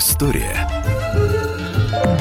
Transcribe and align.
История 0.00 0.66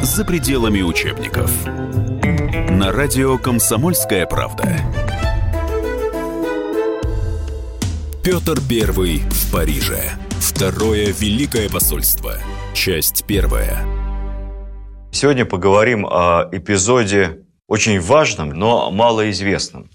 за 0.04 0.26
пределами 0.26 0.82
учебников. 0.82 1.50
На 1.66 2.92
радио 2.92 3.38
«Комсомольская 3.38 4.26
правда». 4.26 4.66
Петр 8.22 8.60
Первый 8.68 9.20
в 9.20 9.54
Париже. 9.54 10.12
Второе 10.42 11.14
Великое 11.14 11.70
посольство. 11.70 12.34
Часть 12.74 13.24
первая. 13.26 13.78
Сегодня 15.14 15.46
поговорим 15.46 16.06
о 16.06 16.50
эпизоде 16.52 17.46
очень 17.66 18.02
важном, 18.02 18.50
но 18.50 18.92
малоизвестном. 18.92 19.90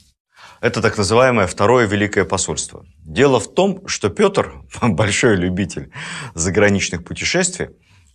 Это 0.64 0.80
так 0.80 0.96
называемое 0.96 1.46
Второе 1.46 1.86
Великое 1.86 2.24
посольство. 2.24 2.86
Дело 3.04 3.38
в 3.38 3.52
том, 3.52 3.86
что 3.86 4.08
Петр, 4.08 4.54
большой 4.82 5.36
любитель 5.36 5.90
заграничных 6.32 7.04
путешествий, 7.04 7.68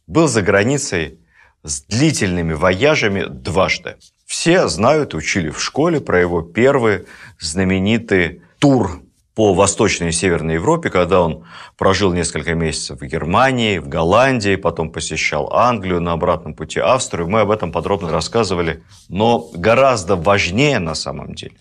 был 0.07 0.27
за 0.27 0.41
границей 0.41 1.19
с 1.61 1.83
длительными 1.83 2.53
вояжами 2.53 3.25
дважды. 3.29 3.97
Все 4.25 4.67
знают, 4.67 5.13
учили 5.13 5.51
в 5.51 5.61
школе 5.61 6.01
про 6.01 6.19
его 6.19 6.41
первый 6.41 7.05
знаменитый 7.39 8.41
тур 8.57 9.03
по 9.35 9.53
Восточной 9.53 10.09
и 10.09 10.11
Северной 10.11 10.55
Европе, 10.55 10.89
когда 10.89 11.21
он 11.21 11.45
прожил 11.77 12.13
несколько 12.13 12.55
месяцев 12.55 12.99
в 12.99 13.05
Германии, 13.05 13.77
в 13.77 13.87
Голландии, 13.87 14.55
потом 14.55 14.91
посещал 14.91 15.53
Англию, 15.53 16.01
на 16.01 16.13
обратном 16.13 16.55
пути 16.55 16.79
Австрию. 16.79 17.29
Мы 17.29 17.41
об 17.41 17.51
этом 17.51 17.71
подробно 17.71 18.09
рассказывали. 18.09 18.81
Но 19.07 19.47
гораздо 19.53 20.15
важнее 20.15 20.79
на 20.79 20.95
самом 20.95 21.35
деле, 21.35 21.55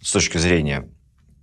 с 0.00 0.12
точки 0.12 0.38
зрения 0.38 0.88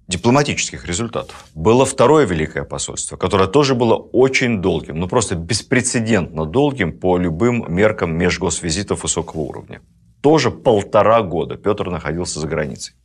дипломатических 0.07 0.85
результатов, 0.85 1.45
было 1.55 1.85
второе 1.85 2.25
Великое 2.25 2.63
посольство, 2.63 3.17
которое 3.17 3.47
тоже 3.47 3.73
было 3.75 3.95
очень 3.95 4.61
долгим, 4.61 4.99
ну 4.99 5.07
просто 5.07 5.35
беспрецедентно 5.35 6.45
долгим 6.45 6.99
по 6.99 7.17
любым 7.17 7.65
меркам 7.73 8.15
межгосвизитов 8.15 9.03
высокого 9.03 9.41
уровня. 9.41 9.81
Тоже 10.21 10.51
полтора 10.51 11.21
года 11.21 11.55
Петр 11.55 11.89
находился 11.89 12.39
за 12.39 12.47
границей. 12.47 12.95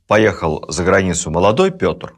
поехал 0.07 0.65
за 0.69 0.83
границу 0.83 1.31
молодой 1.31 1.71
Петр, 1.71 2.13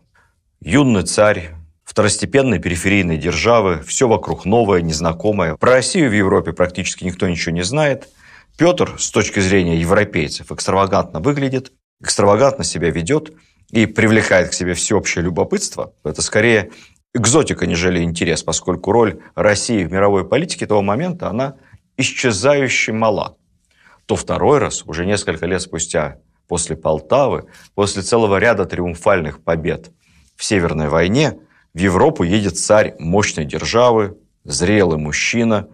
юный 0.62 1.04
царь, 1.04 1.56
второстепенной 1.84 2.60
периферийной 2.60 3.18
державы, 3.18 3.82
все 3.86 4.08
вокруг 4.08 4.46
новое, 4.46 4.82
незнакомое. 4.82 5.56
Про 5.56 5.74
Россию 5.74 6.10
в 6.10 6.14
Европе 6.14 6.54
практически 6.54 7.04
никто 7.04 7.28
ничего 7.28 7.54
не 7.54 7.64
знает. 7.64 8.08
Петр, 8.58 8.96
с 9.00 9.10
точки 9.10 9.40
зрения 9.40 9.78
европейцев, 9.78 10.52
экстравагантно 10.52 11.20
выглядит, 11.20 11.72
экстравагантно 12.02 12.64
себя 12.64 12.90
ведет 12.90 13.34
и 13.72 13.86
привлекает 13.86 14.50
к 14.50 14.54
себе 14.54 14.74
всеобщее 14.74 15.24
любопытство. 15.24 15.94
Это 16.04 16.22
скорее 16.22 16.72
экзотика, 17.14 17.66
нежели 17.66 18.04
интерес, 18.04 18.44
поскольку 18.44 18.92
роль 18.92 19.20
России 19.36 19.84
в 19.84 19.92
мировой 19.92 20.28
политике 20.28 20.68
того 20.68 20.82
момента, 20.82 21.30
она 21.30 21.56
исчезающе 21.98 22.94
мала. 22.94 23.38
То 24.06 24.16
второй 24.16 24.60
раз, 24.60 24.84
уже 24.86 25.06
несколько 25.06 25.46
лет 25.46 25.62
спустя, 25.62 26.18
после 26.48 26.76
Полтавы, 26.76 27.46
после 27.76 28.02
целого 28.02 28.38
ряда 28.38 28.66
триумфальных 28.66 29.42
побед 29.42 29.92
в 30.36 30.44
Северной 30.44 30.90
войне, 30.90 31.38
в 31.74 31.80
Европу 31.80 32.24
едет 32.24 32.58
царь 32.58 32.96
мощной 33.00 33.46
державы, 33.46 34.18
зрелый 34.44 34.98
мужчина, 34.98 35.68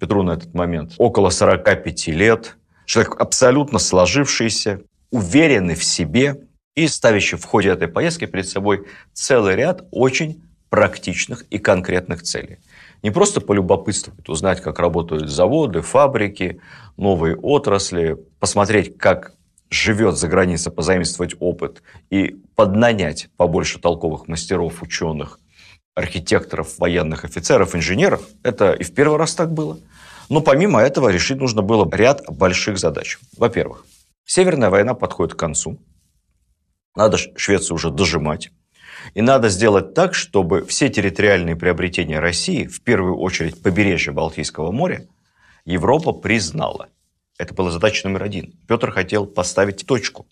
Петру 0.00 0.22
на 0.22 0.32
этот 0.32 0.52
момент 0.54 0.94
около 0.98 1.30
45 1.30 2.08
лет, 2.08 2.56
человек 2.84 3.20
абсолютно 3.20 3.78
сложившийся, 3.78 4.80
уверенный 5.10 5.76
в 5.76 5.84
себе 5.84 6.48
и 6.74 6.88
ставящий 6.88 7.38
в 7.38 7.44
ходе 7.44 7.70
этой 7.70 7.88
поездки 7.88 8.26
перед 8.26 8.48
собой 8.48 8.86
целый 9.12 9.54
ряд 9.54 9.84
очень 9.92 10.42
практичных 10.68 11.44
и 11.50 11.58
конкретных 11.58 12.22
целей. 12.22 12.58
Не 13.02 13.10
просто 13.10 13.40
полюбопытствовать, 13.40 14.28
узнать, 14.28 14.60
как 14.60 14.80
работают 14.80 15.30
заводы, 15.30 15.82
фабрики, 15.82 16.60
новые 16.96 17.36
отрасли, 17.36 18.16
посмотреть, 18.40 18.98
как 18.98 19.34
живет 19.70 20.16
за 20.16 20.26
границей, 20.26 20.72
позаимствовать 20.72 21.34
опыт 21.38 21.82
и 22.10 22.36
поднанять 22.56 23.28
побольше 23.36 23.78
толковых 23.78 24.26
мастеров, 24.26 24.82
ученых, 24.82 25.38
архитекторов, 25.94 26.78
военных 26.78 27.24
офицеров, 27.24 27.74
инженеров. 27.74 28.22
Это 28.42 28.72
и 28.72 28.84
в 28.84 28.94
первый 28.94 29.18
раз 29.18 29.34
так 29.34 29.52
было. 29.52 29.78
Но 30.28 30.40
помимо 30.40 30.80
этого 30.80 31.08
решить 31.08 31.38
нужно 31.38 31.62
было 31.62 31.88
ряд 31.94 32.24
больших 32.28 32.78
задач. 32.78 33.18
Во-первых, 33.36 33.84
Северная 34.24 34.70
война 34.70 34.94
подходит 34.94 35.34
к 35.34 35.38
концу. 35.38 35.78
Надо 36.96 37.18
Швецию 37.18 37.74
уже 37.74 37.90
дожимать. 37.90 38.50
И 39.12 39.20
надо 39.20 39.50
сделать 39.50 39.92
так, 39.92 40.14
чтобы 40.14 40.64
все 40.64 40.88
территориальные 40.88 41.56
приобретения 41.56 42.20
России, 42.20 42.66
в 42.66 42.82
первую 42.82 43.18
очередь 43.18 43.62
побережье 43.62 44.12
Балтийского 44.12 44.72
моря, 44.72 45.06
Европа 45.66 46.12
признала. 46.12 46.88
Это 47.36 47.52
была 47.52 47.70
задача 47.70 48.08
номер 48.08 48.22
один. 48.22 48.54
Петр 48.66 48.90
хотел 48.92 49.26
поставить 49.26 49.84
точку, 49.86 50.26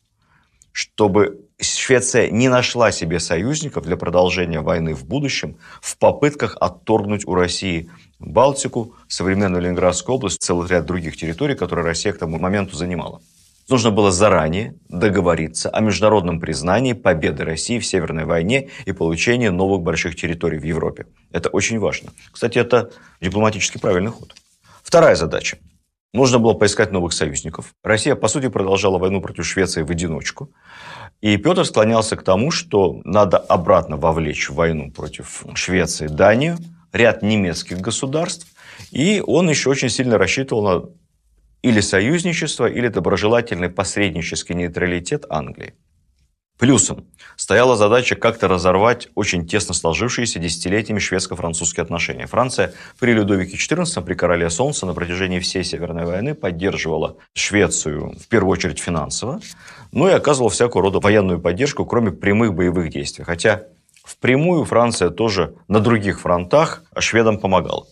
чтобы 0.71 1.42
Швеция 1.85 2.31
не 2.31 2.49
нашла 2.49 2.93
себе 2.93 3.19
союзников 3.19 3.83
для 3.83 3.97
продолжения 3.97 4.61
войны 4.61 4.95
в 4.95 5.05
будущем 5.05 5.57
в 5.81 5.99
попытках 5.99 6.57
отторгнуть 6.61 7.27
у 7.27 7.35
России 7.35 7.91
Балтику, 8.21 8.95
современную 9.09 9.63
Ленинградскую 9.63 10.15
область, 10.15 10.41
целый 10.41 10.69
ряд 10.69 10.87
других 10.87 11.17
территорий, 11.17 11.57
которые 11.57 11.85
Россия 11.85 12.13
к 12.13 12.19
тому 12.19 12.39
моменту 12.39 12.77
занимала. 12.77 13.21
Нужно 13.69 13.91
было 13.91 14.13
заранее 14.13 14.77
договориться 14.89 15.71
о 15.71 15.81
международном 15.81 16.39
признании 16.39 16.93
победы 16.93 17.43
России 17.43 17.81
в 17.81 17.85
Северной 17.85 18.27
войне 18.27 18.71
и 18.85 18.93
получении 18.93 19.49
новых 19.49 19.83
больших 19.83 20.15
территорий 20.15 20.59
в 20.59 20.65
Европе. 20.65 21.07
Это 21.33 21.49
очень 21.49 21.81
важно. 21.81 22.11
Кстати, 22.31 22.59
это 22.59 22.93
дипломатически 23.21 23.79
правильный 23.79 24.13
ход. 24.13 24.37
Вторая 24.85 25.17
задача. 25.17 25.59
Нужно 26.15 26.39
было 26.39 26.53
поискать 26.53 26.93
новых 26.93 27.15
союзников. 27.15 27.75
Россия, 27.83 28.15
по 28.15 28.29
сути, 28.29 28.49
продолжала 28.49 28.99
войну 28.99 29.23
против 29.23 29.47
Швеции 29.47 29.83
в 29.83 29.91
одиночку. 29.91 30.51
И 31.23 31.37
Петр 31.37 31.65
склонялся 31.65 32.17
к 32.17 32.25
тому, 32.25 32.51
что 32.51 33.01
надо 33.05 33.39
обратно 33.39 33.97
вовлечь 33.97 34.51
в 34.51 34.55
войну 34.55 34.91
против 34.91 35.45
Швеции 35.55 36.09
Данию, 36.09 36.59
ряд 36.93 37.23
немецких 37.23 37.79
государств. 37.79 38.49
И 38.91 39.23
он 39.25 39.49
еще 39.49 39.71
очень 39.71 39.89
сильно 39.89 40.19
рассчитывал 40.19 40.63
на 40.65 40.91
или 41.63 41.81
союзничество, 41.81 42.67
или 42.67 42.89
доброжелательный 42.89 43.71
посреднический 43.71 44.57
нейтралитет 44.57 45.25
Англии. 45.31 45.75
Плюсом 46.59 47.07
стояла 47.37 47.77
задача 47.77 48.15
как-то 48.15 48.47
разорвать 48.47 49.09
очень 49.15 49.47
тесно 49.47 49.75
сложившиеся 49.75 50.39
десятилетиями 50.39 51.01
шведско-французские 51.01 51.83
отношения. 51.83 52.27
Франция 52.27 52.75
при 53.01 53.13
Людовике 53.13 53.57
XIV, 53.57 54.01
при 54.05 54.15
короле 54.15 54.49
Солнца 54.51 54.87
на 54.87 54.95
протяжении 54.95 55.41
всей 55.41 55.65
Северной 55.65 56.05
войны 56.05 56.35
поддерживала 56.35 57.17
Швецию 57.35 58.15
в 58.17 58.29
первую 58.29 58.53
очередь 58.53 58.79
финансово, 58.79 59.41
ну 59.93 60.09
и 60.09 60.13
оказывала 60.13 60.51
всякого 60.51 60.83
рода 60.83 60.99
военную 60.99 61.41
поддержку, 61.41 61.85
кроме 61.85 62.11
прямых 62.11 62.55
боевых 62.55 62.91
действий. 62.91 63.25
Хотя 63.25 63.65
впрямую 64.05 64.65
Франция 64.65 65.11
тоже 65.11 65.55
на 65.69 65.81
других 65.81 66.21
фронтах 66.21 66.83
шведам 66.99 67.39
помогала. 67.39 67.87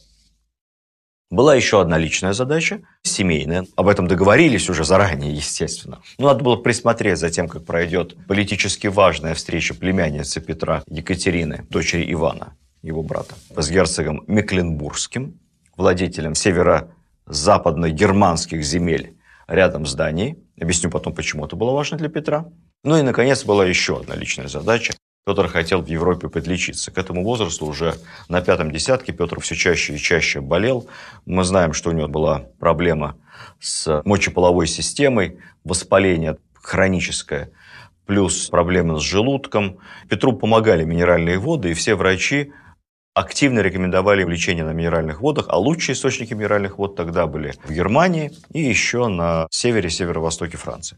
Была 1.30 1.54
еще 1.54 1.80
одна 1.80 1.96
личная 1.96 2.32
задача, 2.32 2.80
семейная. 3.02 3.64
Об 3.76 3.86
этом 3.86 4.08
договорились 4.08 4.68
уже 4.68 4.84
заранее, 4.84 5.32
естественно. 5.32 6.00
Но 6.18 6.26
надо 6.26 6.42
было 6.42 6.56
присмотреть 6.56 7.18
за 7.18 7.30
тем, 7.30 7.46
как 7.46 7.64
пройдет 7.64 8.16
политически 8.26 8.88
важная 8.88 9.34
встреча 9.34 9.74
племянницы 9.74 10.40
Петра 10.40 10.82
Екатерины, 10.88 11.64
дочери 11.70 12.12
Ивана, 12.12 12.56
его 12.82 13.04
брата, 13.04 13.36
с 13.54 13.70
герцогом 13.70 14.24
Мекленбургским, 14.26 15.38
владетелем 15.76 16.34
северо-западно-германских 16.34 18.64
земель 18.64 19.16
рядом 19.46 19.86
с 19.86 19.94
Данией. 19.94 20.36
Объясню 20.60 20.90
потом, 20.90 21.14
почему 21.14 21.46
это 21.46 21.56
было 21.56 21.72
важно 21.72 21.96
для 21.96 22.08
Петра. 22.08 22.46
Ну 22.84 22.96
и, 22.98 23.02
наконец, 23.02 23.44
была 23.44 23.66
еще 23.66 23.98
одна 23.98 24.14
личная 24.14 24.48
задача 24.48 24.92
Петр 25.26 25.48
хотел 25.48 25.82
в 25.82 25.86
Европе 25.86 26.28
подлечиться. 26.28 26.90
К 26.90 26.98
этому 26.98 27.22
возрасту 27.22 27.66
уже 27.66 27.94
на 28.28 28.40
пятом 28.40 28.70
десятке 28.70 29.12
Петр 29.12 29.38
все 29.40 29.54
чаще 29.54 29.94
и 29.94 29.98
чаще 29.98 30.40
болел. 30.40 30.88
Мы 31.26 31.44
знаем, 31.44 31.72
что 31.72 31.90
у 31.90 31.92
него 31.92 32.08
была 32.08 32.46
проблема 32.58 33.16
с 33.60 34.02
мочеполовой 34.04 34.66
системой, 34.66 35.38
воспаление 35.62 36.38
хроническое, 36.54 37.50
плюс 38.06 38.48
проблемы 38.48 38.98
с 38.98 39.02
желудком. 39.02 39.78
Петру 40.08 40.32
помогали 40.32 40.84
минеральные 40.84 41.38
воды, 41.38 41.70
и 41.70 41.74
все 41.74 41.94
врачи 41.94 42.52
активно 43.20 43.60
рекомендовали 43.60 44.24
лечение 44.24 44.64
на 44.64 44.72
минеральных 44.72 45.20
водах, 45.20 45.46
а 45.48 45.58
лучшие 45.58 45.94
источники 45.94 46.32
минеральных 46.32 46.78
вод 46.78 46.96
тогда 46.96 47.26
были 47.26 47.54
в 47.64 47.70
Германии 47.70 48.32
и 48.52 48.60
еще 48.60 49.08
на 49.08 49.46
севере, 49.50 49.90
северо-востоке 49.90 50.56
Франции. 50.56 50.96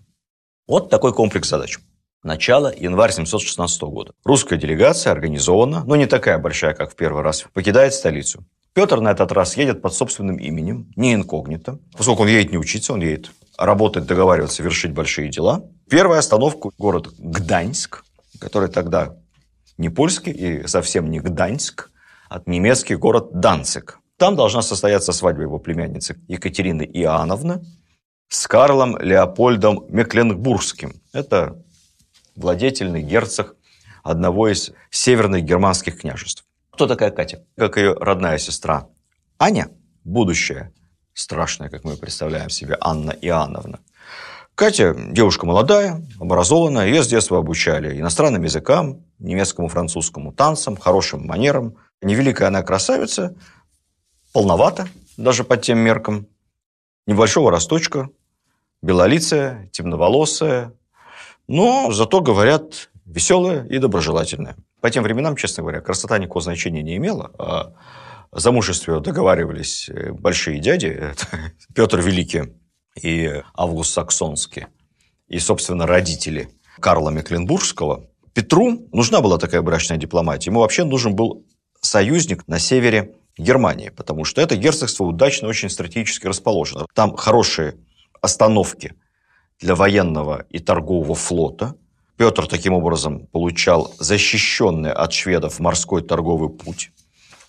Вот 0.68 0.88
такой 0.88 1.12
комплекс 1.12 1.48
задач. 1.48 1.78
Начало 2.22 2.72
январь 2.74 3.10
716 3.10 3.82
года. 3.82 4.12
Русская 4.24 4.56
делегация 4.56 5.10
организована, 5.10 5.82
но 5.84 5.96
не 5.96 6.06
такая 6.06 6.38
большая, 6.38 6.74
как 6.74 6.92
в 6.92 6.94
первый 6.94 7.24
раз, 7.24 7.44
покидает 7.52 7.92
столицу. 7.92 8.44
Петр 8.72 9.00
на 9.00 9.10
этот 9.10 9.32
раз 9.32 9.56
едет 9.56 9.82
под 9.82 9.92
собственным 9.92 10.36
именем, 10.36 10.92
не 10.94 11.14
инкогнито. 11.14 11.80
Поскольку 11.96 12.22
он 12.22 12.28
едет 12.28 12.52
не 12.52 12.58
учиться, 12.58 12.92
он 12.92 13.00
едет 13.00 13.32
работать, 13.58 14.06
договариваться, 14.06 14.62
вершить 14.62 14.92
большие 14.92 15.28
дела. 15.28 15.64
Первая 15.90 16.20
остановка– 16.20 16.70
город 16.78 17.08
Гданьск, 17.18 18.04
который 18.38 18.68
тогда 18.68 19.16
не 19.76 19.88
польский 19.88 20.32
и 20.32 20.66
совсем 20.68 21.10
не 21.10 21.18
Гданьск, 21.18 21.90
а 22.32 22.42
немецкий 22.46 22.96
город 22.96 23.40
Данцик. 23.40 23.98
Там 24.16 24.36
должна 24.36 24.62
состояться 24.62 25.12
свадьба 25.12 25.42
его 25.42 25.58
племянницы 25.58 26.18
Екатерины 26.28 26.82
Иоанновны 26.82 27.62
с 28.28 28.46
Карлом 28.46 28.96
Леопольдом 28.96 29.84
Мекленбургским. 29.90 30.94
Это 31.12 31.62
владетельный 32.34 33.02
герцог 33.02 33.54
одного 34.02 34.48
из 34.48 34.72
северных 34.90 35.42
германских 35.44 36.00
княжеств. 36.00 36.44
Кто 36.70 36.86
такая 36.86 37.10
Катя? 37.10 37.44
Как 37.58 37.76
ее 37.76 37.92
родная 38.00 38.38
сестра 38.38 38.88
Аня, 39.38 39.68
будущая, 40.04 40.72
страшная, 41.12 41.68
как 41.68 41.84
мы 41.84 41.96
представляем 41.96 42.48
себе, 42.48 42.78
Анна 42.80 43.10
Иоанновна. 43.10 43.80
Катя 44.54 44.94
девушка 44.94 45.44
молодая, 45.44 46.02
образованная, 46.18 46.86
ее 46.86 47.02
с 47.02 47.08
детства 47.08 47.38
обучали 47.38 48.00
иностранным 48.00 48.42
языкам, 48.42 49.04
немецкому, 49.18 49.68
французскому, 49.68 50.32
танцам, 50.32 50.78
хорошим 50.78 51.26
манерам. 51.26 51.76
Невеликая 52.02 52.48
она 52.48 52.62
красавица, 52.62 53.36
полновата 54.32 54.88
даже 55.16 55.44
под 55.44 55.62
тем 55.62 55.78
меркам, 55.78 56.26
небольшого 57.06 57.50
росточка, 57.50 58.10
белолицая, 58.82 59.68
темноволосая, 59.72 60.72
но 61.46 61.92
зато, 61.92 62.20
говорят, 62.20 62.90
веселая 63.04 63.64
и 63.66 63.78
доброжелательная. 63.78 64.56
По 64.80 64.90
тем 64.90 65.04
временам, 65.04 65.36
честно 65.36 65.62
говоря, 65.62 65.80
красота 65.80 66.18
никакого 66.18 66.42
значения 66.42 66.82
не 66.82 66.96
имела, 66.96 67.30
а 67.38 67.74
замужестве 68.32 68.98
договаривались 69.00 69.88
э, 69.88 70.12
большие 70.12 70.58
дяди, 70.58 71.14
Петр 71.74 72.00
Великий 72.00 72.54
и 73.00 73.42
Август 73.54 73.92
Саксонский, 73.92 74.66
и, 75.28 75.38
собственно, 75.38 75.86
родители 75.86 76.48
Карла 76.80 77.10
Мекленбургского. 77.10 78.06
Петру 78.32 78.88
нужна 78.92 79.20
была 79.20 79.38
такая 79.38 79.62
брачная 79.62 79.98
дипломатия. 79.98 80.50
Ему 80.50 80.60
вообще 80.60 80.84
нужен 80.84 81.14
был 81.14 81.46
союзник 81.82 82.48
на 82.48 82.58
севере 82.58 83.14
Германии, 83.36 83.90
потому 83.90 84.24
что 84.24 84.40
это 84.40 84.56
герцогство 84.56 85.04
удачно 85.04 85.48
очень 85.48 85.68
стратегически 85.68 86.26
расположено. 86.26 86.86
Там 86.94 87.16
хорошие 87.16 87.76
остановки 88.20 88.94
для 89.60 89.74
военного 89.74 90.46
и 90.50 90.58
торгового 90.58 91.14
флота. 91.14 91.74
Петр 92.16 92.46
таким 92.46 92.74
образом 92.74 93.26
получал 93.26 93.94
защищенный 93.98 94.92
от 94.92 95.12
шведов 95.12 95.60
морской 95.60 96.02
торговый 96.02 96.50
путь, 96.50 96.92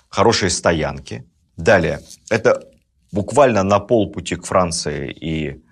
хорошие 0.09 0.49
стоянки. 0.49 1.25
Далее, 1.57 2.01
это 2.29 2.67
буквально 3.11 3.63
на 3.63 3.79
полпути 3.79 4.35
к 4.35 4.45
Франции 4.45 5.11
и 5.11 5.63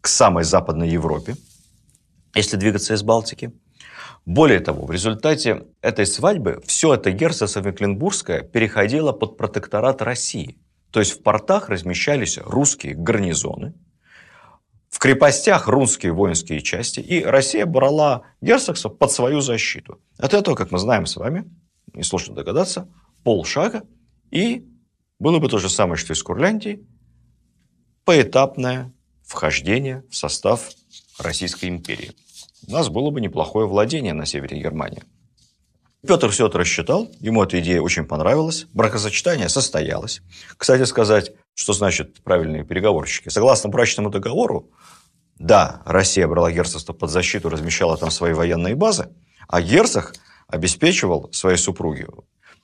к 0.00 0.06
самой 0.06 0.44
Западной 0.44 0.88
Европе, 0.90 1.36
если 2.34 2.56
двигаться 2.56 2.94
из 2.94 3.02
Балтики. 3.02 3.52
Более 4.26 4.60
того, 4.60 4.86
в 4.86 4.90
результате 4.90 5.66
этой 5.82 6.06
свадьбы 6.06 6.62
все 6.66 6.94
это 6.94 7.12
герцогство 7.12 7.60
Мекленбургское 7.60 8.42
переходило 8.42 9.12
под 9.12 9.36
протекторат 9.36 10.00
России. 10.00 10.58
То 10.90 11.00
есть 11.00 11.12
в 11.12 11.22
портах 11.22 11.68
размещались 11.68 12.38
русские 12.38 12.94
гарнизоны, 12.94 13.74
в 14.94 15.00
крепостях 15.00 15.66
русские 15.66 16.12
воинские 16.12 16.60
части, 16.62 17.00
и 17.00 17.24
Россия 17.24 17.66
брала 17.66 18.22
герцогство 18.40 18.88
под 18.88 19.10
свою 19.10 19.40
защиту. 19.40 20.00
От 20.18 20.34
этого, 20.34 20.54
как 20.54 20.70
мы 20.70 20.78
знаем 20.78 21.06
с 21.06 21.16
вами, 21.16 21.50
несложно 21.92 22.36
догадаться, 22.36 22.88
полшага, 23.24 23.82
и 24.30 24.64
было 25.18 25.40
бы 25.40 25.48
то 25.48 25.58
же 25.58 25.68
самое, 25.68 25.96
что 25.96 26.12
и 26.12 26.16
с 26.16 26.22
Курляндией, 26.22 26.86
поэтапное 28.04 28.92
вхождение 29.24 30.04
в 30.10 30.14
состав 30.14 30.70
Российской 31.18 31.70
империи. 31.70 32.12
У 32.66 32.72
нас 32.72 32.88
было 32.88 33.10
бы 33.10 33.20
неплохое 33.20 33.66
владение 33.66 34.12
на 34.12 34.26
севере 34.26 34.60
Германии. 34.60 35.02
Петр 36.06 36.28
все 36.30 36.48
это 36.48 36.58
рассчитал, 36.58 37.08
ему 37.20 37.42
эта 37.42 37.58
идея 37.60 37.80
очень 37.80 38.04
понравилась, 38.04 38.66
бракосочетание 38.74 39.48
состоялось. 39.48 40.20
Кстати 40.58 40.84
сказать, 40.84 41.32
что 41.54 41.72
значит 41.72 42.22
правильные 42.22 42.64
переговорщики. 42.64 43.30
Согласно 43.30 43.70
брачному 43.70 44.10
договору, 44.10 44.70
да, 45.38 45.82
Россия 45.86 46.28
брала 46.28 46.52
герцогство 46.52 46.92
под 46.92 47.10
защиту, 47.10 47.48
размещала 47.48 47.96
там 47.96 48.10
свои 48.10 48.34
военные 48.34 48.74
базы, 48.74 49.08
а 49.48 49.62
герцог 49.62 50.14
обеспечивал 50.46 51.30
своей 51.32 51.56
супруге 51.56 52.06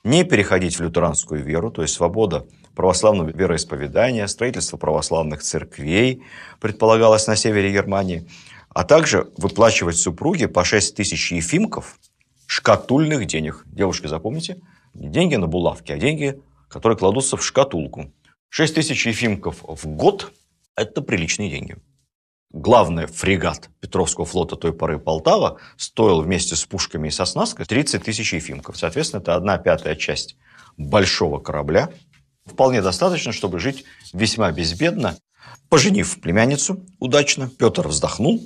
не 0.03 0.23
переходить 0.23 0.77
в 0.77 0.81
лютеранскую 0.81 1.43
веру, 1.43 1.71
то 1.71 1.81
есть 1.81 1.93
свобода 1.93 2.47
православного 2.75 3.29
вероисповедания, 3.29 4.25
строительство 4.27 4.77
православных 4.77 5.41
церквей 5.41 6.23
предполагалось 6.59 7.27
на 7.27 7.35
севере 7.35 7.71
Германии, 7.71 8.27
а 8.73 8.83
также 8.83 9.31
выплачивать 9.37 9.97
супруге 9.97 10.47
по 10.47 10.63
6 10.63 10.95
тысяч 10.95 11.31
ефимков 11.31 11.99
шкатульных 12.47 13.25
денег. 13.25 13.63
Девушки, 13.65 14.07
запомните, 14.07 14.61
не 14.93 15.09
деньги 15.09 15.35
на 15.35 15.47
булавки, 15.47 15.91
а 15.91 15.97
деньги, 15.97 16.39
которые 16.69 16.97
кладутся 16.97 17.37
в 17.37 17.45
шкатулку. 17.45 18.11
6 18.49 18.75
тысяч 18.75 19.05
ефимков 19.05 19.63
в 19.63 19.87
год– 19.87 20.33
это 20.75 21.01
приличные 21.01 21.49
деньги. 21.49 21.77
Главный 22.53 23.05
фрегат 23.05 23.69
Петровского 23.79 24.25
флота 24.25 24.57
той 24.57 24.73
поры 24.73 24.99
Полтава 24.99 25.57
стоил 25.77 26.21
вместе 26.21 26.57
с 26.57 26.65
пушками 26.65 27.07
и 27.07 27.11
со 27.11 27.23
снаской 27.23 27.65
30 27.65 28.03
тысяч 28.03 28.33
ефимков. 28.33 28.77
Соответственно, 28.77 29.21
это 29.21 29.35
одна 29.35 29.57
пятая 29.57 29.95
часть 29.95 30.35
большого 30.75 31.39
корабля. 31.39 31.89
Вполне 32.45 32.81
достаточно, 32.81 33.31
чтобы 33.31 33.59
жить 33.59 33.85
весьма 34.11 34.51
безбедно. 34.51 35.15
Поженив 35.69 36.19
племянницу 36.19 36.85
удачно, 36.99 37.49
Петр 37.49 37.87
вздохнул 37.87 38.41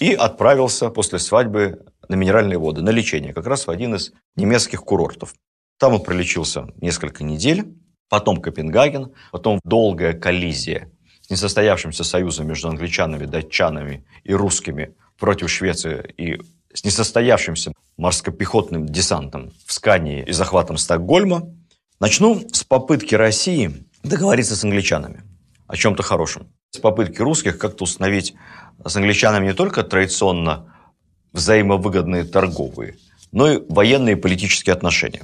и 0.00 0.14
отправился 0.14 0.90
после 0.90 1.18
свадьбы 1.18 1.84
на 2.08 2.16
минеральные 2.16 2.58
воды, 2.58 2.82
на 2.82 2.90
лечение, 2.90 3.32
как 3.32 3.46
раз 3.46 3.66
в 3.66 3.70
один 3.70 3.94
из 3.94 4.12
немецких 4.34 4.80
курортов. 4.80 5.34
Там 5.78 5.94
он 5.94 6.02
пролечился 6.02 6.68
несколько 6.80 7.22
недель, 7.22 7.74
потом 8.08 8.38
Копенгаген, 8.38 9.12
потом 9.30 9.60
долгая 9.62 10.14
коллизия 10.14 10.90
с 11.20 11.30
несостоявшимся 11.30 12.02
союзом 12.02 12.48
между 12.48 12.68
англичанами, 12.68 13.26
датчанами 13.26 14.04
и 14.24 14.34
русскими 14.34 14.94
против 15.18 15.50
Швеции 15.50 16.12
и 16.16 16.40
с 16.72 16.84
несостоявшимся 16.84 17.72
морскопехотным 17.96 18.86
десантом 18.86 19.52
в 19.66 19.72
Скании 19.72 20.24
и 20.26 20.32
захватом 20.32 20.76
Стокгольма. 20.76 21.54
Начну 22.00 22.40
с 22.52 22.64
попытки 22.64 23.14
России 23.14 23.86
договориться 24.02 24.56
с 24.56 24.64
англичанами 24.64 25.22
о 25.66 25.76
чем-то 25.76 26.02
хорошем. 26.02 26.50
Попытки 26.78 27.20
русских 27.20 27.58
как-то 27.58 27.84
установить 27.84 28.34
с 28.84 28.94
англичанами 28.96 29.46
не 29.46 29.54
только 29.54 29.82
традиционно 29.82 30.72
взаимовыгодные 31.32 32.24
торговые, 32.24 32.96
но 33.32 33.50
и 33.50 33.62
военные 33.68 34.16
и 34.16 34.18
политические 34.18 34.74
отношения. 34.74 35.22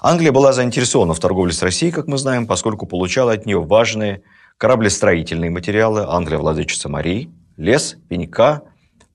Англия 0.00 0.32
была 0.32 0.52
заинтересована 0.52 1.12
в 1.12 1.20
торговле 1.20 1.52
с 1.52 1.62
Россией, 1.62 1.92
как 1.92 2.06
мы 2.06 2.16
знаем, 2.16 2.46
поскольку 2.46 2.86
получала 2.86 3.32
от 3.32 3.44
нее 3.44 3.60
важные 3.60 4.22
кораблестроительные 4.56 5.50
материалы, 5.50 6.06
Англия 6.08 6.38
владычица 6.38 6.88
морей, 6.88 7.30
лес, 7.58 7.96
пенька, 8.08 8.62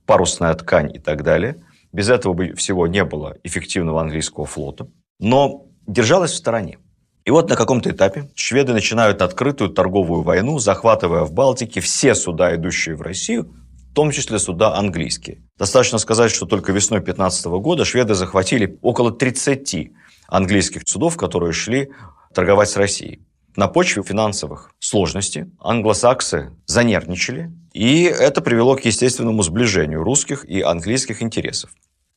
парусная 0.05 0.53
ткань 0.53 0.93
и 0.93 1.00
так 1.00 1.24
далее. 1.24 1.63
Без 1.91 2.09
этого 2.09 2.33
бы 2.33 2.53
всего 2.53 2.86
не 2.86 3.03
было 3.03 3.38
эффективного 3.43 4.01
английского 4.01 4.45
флота. 4.45 4.88
Но 5.19 5.65
держалась 5.88 6.31
в 6.31 6.36
стороне. 6.36 6.77
И 7.25 7.31
вот 7.31 7.49
на 7.49 7.55
каком-то 7.55 7.89
этапе 7.89 8.29
шведы 8.35 8.73
начинают 8.73 9.21
открытую 9.21 9.69
торговую 9.69 10.23
войну, 10.23 10.59
захватывая 10.59 11.23
в 11.23 11.31
Балтике 11.31 11.79
все 11.79 12.15
суда, 12.15 12.53
идущие 12.55 12.95
в 12.95 13.01
Россию, 13.01 13.53
в 13.91 13.93
том 13.93 14.11
числе 14.11 14.39
суда 14.39 14.75
английские. 14.75 15.41
Достаточно 15.57 15.99
сказать, 15.99 16.31
что 16.31 16.45
только 16.45 16.73
весной 16.73 16.99
15 16.99 17.45
года 17.45 17.85
шведы 17.85 18.13
захватили 18.13 18.77
около 18.81 19.11
30 19.11 19.91
английских 20.27 20.81
судов, 20.85 21.15
которые 21.15 21.53
шли 21.53 21.91
торговать 22.33 22.69
с 22.69 22.75
Россией. 22.75 23.21
На 23.55 23.67
почве 23.67 24.01
финансовых 24.01 24.71
сложностей 24.79 25.45
англосаксы 25.59 26.51
занервничали, 26.65 27.51
и 27.71 28.03
это 28.03 28.41
привело 28.41 28.75
к 28.75 28.83
естественному 28.83 29.43
сближению 29.43 30.03
русских 30.03 30.43
и 30.43 30.61
английских 30.61 31.21
интересов. 31.21 31.69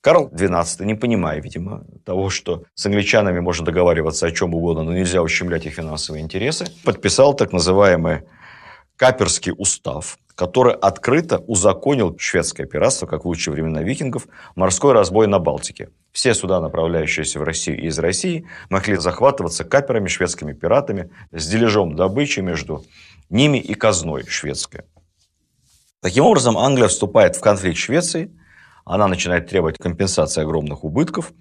Карл 0.06 0.28
XII, 0.28 0.84
не 0.84 0.94
понимая, 0.94 1.40
видимо, 1.40 1.84
того, 2.04 2.30
что 2.30 2.62
с 2.76 2.86
англичанами 2.86 3.40
можно 3.40 3.66
договариваться 3.66 4.28
о 4.28 4.30
чем 4.30 4.54
угодно, 4.54 4.84
но 4.84 4.92
нельзя 4.92 5.20
ущемлять 5.20 5.66
их 5.66 5.74
финансовые 5.74 6.22
интересы, 6.22 6.66
подписал 6.84 7.34
так 7.34 7.52
называемый 7.52 8.22
Каперский 8.94 9.52
устав, 9.58 10.16
который 10.36 10.74
открыто 10.74 11.38
узаконил 11.38 12.14
шведское 12.20 12.68
пиратство, 12.68 13.06
как 13.08 13.24
в 13.24 13.26
лучшие 13.26 13.52
времена 13.52 13.82
викингов, 13.82 14.28
морской 14.54 14.92
разбой 14.92 15.26
на 15.26 15.40
Балтике. 15.40 15.88
Все 16.12 16.34
суда, 16.34 16.60
направляющиеся 16.60 17.40
в 17.40 17.42
Россию 17.42 17.82
и 17.82 17.86
из 17.86 17.98
России, 17.98 18.46
могли 18.70 18.94
захватываться 18.98 19.64
каперами, 19.64 20.06
шведскими 20.06 20.52
пиратами, 20.52 21.10
с 21.32 21.48
дележом 21.48 21.96
добычи 21.96 22.38
между 22.38 22.84
ними 23.28 23.58
и 23.58 23.74
казной 23.74 24.24
шведской. 24.24 24.82
Таким 26.00 26.26
образом, 26.26 26.56
Англия 26.56 26.86
вступает 26.86 27.34
в 27.34 27.40
конфликт 27.40 27.78
Швеции– 27.78 28.30
она 28.86 29.08
начинает 29.08 29.48
требовать 29.48 29.78
компенсации 29.78 30.42
огромных 30.42 30.84
убытков 30.84 31.32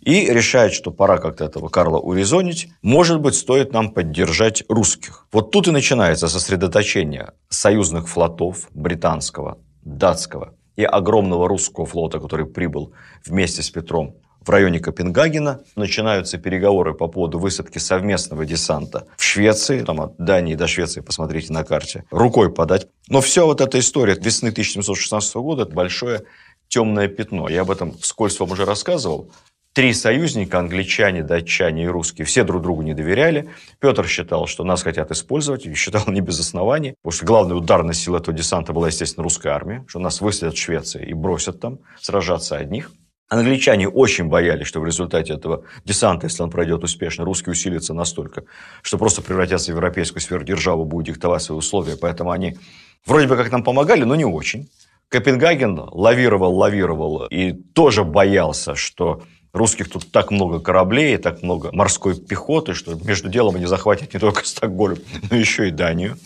и 0.00 0.26
решает, 0.32 0.72
что 0.72 0.90
пора 0.90 1.18
как-то 1.18 1.44
этого 1.44 1.68
Карла 1.68 1.98
урезонить. 1.98 2.68
Может 2.82 3.20
быть, 3.20 3.34
стоит 3.34 3.72
нам 3.72 3.90
поддержать 3.90 4.64
русских. 4.68 5.26
Вот 5.30 5.50
тут 5.50 5.68
и 5.68 5.70
начинается 5.70 6.28
сосредоточение 6.28 7.32
союзных 7.50 8.08
флотов 8.08 8.68
британского, 8.72 9.58
датского 9.82 10.54
и 10.76 10.84
огромного 10.84 11.46
русского 11.46 11.84
флота, 11.84 12.18
который 12.18 12.46
прибыл 12.46 12.94
вместе 13.24 13.62
с 13.62 13.68
Петром 13.68 14.16
в 14.40 14.50
районе 14.50 14.80
Копенгагена. 14.80 15.60
Начинаются 15.76 16.38
переговоры 16.38 16.94
по 16.94 17.08
поводу 17.08 17.38
высадки 17.38 17.78
совместного 17.78 18.44
десанта 18.44 19.06
в 19.16 19.22
Швеции. 19.22 19.82
Там 19.82 20.00
от 20.00 20.16
Дании 20.16 20.54
до 20.54 20.66
Швеции, 20.66 21.00
посмотрите 21.00 21.52
на 21.52 21.64
карте, 21.64 22.04
рукой 22.10 22.52
подать. 22.52 22.88
Но 23.08 23.20
все 23.20 23.46
вот 23.46 23.60
эта 23.60 23.78
история 23.78 24.14
весны 24.14 24.48
1716 24.48 25.34
года– 25.36 25.62
это 25.64 25.74
большое 25.74 26.22
темное 26.68 27.08
пятно. 27.08 27.48
Я 27.48 27.62
об 27.62 27.70
этом 27.70 27.92
вскользь 27.98 28.38
вам 28.40 28.52
уже 28.52 28.64
рассказывал. 28.64 29.30
Три 29.74 29.92
союзника, 29.92 30.60
англичане, 30.60 31.24
датчане 31.24 31.84
и 31.84 31.88
русские, 31.88 32.24
все 32.26 32.44
друг 32.44 32.62
другу 32.62 32.82
не 32.82 32.94
доверяли. 32.94 33.50
Петр 33.80 34.06
считал, 34.06 34.46
что 34.46 34.62
нас 34.62 34.84
хотят 34.84 35.10
использовать, 35.10 35.66
и 35.66 35.74
считал 35.74 36.04
не 36.06 36.20
без 36.20 36.38
оснований, 36.38 36.94
потому 37.02 37.12
что 37.12 37.26
главная 37.26 37.56
ударная 37.56 37.92
сила 37.92 38.18
этого 38.18 38.36
десанта 38.36 38.72
была, 38.72 38.86
естественно, 38.86 39.24
русская 39.24 39.50
армия, 39.52 39.84
что 39.88 39.98
нас 39.98 40.20
выследят 40.20 40.54
в 40.54 40.60
Швеции 40.60 41.04
и 41.04 41.12
бросят 41.12 41.60
там 41.60 41.80
сражаться 42.00 42.56
одних. 42.56 42.92
Англичане 43.28 43.88
очень 43.88 44.26
боялись, 44.26 44.68
что 44.68 44.78
в 44.78 44.86
результате 44.86 45.32
этого 45.32 45.64
десанта, 45.84 46.26
если 46.26 46.44
он 46.44 46.50
пройдет 46.50 46.84
успешно, 46.84 47.24
русские 47.24 47.52
усилятся 47.52 47.94
настолько, 47.94 48.44
что 48.82 48.96
просто 48.96 49.22
превратятся 49.22 49.72
в 49.72 49.74
европейскую 49.74 50.20
сферу 50.20 50.44
державы, 50.44 50.84
будут 50.84 51.06
диктовать 51.06 51.42
свои 51.42 51.58
условия. 51.58 51.96
Поэтому 51.96 52.30
они 52.30 52.58
вроде 53.06 53.26
бы 53.26 53.36
как 53.36 53.50
нам 53.50 53.64
помогали, 53.64 54.04
но 54.04 54.14
не 54.14 54.24
очень. 54.24 54.68
Копенгаген 55.08 55.88
лавировал, 55.92 56.54
лавировал 56.56 57.26
и 57.26 57.52
тоже 57.52 58.04
боялся, 58.04 58.74
что 58.74 59.22
Русских 59.54 59.88
тут 59.88 60.10
так 60.10 60.32
много 60.32 60.58
кораблей, 60.58 61.16
так 61.16 61.44
много 61.44 61.70
морской 61.72 62.16
пехоты, 62.16 62.74
что 62.74 62.96
между 62.96 63.28
делом 63.28 63.54
они 63.54 63.66
захватят 63.66 64.12
не 64.12 64.18
только 64.18 64.44
Стокгольм, 64.44 64.98
но 65.30 65.36
еще 65.36 65.68
и 65.68 65.70
Данию. 65.70 66.16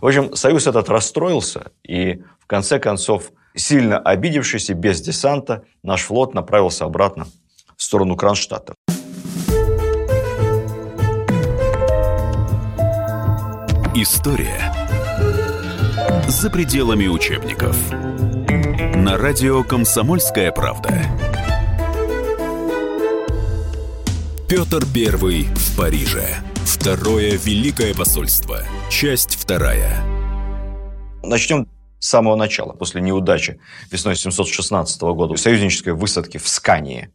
В 0.00 0.06
общем, 0.06 0.34
союз 0.34 0.66
этот 0.66 0.88
расстроился, 0.88 1.70
и 1.86 2.22
в 2.40 2.46
конце 2.46 2.78
концов, 2.78 3.30
сильно 3.54 3.98
обидевшись 3.98 4.70
и 4.70 4.72
без 4.72 5.02
десанта, 5.02 5.64
наш 5.82 6.00
флот 6.00 6.32
направился 6.32 6.86
обратно 6.86 7.26
в 7.76 7.82
сторону 7.82 8.16
Кронштадта. 8.16 8.74
История 13.94 14.72
за 16.26 16.48
пределами 16.48 17.06
учебников. 17.06 17.76
На 18.98 19.16
радио 19.16 19.62
«Комсомольская 19.62 20.50
правда». 20.50 20.88
Петр 24.48 24.82
I 24.92 25.44
в 25.54 25.76
Париже. 25.76 26.26
Второе 26.64 27.36
Великое 27.36 27.94
посольство. 27.94 28.64
Часть 28.90 29.36
вторая. 29.36 30.02
Начнем 31.22 31.68
с 32.00 32.08
самого 32.08 32.34
начала. 32.34 32.72
После 32.72 33.00
неудачи 33.00 33.60
весной 33.92 34.16
716 34.16 35.00
года 35.00 35.36
союзнической 35.36 35.92
высадки 35.92 36.38
в 36.38 36.48
Скании 36.48 37.12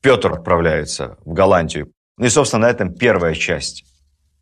Петр 0.00 0.32
отправляется 0.32 1.18
в 1.26 1.34
Голландию. 1.34 1.92
Ну 2.16 2.24
и, 2.24 2.30
собственно, 2.30 2.66
на 2.66 2.70
этом 2.70 2.94
первая 2.94 3.34
часть 3.34 3.84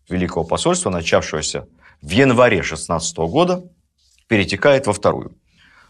Великого 0.08 0.44
посольства, 0.44 0.90
начавшегося 0.90 1.66
в 2.00 2.08
январе 2.08 2.62
16 2.62 3.16
года, 3.16 3.64
перетекает 4.28 4.86
во 4.86 4.92
вторую. 4.92 5.36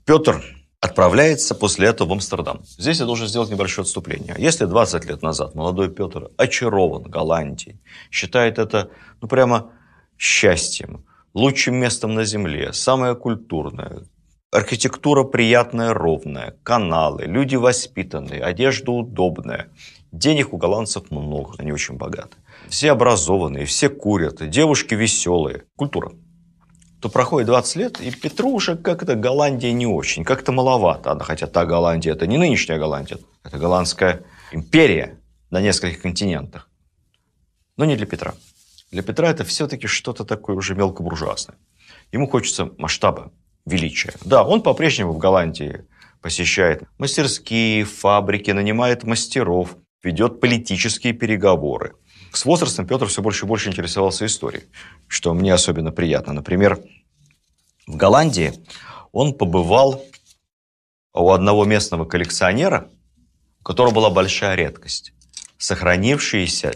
Петр 0.06 0.42
отправляется 0.84 1.54
после 1.54 1.88
этого 1.88 2.08
в 2.08 2.12
Амстердам. 2.12 2.60
Здесь 2.78 3.00
я 3.00 3.06
должен 3.06 3.26
сделать 3.26 3.50
небольшое 3.50 3.84
отступление. 3.84 4.34
Если 4.36 4.66
20 4.66 5.06
лет 5.06 5.22
назад 5.22 5.54
молодой 5.54 5.88
Петр 5.88 6.28
очарован 6.36 7.04
Голландией, 7.04 7.80
считает 8.10 8.58
это 8.58 8.90
ну, 9.22 9.28
прямо 9.28 9.70
счастьем, 10.18 11.06
лучшим 11.32 11.76
местом 11.76 12.12
на 12.12 12.24
земле, 12.24 12.74
самое 12.74 13.14
культурное, 13.14 14.02
архитектура 14.52 15.24
приятная, 15.24 15.94
ровная, 15.94 16.54
каналы, 16.62 17.22
люди 17.24 17.56
воспитанные, 17.56 18.42
одежда 18.42 18.92
удобная, 18.92 19.70
денег 20.12 20.52
у 20.52 20.58
голландцев 20.58 21.10
много, 21.10 21.54
они 21.56 21.72
очень 21.72 21.96
богаты. 21.96 22.36
Все 22.68 22.92
образованные, 22.92 23.64
все 23.64 23.88
курят, 23.88 24.46
девушки 24.50 24.94
веселые. 24.94 25.62
Культура 25.76 26.12
то 27.04 27.10
проходит 27.10 27.48
20 27.48 27.76
лет, 27.76 28.00
и 28.00 28.10
Петру 28.10 28.54
уже 28.54 28.76
как-то 28.76 29.14
Голландия 29.14 29.74
не 29.74 29.86
очень, 29.86 30.24
как-то 30.24 30.52
маловато. 30.52 31.18
Хотя 31.22 31.46
та 31.46 31.66
Голландия– 31.66 32.12
это 32.14 32.26
не 32.26 32.38
нынешняя 32.38 32.78
Голландия, 32.78 33.18
это 33.44 33.58
голландская 33.58 34.22
империя 34.52 35.20
на 35.50 35.60
нескольких 35.60 36.00
континентах. 36.00 36.70
Но 37.76 37.84
не 37.84 37.96
для 37.96 38.06
Петра. 38.06 38.32
Для 38.90 39.02
Петра 39.02 39.28
это 39.28 39.44
все-таки 39.44 39.86
что-то 39.86 40.24
такое 40.24 40.56
уже 40.56 40.74
мелкобуржуазное. 40.74 41.58
Ему 42.10 42.26
хочется 42.26 42.70
масштаба, 42.78 43.32
величия. 43.66 44.14
Да, 44.24 44.42
он 44.42 44.62
по-прежнему 44.62 45.12
в 45.12 45.18
Голландии 45.18 45.84
посещает 46.22 46.84
мастерские, 46.96 47.84
фабрики, 47.84 48.50
нанимает 48.52 49.04
мастеров, 49.04 49.76
ведет 50.02 50.40
политические 50.40 51.12
переговоры– 51.12 51.96
с 52.34 52.44
возрастом 52.44 52.86
Петр 52.86 53.06
все 53.06 53.22
больше 53.22 53.44
и 53.44 53.48
больше 53.48 53.68
интересовался 53.68 54.26
историей, 54.26 54.64
что 55.06 55.32
мне 55.34 55.54
особенно 55.54 55.92
приятно. 55.92 56.32
Например, 56.32 56.80
в 57.86 57.96
Голландии 57.96 58.52
он 59.12 59.34
побывал 59.34 60.04
у 61.12 61.30
одного 61.30 61.64
местного 61.64 62.04
коллекционера, 62.04 62.90
у 63.60 63.64
которого 63.64 63.92
была 63.92 64.10
большая 64.10 64.56
редкость– 64.56 65.12
сохранившийся 65.58 66.72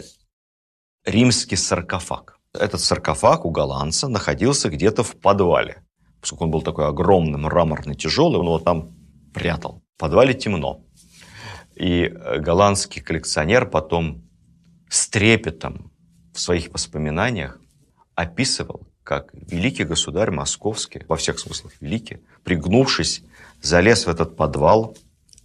римский 1.05 1.55
саркофаг. 1.55 2.39
Этот 2.53 2.81
саркофаг 2.81 3.45
у 3.45 3.51
голландца 3.51 4.07
находился 4.07 4.69
где-то 4.69 5.03
в 5.03 5.15
подвале. 5.15 5.83
Поскольку 6.21 6.45
он 6.45 6.51
был 6.51 6.61
такой 6.61 6.87
огромный, 6.87 7.37
мраморный, 7.37 7.95
тяжелый, 7.95 8.37
он 8.37 8.45
его 8.45 8.59
там 8.59 8.95
прятал. 9.33 9.83
В 9.95 9.99
подвале 9.99 10.33
темно. 10.33 10.83
И 11.75 12.03
э, 12.03 12.39
голландский 12.39 13.01
коллекционер 13.01 13.69
потом 13.69 14.27
с 14.89 15.07
трепетом 15.07 15.91
в 16.33 16.39
своих 16.39 16.69
воспоминаниях 16.73 17.59
описывал, 18.15 18.88
как 19.09 19.31
великий 19.33 19.85
государь 19.85 20.29
московский, 20.29 21.01
во 21.07 21.15
всех 21.15 21.39
смыслах 21.39 21.73
великий, 21.81 22.19
пригнувшись, 22.43 23.23
залез 23.59 24.05
в 24.05 24.09
этот 24.09 24.35
подвал, 24.35 24.95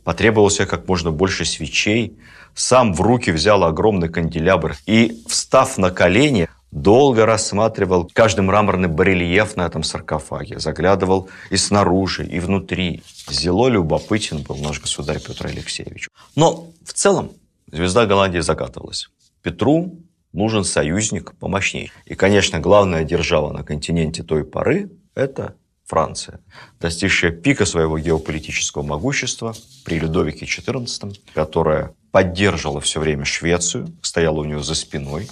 потребовал 0.04 0.50
себе 0.50 0.66
как 0.66 0.86
можно 0.86 1.10
больше 1.10 1.46
свечей, 1.46 2.18
сам 2.54 2.92
в 2.92 3.00
руки 3.00 3.30
взял 3.30 3.64
огромный 3.64 4.10
канделябр 4.10 4.76
и, 4.84 5.22
встав 5.26 5.78
на 5.78 5.90
колени, 5.90 6.46
долго 6.72 7.24
рассматривал 7.24 8.10
каждый 8.12 8.42
мраморный 8.42 8.88
барельеф 8.88 9.56
на 9.56 9.62
этом 9.62 9.82
саркофаге, 9.82 10.58
заглядывал 10.58 11.30
и 11.48 11.56
снаружи, 11.56 12.26
и 12.26 12.40
внутри. 12.40 13.02
Зело 13.30 13.68
любопытен 13.68 14.42
был 14.42 14.56
наш 14.56 14.78
государь 14.78 15.20
Петр 15.26 15.46
Алексеевич. 15.46 16.10
Но 16.36 16.66
в 16.84 16.92
целом 16.92 17.32
звезда 17.72 18.04
Голландии 18.04 18.40
закатывалась. 18.40 19.08
Петру 19.40 20.04
нужен 20.34 20.64
союзник 20.64 21.34
помощнее. 21.38 21.90
И, 22.04 22.14
конечно, 22.14 22.60
главная 22.60 23.04
держава 23.04 23.52
на 23.52 23.64
континенте 23.64 24.22
той 24.22 24.44
поры– 24.44 24.90
это 25.14 25.54
Франция, 25.86 26.40
достигшая 26.80 27.30
пика 27.30 27.64
своего 27.66 27.98
геополитического 27.98 28.82
могущества 28.82 29.54
при 29.84 29.98
Людовике 29.98 30.46
XIV, 30.46 31.16
которая 31.34 31.94
поддерживала 32.10 32.80
все 32.80 33.00
время 33.00 33.24
Швецию, 33.24 33.96
стояла 34.02 34.40
у 34.40 34.44
нее 34.44 34.62
за 34.62 34.74
спиной. 34.74 35.28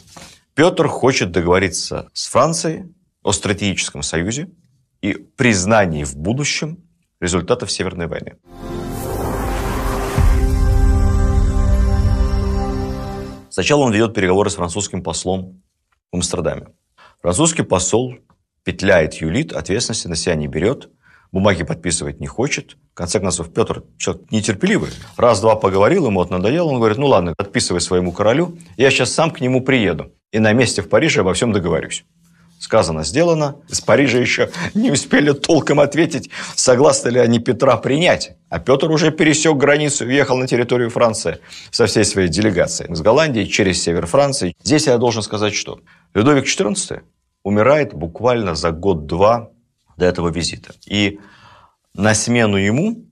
Петр 0.54 0.88
хочет 0.88 1.30
договориться 1.30 2.10
с 2.12 2.26
Францией 2.28 2.94
о 3.22 3.32
стратегическом 3.32 4.02
союзе 4.02 4.50
и 5.00 5.14
признании 5.14 6.04
в 6.04 6.16
будущем 6.16 6.78
результатов 7.20 7.70
Северной 7.70 8.06
войны. 8.08 8.34
Сначала 13.52 13.82
он 13.82 13.92
ведет 13.92 14.14
переговоры 14.14 14.48
с 14.48 14.54
французским 14.54 15.02
послом 15.02 15.60
в 16.10 16.16
Амстердаме. 16.16 16.68
Французский 17.20 17.62
посол 17.62 18.14
петляет, 18.64 19.12
юлит, 19.12 19.52
ответственности 19.52 20.08
на 20.08 20.16
себя 20.16 20.36
не 20.36 20.46
берет, 20.46 20.88
бумаги 21.32 21.62
подписывать 21.62 22.18
не 22.18 22.26
хочет. 22.26 22.78
В 22.92 22.94
конце 22.94 23.20
концов, 23.20 23.52
Петр 23.52 23.84
человек 23.98 24.30
нетерпеливый. 24.30 24.88
Раз-два 25.18 25.54
поговорил, 25.56 26.06
ему 26.06 26.22
это 26.22 26.32
надоело, 26.32 26.68
он 26.68 26.78
говорит, 26.78 26.96
ну 26.96 27.08
ладно, 27.08 27.34
подписывай 27.36 27.82
своему 27.82 28.10
королю, 28.10 28.56
я 28.78 28.90
сейчас 28.90 29.12
сам 29.12 29.30
к 29.30 29.42
нему 29.42 29.60
приеду 29.60 30.14
и 30.30 30.38
на 30.38 30.54
месте 30.54 30.80
в 30.80 30.88
Париже 30.88 31.20
обо 31.20 31.34
всем 31.34 31.52
договорюсь. 31.52 32.06
Сказано, 32.62 33.02
сделано. 33.02 33.56
Из 33.68 33.80
Парижа 33.80 34.18
еще 34.18 34.48
не 34.74 34.92
успели 34.92 35.32
толком 35.32 35.80
ответить, 35.80 36.30
согласны 36.54 37.08
ли 37.08 37.18
они 37.18 37.40
Петра 37.40 37.76
принять. 37.76 38.36
А 38.50 38.60
Петр 38.60 38.88
уже 38.88 39.10
пересек 39.10 39.56
границу 39.56 40.04
въехал 40.04 40.36
на 40.36 40.46
территорию 40.46 40.88
Франции 40.88 41.40
со 41.72 41.86
всей 41.86 42.04
своей 42.04 42.28
делегацией. 42.28 42.94
С 42.94 43.00
Голландии 43.00 43.46
через 43.46 43.82
север 43.82 44.06
Франции. 44.06 44.54
Здесь 44.62 44.86
я 44.86 44.96
должен 44.98 45.22
сказать, 45.22 45.54
что 45.54 45.80
Людовик 46.14 46.44
XIV 46.44 47.00
умирает 47.42 47.94
буквально 47.94 48.54
за 48.54 48.70
год-два 48.70 49.50
до 49.96 50.06
этого 50.06 50.28
визита. 50.28 50.72
И 50.86 51.18
на 51.94 52.14
смену 52.14 52.58
ему 52.58 53.06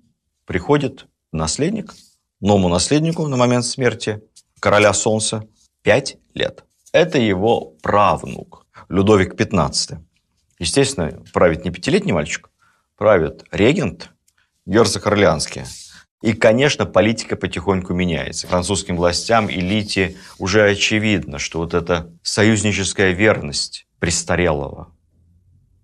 приходит 0.46 1.06
наследник, 1.32 1.92
новому 2.40 2.68
наследнику 2.68 3.26
на 3.26 3.36
момент 3.36 3.64
смерти 3.64 4.22
короля 4.60 4.92
Солнца, 4.92 5.42
пять 5.82 6.18
лет. 6.34 6.62
Это 6.92 7.18
его 7.18 7.72
правнук. 7.82 8.59
Людовик 8.90 9.34
XV. 9.34 9.98
Естественно, 10.58 11.22
правит 11.32 11.64
не 11.64 11.70
пятилетний 11.70 12.12
мальчик, 12.12 12.50
правит 12.96 13.44
регент, 13.52 14.10
герцог 14.66 15.06
Орлеанский. 15.06 15.62
И, 16.22 16.32
конечно, 16.32 16.86
политика 16.86 17.36
потихоньку 17.36 17.94
меняется. 17.94 18.48
Французским 18.48 18.96
властям, 18.96 19.48
элите 19.48 20.16
уже 20.38 20.68
очевидно, 20.68 21.38
что 21.38 21.60
вот 21.60 21.72
эта 21.72 22.12
союзническая 22.22 23.12
верность 23.12 23.86
престарелого 24.00 24.92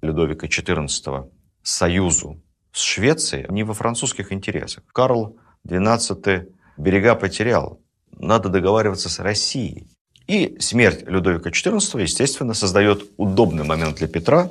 Людовика 0.02 0.48
XIV 0.48 1.30
союзу 1.62 2.42
с 2.72 2.80
Швецией 2.80 3.46
не 3.50 3.62
во 3.62 3.72
французских 3.72 4.32
интересах. 4.32 4.82
Карл 4.92 5.38
XII 5.66 6.52
берега 6.76 7.14
потерял. 7.14 7.80
Надо 8.10 8.48
договариваться 8.48 9.08
с 9.08 9.20
Россией. 9.20 9.95
И 10.26 10.56
смерть 10.60 11.04
Людовика 11.06 11.50
XIV, 11.50 12.02
естественно, 12.02 12.54
создает 12.54 13.04
удобный 13.16 13.64
момент 13.64 13.96
для 13.98 14.08
Петра 14.08 14.50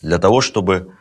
для 0.00 0.18
того, 0.18 0.40
чтобы 0.40 0.92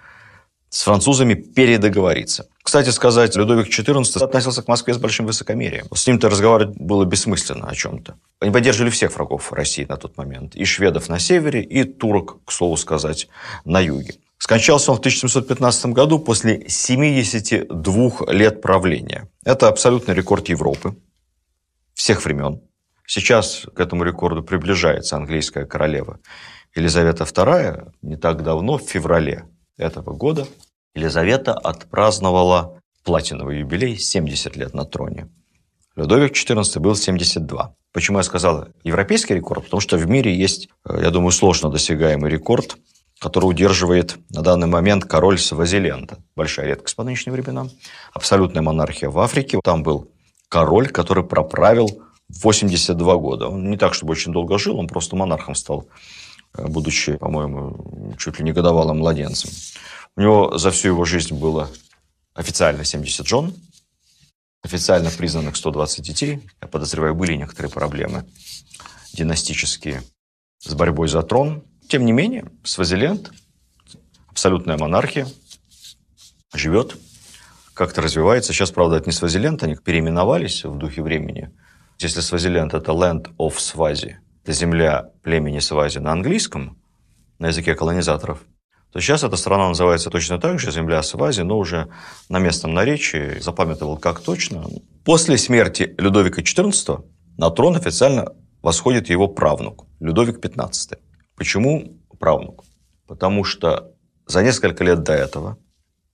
с 0.70 0.84
французами 0.84 1.34
передоговориться. 1.34 2.48
Кстати 2.64 2.90
сказать, 2.90 3.36
Людовик 3.36 3.68
XIV 3.68 4.24
относился 4.24 4.62
к 4.62 4.68
Москве 4.70 4.94
с 4.94 4.98
большим 4.98 5.26
высокомерием. 5.26 5.88
С 5.94 6.08
ним-то 6.08 6.30
разговаривать 6.30 6.78
было 6.78 7.04
бессмысленно 7.04 7.68
о 7.68 7.76
чем-то. 7.76 8.16
Они 8.40 8.52
поддерживали 8.52 8.90
всех 8.90 9.14
врагов 9.16 9.52
России 9.52 9.84
на 9.84 9.98
тот 9.98 10.18
момент. 10.18 10.56
И 10.56 10.64
шведов 10.64 11.10
на 11.10 11.20
севере, 11.20 11.62
и 11.62 11.84
турок, 11.84 12.38
к 12.46 12.52
слову 12.52 12.78
сказать, 12.78 13.28
на 13.66 13.82
юге. 13.82 14.16
Скончался 14.38 14.92
он 14.92 14.98
в 14.98 15.02
1715 15.02 15.88
году 15.88 16.20
после 16.20 16.70
72 16.70 18.32
лет 18.32 18.62
правления. 18.62 19.28
Это 19.44 19.68
абсолютный 19.68 20.16
рекорд 20.16 20.48
Европы 20.48 20.96
всех 21.94 22.24
времен. 22.24 22.62
Сейчас 23.06 23.66
к 23.76 23.80
этому 23.80 24.04
рекорду 24.04 24.44
приближается 24.44 25.16
английская 25.16 25.66
королева 25.66 26.20
Елизавета 26.76 27.24
II. 27.24 27.92
Не 28.02 28.16
так 28.16 28.44
давно, 28.44 28.78
в 28.78 28.84
феврале 28.84 29.46
этого 29.78 30.14
года, 30.14 30.48
Елизавета 30.94 31.54
отпраздновала 31.54 32.80
платиновый 33.04 33.60
юбилей 33.60 33.98
70 33.98 34.56
лет 34.56 34.74
на 34.74 34.86
троне. 34.86 35.30
Людовик 35.96 36.34
XIV 36.34 36.80
был 36.80 36.96
72. 36.96 37.76
Почему 37.92 38.20
я 38.20 38.24
сказал 38.24 38.68
европейский 38.84 39.36
рекорд? 39.36 39.66
Потому 39.66 39.82
что 39.82 39.98
в 39.98 40.08
мире 40.08 40.34
есть, 40.34 40.70
я 40.88 41.10
думаю, 41.10 41.32
сложно 41.32 41.70
досягаемый 41.70 42.32
рекорд, 42.32 42.78
который 43.20 43.46
удерживает 43.46 44.18
на 44.30 44.42
данный 44.42 44.68
момент 44.68 45.06
король 45.06 45.38
Свазиленда. 45.38 46.18
Большая 46.36 46.68
редкость 46.68 46.96
по 46.96 47.04
нынешним 47.04 47.34
временам. 47.34 47.70
Абсолютная 48.14 48.62
монархия 48.62 49.10
в 49.10 49.20
Африке. 49.20 49.60
Там 49.64 49.84
был 49.84 50.12
король, 50.48 50.88
который 50.88 51.24
проправил 51.24 52.02
82 52.44 53.16
года. 53.18 53.48
Он 53.48 53.70
не 53.70 53.78
так, 53.78 53.94
чтобы 53.94 54.12
очень 54.12 54.32
долго 54.32 54.58
жил, 54.58 54.78
он 54.80 54.88
просто 54.88 55.16
монархом 55.16 55.56
стал, 55.56 55.88
э, 56.56 56.68
будучи, 56.68 57.18
по-моему, 57.18 58.16
чуть 58.18 58.40
ли 58.40 58.46
не 58.46 58.54
годовалым 58.54 59.00
младенцем. 59.00 59.50
У 60.16 60.22
него 60.22 60.58
за 60.58 60.72
всю 60.72 60.90
его 60.90 61.06
жизнь 61.06 61.34
было 61.34 61.70
официально 62.34 62.84
70 62.84 63.28
жен, 63.28 63.54
официально 64.64 65.10
признанных 65.10 65.56
120 65.56 66.04
детей. 66.04 66.42
Я 66.62 66.68
подозреваю, 66.68 67.16
были 67.16 67.36
некоторые 67.36 67.72
проблемы 67.72 68.26
династические 69.14 70.04
с 70.60 70.74
борьбой 70.74 71.08
за 71.08 71.22
трон. 71.24 71.64
Тем 71.88 72.06
не 72.06 72.12
менее, 72.12 72.46
Свазиленд, 72.64 73.32
абсолютная 74.28 74.78
монархия, 74.78 75.28
живет, 76.54 76.98
как-то 77.74 78.02
развивается. 78.02 78.54
Сейчас, 78.54 78.72
правда, 78.72 78.98
это 78.98 79.08
не 79.08 79.14
Свазиленд, 79.14 79.64
они 79.64 79.76
переименовались 79.76 80.64
в 80.64 80.78
духе 80.78 81.02
времени. 81.02 81.52
Если 82.04 82.22
Свазиленд– 82.22 82.74
это 82.74 82.94
Land 82.94 83.28
of 83.38 83.58
Swazi, 83.58 84.16
это 84.44 84.54
земля 84.54 85.12
племени 85.22 85.60
Свази 85.60 86.00
на 86.00 86.12
английском, 86.12 86.82
на 87.38 87.50
языке 87.50 87.76
колонизаторов, 87.76 88.40
то 88.92 89.00
сейчас 89.00 89.24
эта 89.24 89.36
страна 89.36 89.68
называется 89.68 90.10
точно 90.10 90.40
так 90.40 90.60
же, 90.60 90.72
земля 90.72 91.04
Свази, 91.04 91.42
но 91.42 91.60
уже 91.60 91.90
на 92.28 92.40
местном 92.40 92.74
наречии, 92.74 93.40
запамятовал 93.40 93.98
как 93.98 94.20
точно. 94.20 94.66
После 95.06 95.38
смерти 95.38 95.94
Людовика 96.00 96.42
XIV 96.42 97.04
на 97.38 97.52
трон 97.52 97.76
официально 97.76 98.34
восходит 98.64 99.10
его 99.10 99.28
правнук, 99.28 99.86
Людовик 100.00 100.44
XV. 100.44 100.98
Почему 101.36 102.00
правнук? 102.20 102.64
Потому 103.06 103.44
что 103.44 103.92
за 104.26 104.42
несколько 104.42 104.84
лет 104.84 105.04
до 105.04 105.14
этого 105.14 105.60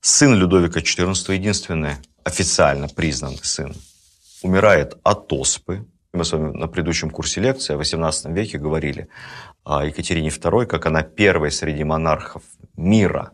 сын 0.01 0.33
Людовика 0.33 0.81
XIV, 0.81 1.33
единственный 1.33 1.95
официально 2.25 2.89
признанный 2.89 3.39
сын, 3.41 3.73
умирает 4.41 4.97
от 5.03 5.31
оспы. 5.33 5.85
Мы 6.13 6.25
с 6.25 6.31
вами 6.31 6.51
на 6.55 6.67
предыдущем 6.67 7.09
курсе 7.09 7.41
лекции 7.41 7.75
о 7.75 7.79
XVIII 7.79 8.33
веке 8.33 8.57
говорили 8.57 9.07
о 9.63 9.85
Екатерине 9.85 10.29
II, 10.29 10.65
как 10.65 10.85
она 10.85 11.03
первой 11.03 11.51
среди 11.51 11.83
монархов 11.83 12.43
мира 12.75 13.31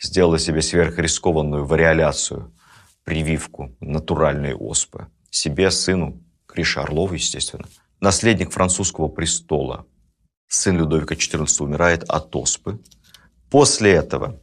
сделала 0.00 0.38
себе 0.38 0.62
сверхрискованную 0.62 1.64
вариоляцию, 1.64 2.52
прививку 3.04 3.74
натуральной 3.80 4.54
оспы. 4.54 5.06
Себе, 5.30 5.70
сыну, 5.70 6.20
Гриша 6.48 6.82
Орлову, 6.82 7.14
естественно. 7.14 7.66
Наследник 8.00 8.50
французского 8.50 9.08
престола, 9.08 9.86
сын 10.48 10.76
Людовика 10.76 11.14
XIV, 11.14 11.62
умирает 11.62 12.04
от 12.04 12.34
оспы. 12.34 12.80
После 13.48 13.92
этого 13.92 14.40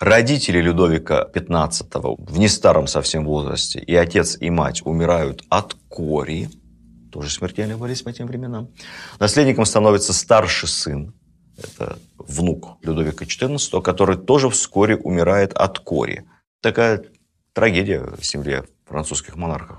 родители 0.00 0.60
Людовика 0.60 1.28
XV 1.32 2.16
в 2.18 2.38
нестаром 2.38 2.86
совсем 2.88 3.24
возрасте, 3.24 3.78
и 3.78 3.94
отец, 3.94 4.36
и 4.40 4.50
мать 4.50 4.82
умирают 4.84 5.44
от 5.48 5.76
кори– 5.88 6.48
тоже 7.10 7.30
смертельная 7.30 7.76
болезнь 7.76 8.04
по 8.04 8.12
тем 8.12 8.26
временам. 8.26 8.68
Наследником 9.18 9.64
становится 9.64 10.12
старший 10.12 10.68
сын, 10.68 11.12
это 11.58 11.98
внук 12.16 12.78
Людовика 12.82 13.24
XIV, 13.24 13.82
который 13.82 14.16
тоже 14.16 14.48
вскоре 14.48 14.96
умирает 14.96 15.52
от 15.52 15.78
кори. 15.80 16.24
Такая 16.60 17.04
трагедия 17.52 18.02
в 18.18 18.24
семье 18.24 18.64
французских 18.86 19.36
монархов. 19.36 19.78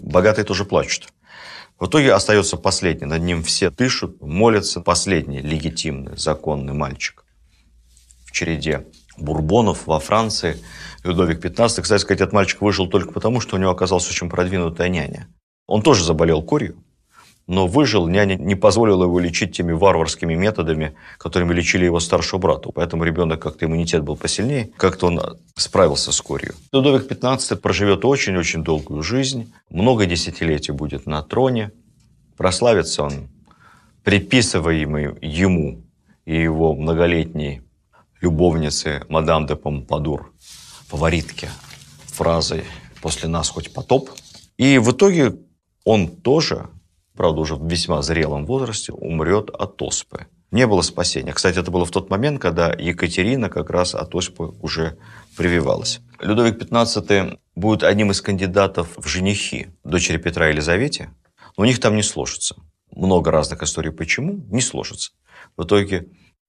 Богатые 0.00 0.44
тоже 0.44 0.64
плачут. 0.64 1.08
В 1.78 1.86
итоге 1.86 2.12
остается 2.12 2.56
последний, 2.56 3.06
над 3.06 3.22
ним 3.22 3.42
все 3.42 3.70
дышат, 3.70 4.20
молятся. 4.20 4.80
Последний 4.80 5.40
легитимный, 5.40 6.16
законный 6.16 6.74
мальчик 6.74 7.24
в 8.26 8.32
череде 8.32 8.86
бурбонов 9.20 9.86
во 9.86 10.00
Франции. 10.00 10.58
Людовик 11.04 11.44
XV, 11.44 11.82
кстати 11.82 12.00
сказать, 12.00 12.20
этот 12.20 12.32
мальчик 12.32 12.60
вышел 12.60 12.88
только 12.88 13.12
потому, 13.12 13.40
что 13.40 13.56
у 13.56 13.58
него 13.58 13.70
оказалась 13.70 14.08
очень 14.08 14.28
продвинутая 14.28 14.88
няня. 14.88 15.28
Он 15.66 15.82
тоже 15.82 16.04
заболел 16.04 16.42
корью, 16.42 16.76
но 17.46 17.66
выжил, 17.66 18.06
няня 18.06 18.36
не 18.36 18.54
позволила 18.54 19.04
его 19.04 19.18
лечить 19.18 19.56
теми 19.56 19.72
варварскими 19.72 20.34
методами, 20.34 20.94
которыми 21.18 21.52
лечили 21.52 21.84
его 21.84 22.00
старшего 22.00 22.38
брата. 22.38 22.70
Поэтому 22.72 23.04
ребенок 23.04 23.40
как-то 23.42 23.66
иммунитет 23.66 24.02
был 24.02 24.16
посильнее, 24.16 24.70
как-то 24.76 25.06
он 25.06 25.20
справился 25.56 26.12
с 26.12 26.20
корью. 26.20 26.54
Людовик 26.72 27.10
XV 27.10 27.56
проживет 27.56 28.04
очень-очень 28.04 28.62
долгую 28.62 29.02
жизнь, 29.02 29.52
много 29.68 30.06
десятилетий 30.06 30.72
будет 30.72 31.06
на 31.06 31.22
троне, 31.22 31.72
прославится 32.36 33.02
он 33.02 33.28
приписываемый 34.04 35.16
ему 35.20 35.82
и 36.24 36.40
его 36.40 36.74
многолетней 36.74 37.62
любовнице 38.20 39.02
мадам 39.08 39.46
де 39.46 39.56
Помпадур, 39.56 40.32
фаворитке, 40.88 41.48
фразой 42.06 42.64
«после 43.00 43.28
нас 43.28 43.48
хоть 43.48 43.72
потоп». 43.72 44.10
И 44.56 44.78
в 44.78 44.90
итоге 44.92 45.36
он 45.84 46.08
тоже, 46.08 46.68
правда, 47.16 47.40
уже 47.40 47.54
в 47.56 47.66
весьма 47.66 48.02
зрелом 48.02 48.44
возрасте, 48.44 48.92
умрет 48.92 49.50
от 49.50 49.80
оспы. 49.82 50.26
Не 50.50 50.66
было 50.66 50.82
спасения. 50.82 51.32
Кстати, 51.32 51.58
это 51.58 51.70
было 51.70 51.84
в 51.84 51.90
тот 51.90 52.10
момент, 52.10 52.40
когда 52.40 52.72
Екатерина 52.72 53.48
как 53.48 53.70
раз 53.70 53.94
от 53.94 54.14
оспы 54.14 54.52
уже 54.60 54.98
прививалась. 55.36 56.00
Людовик 56.18 56.60
XV 56.60 57.38
будет 57.54 57.84
одним 57.84 58.10
из 58.10 58.20
кандидатов 58.20 58.88
в 58.96 59.06
женихи 59.06 59.68
дочери 59.84 60.18
Петра 60.18 60.48
Елизавете, 60.48 61.14
но 61.56 61.62
у 61.62 61.66
них 61.66 61.78
там 61.78 61.94
не 61.94 62.02
сложится. 62.02 62.56
Много 62.90 63.30
разных 63.30 63.62
историй, 63.62 63.92
почему 63.92 64.44
не 64.50 64.60
сложится. 64.60 65.12
В 65.56 65.62
итоге 65.64 66.08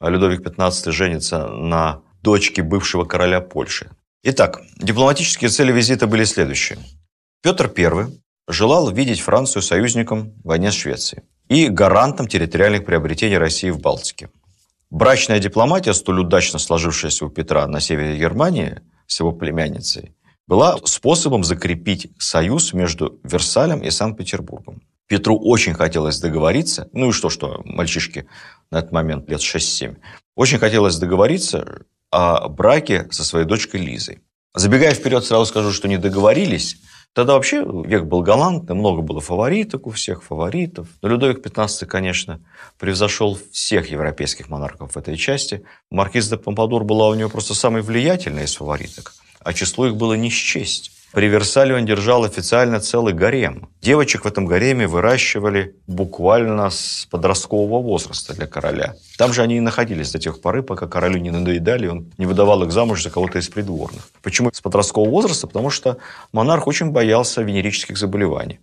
Людовик 0.09 0.41
XV 0.41 0.91
женится 0.91 1.47
на 1.47 2.01
дочке 2.21 2.63
бывшего 2.63 3.05
короля 3.05 3.41
Польши. 3.41 3.91
Итак, 4.23 4.61
дипломатические 4.77 5.49
цели 5.49 5.71
визита 5.71 6.07
были 6.07 6.23
следующие. 6.23 6.79
Петр 7.41 7.71
I 7.75 8.07
желал 8.47 8.91
видеть 8.91 9.21
Францию 9.21 9.61
союзником 9.61 10.33
в 10.43 10.47
войне 10.47 10.71
с 10.71 10.75
Швецией 10.75 11.23
и 11.49 11.67
гарантом 11.67 12.27
территориальных 12.27 12.85
приобретений 12.85 13.37
России 13.37 13.69
в 13.69 13.79
Балтике. 13.79 14.29
Брачная 14.89 15.39
дипломатия, 15.39 15.93
столь 15.93 16.21
удачно 16.21 16.59
сложившаяся 16.59 17.25
у 17.25 17.29
Петра 17.29 17.65
на 17.67 17.79
севере 17.79 18.17
Германии 18.17 18.81
с 19.07 19.19
его 19.19 19.31
племянницей, 19.31 20.15
была 20.47 20.77
способом 20.83 21.43
закрепить 21.43 22.11
союз 22.19 22.73
между 22.73 23.19
Версалем 23.23 23.81
и 23.81 23.89
Санкт-Петербургом. 23.89 24.81
Петру 25.07 25.37
очень 25.37 25.73
хотелось 25.73 26.19
договориться, 26.19 26.89
ну 26.93 27.09
и 27.09 27.11
что, 27.11 27.29
что 27.29 27.61
мальчишки 27.65 28.27
на 28.71 28.79
этот 28.79 28.91
момент 28.91 29.29
лет 29.29 29.41
6-7, 29.41 29.97
очень 30.35 30.57
хотелось 30.57 30.97
договориться 30.97 31.83
о 32.09 32.47
браке 32.49 33.07
со 33.11 33.23
своей 33.23 33.45
дочкой 33.45 33.81
Лизой. 33.81 34.21
Забегая 34.53 34.93
вперед, 34.93 35.23
сразу 35.23 35.45
скажу, 35.45 35.71
что 35.71 35.87
не 35.87 35.97
договорились, 35.97 36.77
Тогда 37.13 37.33
вообще 37.33 37.65
век 37.85 38.05
был 38.05 38.21
галантный, 38.21 38.73
много 38.73 39.01
было 39.01 39.19
фавориток 39.19 39.85
у 39.85 39.89
всех, 39.89 40.23
фаворитов. 40.23 40.87
Но 41.01 41.09
Людовик 41.09 41.45
XV, 41.45 41.85
конечно, 41.85 42.39
превзошел 42.79 43.37
всех 43.51 43.91
европейских 43.91 44.47
монархов 44.47 44.93
в 44.93 44.97
этой 44.97 45.17
части. 45.17 45.65
Маркиз 45.89 46.29
де 46.29 46.37
Помпадур 46.37 46.85
была 46.85 47.09
у 47.09 47.15
него 47.15 47.29
просто 47.29 47.53
самой 47.53 47.81
влиятельной 47.81 48.45
из 48.45 48.55
фавориток. 48.55 49.13
а 49.43 49.53
число 49.53 49.87
их 49.87 49.95
было 49.95 50.13
не 50.13 50.29
счесть. 50.29 50.91
При 51.11 51.27
Версале 51.27 51.75
он 51.75 51.85
держал 51.85 52.23
официально 52.23 52.79
целый 52.79 53.13
гарем. 53.13 53.67
Девочек 53.81 54.23
в 54.23 54.27
этом 54.27 54.45
гареме 54.45 54.87
выращивали 54.87 55.75
буквально 55.85 56.69
с 56.69 57.05
подросткового 57.11 57.81
возраста 57.81 58.33
для 58.33 58.47
короля. 58.47 58.95
Там 59.17 59.33
же 59.33 59.41
они 59.41 59.57
и 59.57 59.59
находились 59.59 60.11
до 60.11 60.19
тех 60.19 60.39
поры, 60.39 60.63
пока 60.63 60.87
королю 60.87 61.19
не 61.19 61.29
надоедали, 61.29 61.87
он 61.87 62.11
не 62.17 62.25
выдавал 62.25 62.63
их 62.63 62.71
замуж 62.71 63.03
за 63.03 63.09
кого-то 63.09 63.39
из 63.39 63.49
придворных. 63.49 64.07
Почему 64.21 64.51
с 64.53 64.61
подросткового 64.61 65.09
возраста? 65.09 65.47
Потому 65.47 65.69
что 65.69 65.97
монарх 66.31 66.65
очень 66.67 66.91
боялся 66.91 67.41
венерических 67.41 67.97
заболеваний 67.97 68.61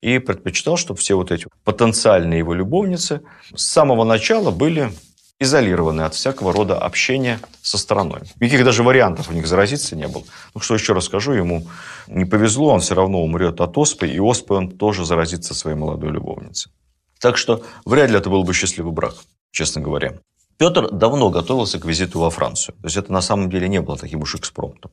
и 0.00 0.20
предпочитал, 0.20 0.76
чтобы 0.76 1.00
все 1.00 1.16
вот 1.16 1.32
эти 1.32 1.46
потенциальные 1.64 2.38
его 2.38 2.54
любовницы 2.54 3.22
с 3.52 3.64
самого 3.64 4.04
начала 4.04 4.52
были 4.52 4.92
изолированы 5.40 6.02
от 6.02 6.14
всякого 6.14 6.52
рода 6.52 6.78
общения 6.78 7.40
со 7.62 7.78
стороной. 7.78 8.22
Никаких 8.40 8.64
даже 8.64 8.82
вариантов 8.82 9.30
у 9.30 9.32
них 9.32 9.46
заразиться 9.46 9.94
не 9.96 10.08
было. 10.08 10.24
Ну, 10.54 10.60
что 10.60 10.74
еще 10.74 10.92
расскажу, 10.92 11.32
ему 11.32 11.66
не 12.08 12.24
повезло, 12.24 12.72
он 12.72 12.80
все 12.80 12.94
равно 12.94 13.22
умрет 13.22 13.60
от 13.60 13.78
оспы, 13.78 14.08
и 14.08 14.18
оспой 14.18 14.58
он 14.58 14.70
тоже 14.70 15.04
заразится 15.04 15.54
своей 15.54 15.76
молодой 15.76 16.10
любовницей. 16.10 16.72
Так 17.20 17.36
что 17.36 17.62
вряд 17.84 18.10
ли 18.10 18.18
это 18.18 18.30
был 18.30 18.42
бы 18.44 18.52
счастливый 18.52 18.92
брак, 18.92 19.14
честно 19.52 19.80
говоря. 19.80 20.18
Петр 20.56 20.90
давно 20.90 21.30
готовился 21.30 21.78
к 21.78 21.84
визиту 21.84 22.18
во 22.18 22.30
Францию. 22.30 22.74
То 22.76 22.86
есть 22.86 22.96
это 22.96 23.12
на 23.12 23.20
самом 23.20 23.48
деле 23.48 23.68
не 23.68 23.80
было 23.80 23.96
таким 23.96 24.22
уж 24.22 24.34
экспромтом. 24.34 24.90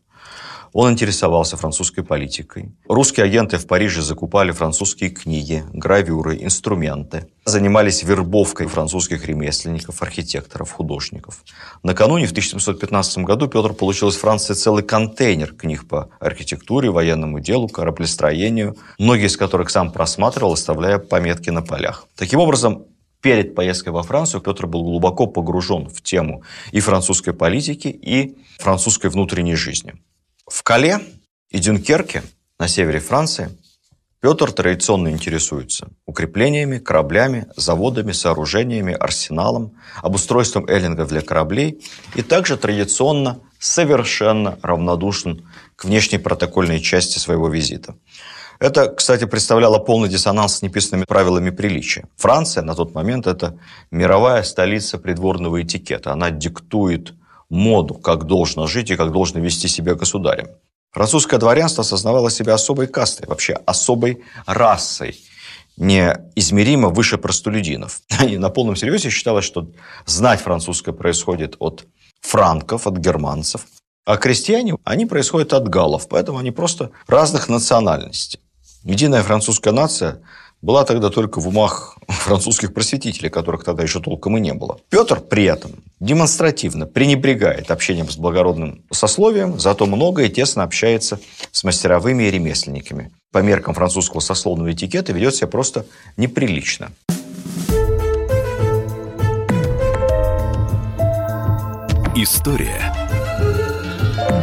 Он 0.78 0.92
интересовался 0.92 1.56
французской 1.56 2.04
политикой. 2.04 2.76
Русские 2.90 3.24
агенты 3.24 3.58
в 3.58 3.66
Париже 3.66 4.02
закупали 4.02 4.52
французские 4.52 5.10
книги, 5.10 5.64
гравюры, 5.72 6.44
инструменты. 6.44 7.30
Занимались 7.46 8.04
вербовкой 8.04 8.68
французских 8.68 9.26
ремесленников, 9.26 10.02
архитекторов, 10.02 10.74
художников. 10.74 11.46
Накануне, 11.82 12.28
в 12.28 12.32
1715 12.32 13.20
году, 13.20 13.48
Петр 13.48 13.72
получил 13.72 14.10
из 14.10 14.18
Франции 14.18 14.54
целый 14.54 14.84
контейнер 14.84 15.54
книг 15.54 15.88
по 15.88 16.10
архитектуре, 16.20 16.92
военному 16.92 17.40
делу, 17.40 17.70
кораблестроению, 17.70 18.76
многие 19.00 19.28
из 19.28 19.38
которых 19.38 19.70
сам 19.70 19.94
просматривал, 19.94 20.52
оставляя 20.52 20.98
пометки 20.98 21.52
на 21.52 21.62
полях. 21.62 22.06
Таким 22.18 22.42
образом, 22.42 22.84
перед 23.22 23.56
поездкой 23.56 23.94
во 23.94 24.04
Францию 24.04 24.42
Петр 24.42 24.68
был 24.68 24.84
глубоко 24.84 25.26
погружен 25.26 25.88
в 25.88 26.02
тему 26.02 26.44
и 26.74 26.82
французской 26.82 27.34
политики, 27.34 27.88
и 27.88 28.36
французской 28.60 29.10
внутренней 29.10 29.56
жизни. 29.56 29.94
В 30.48 30.62
Кале 30.62 31.00
и 31.50 31.58
Дюнкерке 31.58 32.22
на 32.60 32.68
севере 32.68 33.00
Франции 33.00 33.50
Петр 34.22 34.52
традиционно 34.52 35.10
интересуется 35.10 35.88
укреплениями, 36.06 36.78
кораблями, 36.78 37.48
заводами, 37.56 38.12
сооружениями, 38.12 38.94
арсеналом, 38.94 39.76
обустройством 40.04 40.68
эллингов 40.68 41.08
для 41.08 41.22
кораблей 41.22 41.84
и 42.14 42.22
также 42.22 42.58
традиционно 42.58 43.40
совершенно 43.58 44.60
равнодушен 44.62 45.50
к 45.76 45.86
внешней 45.86 46.20
протокольной 46.20 46.80
части 46.80 47.18
своего 47.18 47.50
визита. 47.50 47.96
Это, 48.60 48.90
кстати, 48.90 49.26
представляло 49.26 49.80
полный 49.80 50.10
диссонанс 50.10 50.58
с 50.58 50.62
неписанными 50.62 51.06
правилами 51.06 51.50
приличия. 51.50 52.06
Франция 52.18 52.62
на 52.62 52.76
тот 52.76 52.94
момент– 52.94 53.26
это 53.28 53.58
мировая 53.90 54.44
столица 54.44 55.00
придворного 55.00 55.64
этикета. 55.64 56.14
Она 56.14 56.30
диктует 56.30 57.16
моду, 57.50 57.96
как 57.96 58.26
должно 58.26 58.68
жить 58.68 58.92
и 58.92 58.96
как 58.96 59.12
должно 59.12 59.40
вести 59.40 59.68
себя 59.68 59.96
государем. 59.96 60.48
Французское 60.92 61.40
дворянство 61.40 61.82
осознавало 61.82 62.32
себя 62.32 62.54
особой 62.54 62.88
кастой, 62.88 63.28
вообще 63.28 63.54
особой 63.66 64.24
расой, 64.46 65.20
неизмеримо 65.78 66.90
выше 66.90 67.18
простолюдинов. 67.18 68.02
И 68.28 68.38
на 68.38 68.50
полном 68.50 68.76
серьезе 68.76 69.10
считалось, 69.10 69.46
что 69.46 69.70
знать 70.06 70.40
французское 70.40 70.94
происходит 70.94 71.58
от 71.60 71.86
франков, 72.22 72.88
от 72.88 72.98
германцев, 72.98 73.66
а 74.06 74.18
крестьяне, 74.18 74.78
они 74.84 75.06
происходят 75.06 75.52
от 75.54 75.68
галлов, 75.68 76.08
поэтому 76.08 76.38
они 76.38 76.52
просто 76.52 76.92
разных 77.08 77.50
национальностей. 77.50 78.40
Единая 78.84 79.24
французская 79.24 79.72
нация 79.72 80.22
была 80.66 80.84
тогда 80.84 81.12
только 81.12 81.40
в 81.40 81.48
умах 81.48 81.96
французских 82.08 82.74
просветителей, 82.74 83.30
которых 83.30 83.64
тогда 83.64 83.84
еще 83.84 84.00
толком 84.00 84.36
и 84.38 84.40
не 84.40 84.54
было. 84.56 84.80
Петр 84.90 85.22
при 85.22 85.44
этом 85.44 85.72
демонстративно 86.00 86.88
пренебрегает 86.88 87.70
общением 87.70 88.10
с 88.10 88.18
благородным 88.18 88.84
сословием, 88.92 89.60
зато 89.60 89.86
много 89.86 90.24
и 90.24 90.30
тесно 90.30 90.64
общается 90.64 91.20
с 91.52 91.64
мастеровыми 91.64 92.24
и 92.24 92.32
ремесленниками. 92.32 93.12
По 93.32 93.44
меркам 93.44 93.76
французского 93.76 94.22
сословного 94.22 94.74
этикета 94.74 95.14
ведет 95.14 95.36
себя 95.36 95.48
просто 95.48 95.86
неприлично. 96.18 96.92
История 102.16 102.92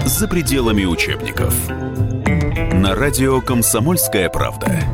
за 0.06 0.28
пределами 0.28 0.84
учебников. 0.84 1.68
На 1.68 2.94
радио 2.94 3.40
«Комсомольская 3.40 4.28
правда». 4.28 4.91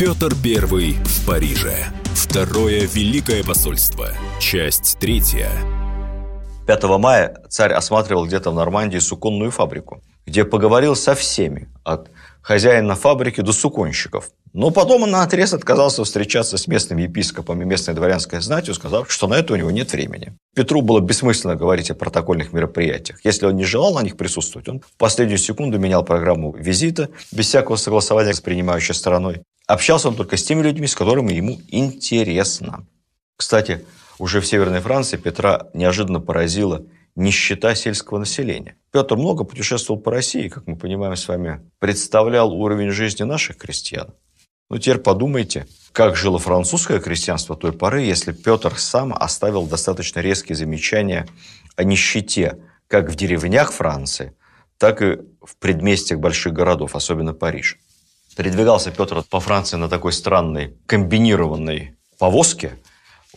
Петр 0.00 0.32
I 0.32 0.94
в 1.04 1.26
Париже. 1.26 1.76
Второе 2.14 2.86
Великое 2.86 3.44
посольство. 3.44 4.08
Часть 4.40 4.96
третья. 4.98 5.50
5 6.66 6.84
мая 6.98 7.36
царь 7.50 7.74
осматривал 7.74 8.24
где-то 8.24 8.50
в 8.50 8.54
Нормандии 8.54 8.96
суконную 8.96 9.50
фабрику, 9.50 10.02
где 10.24 10.46
поговорил 10.46 10.96
со 10.96 11.14
всеми, 11.14 11.68
от 11.84 12.08
хозяина 12.40 12.94
фабрики 12.94 13.42
до 13.42 13.52
суконщиков. 13.52 14.30
Но 14.52 14.70
потом 14.70 15.04
он 15.04 15.12
на 15.12 15.22
отрез 15.22 15.52
отказался 15.52 16.02
встречаться 16.02 16.58
с 16.58 16.66
местным 16.66 16.98
епископом 16.98 17.62
и 17.62 17.64
местной 17.64 17.94
дворянской 17.94 18.40
знатью, 18.40 18.74
сказав, 18.74 19.10
что 19.10 19.28
на 19.28 19.34
это 19.34 19.52
у 19.52 19.56
него 19.56 19.70
нет 19.70 19.92
времени. 19.92 20.36
Петру 20.56 20.82
было 20.82 21.00
бессмысленно 21.00 21.54
говорить 21.54 21.90
о 21.90 21.94
протокольных 21.94 22.52
мероприятиях. 22.52 23.24
Если 23.24 23.46
он 23.46 23.54
не 23.54 23.64
желал 23.64 23.94
на 23.94 24.02
них 24.02 24.16
присутствовать, 24.16 24.68
он 24.68 24.80
в 24.80 24.96
последнюю 24.96 25.38
секунду 25.38 25.78
менял 25.78 26.04
программу 26.04 26.52
визита 26.52 27.10
без 27.30 27.46
всякого 27.46 27.76
согласования 27.76 28.34
с 28.34 28.40
принимающей 28.40 28.94
стороной. 28.94 29.42
Общался 29.68 30.08
он 30.08 30.16
только 30.16 30.36
с 30.36 30.42
теми 30.42 30.62
людьми, 30.62 30.88
с 30.88 30.96
которыми 30.96 31.32
ему 31.32 31.60
интересно. 31.68 32.86
Кстати, 33.36 33.84
уже 34.18 34.40
в 34.40 34.46
Северной 34.46 34.80
Франции 34.80 35.16
Петра 35.16 35.68
неожиданно 35.74 36.20
поразила 36.20 36.84
нищета 37.14 37.76
сельского 37.76 38.18
населения. 38.18 38.76
Петр 38.90 39.16
много 39.16 39.44
путешествовал 39.44 40.00
по 40.00 40.10
России, 40.10 40.48
как 40.48 40.66
мы 40.66 40.76
понимаем 40.76 41.14
с 41.14 41.28
вами, 41.28 41.60
представлял 41.78 42.52
уровень 42.52 42.90
жизни 42.90 43.22
наших 43.22 43.56
крестьян. 43.56 44.12
Ну, 44.70 44.78
теперь 44.78 44.98
подумайте, 44.98 45.66
как 45.92 46.14
жило 46.14 46.38
французское 46.38 47.00
крестьянство 47.00 47.56
той 47.56 47.72
поры, 47.72 48.02
если 48.02 48.30
Петр 48.30 48.78
сам 48.78 49.12
оставил 49.12 49.66
достаточно 49.66 50.20
резкие 50.20 50.54
замечания 50.54 51.26
о 51.74 51.82
нищете 51.82 52.58
как 52.86 53.10
в 53.10 53.16
деревнях 53.16 53.72
Франции, 53.72 54.32
так 54.78 55.02
и 55.02 55.18
в 55.42 55.56
предместьях 55.58 56.20
больших 56.20 56.52
городов, 56.52 56.94
особенно 56.94 57.34
Париж. 57.34 57.78
Передвигался 58.36 58.92
Петр 58.92 59.24
по 59.28 59.40
Франции 59.40 59.76
на 59.76 59.88
такой 59.88 60.12
странной 60.12 60.76
комбинированной 60.86 61.96
повозке. 62.18 62.78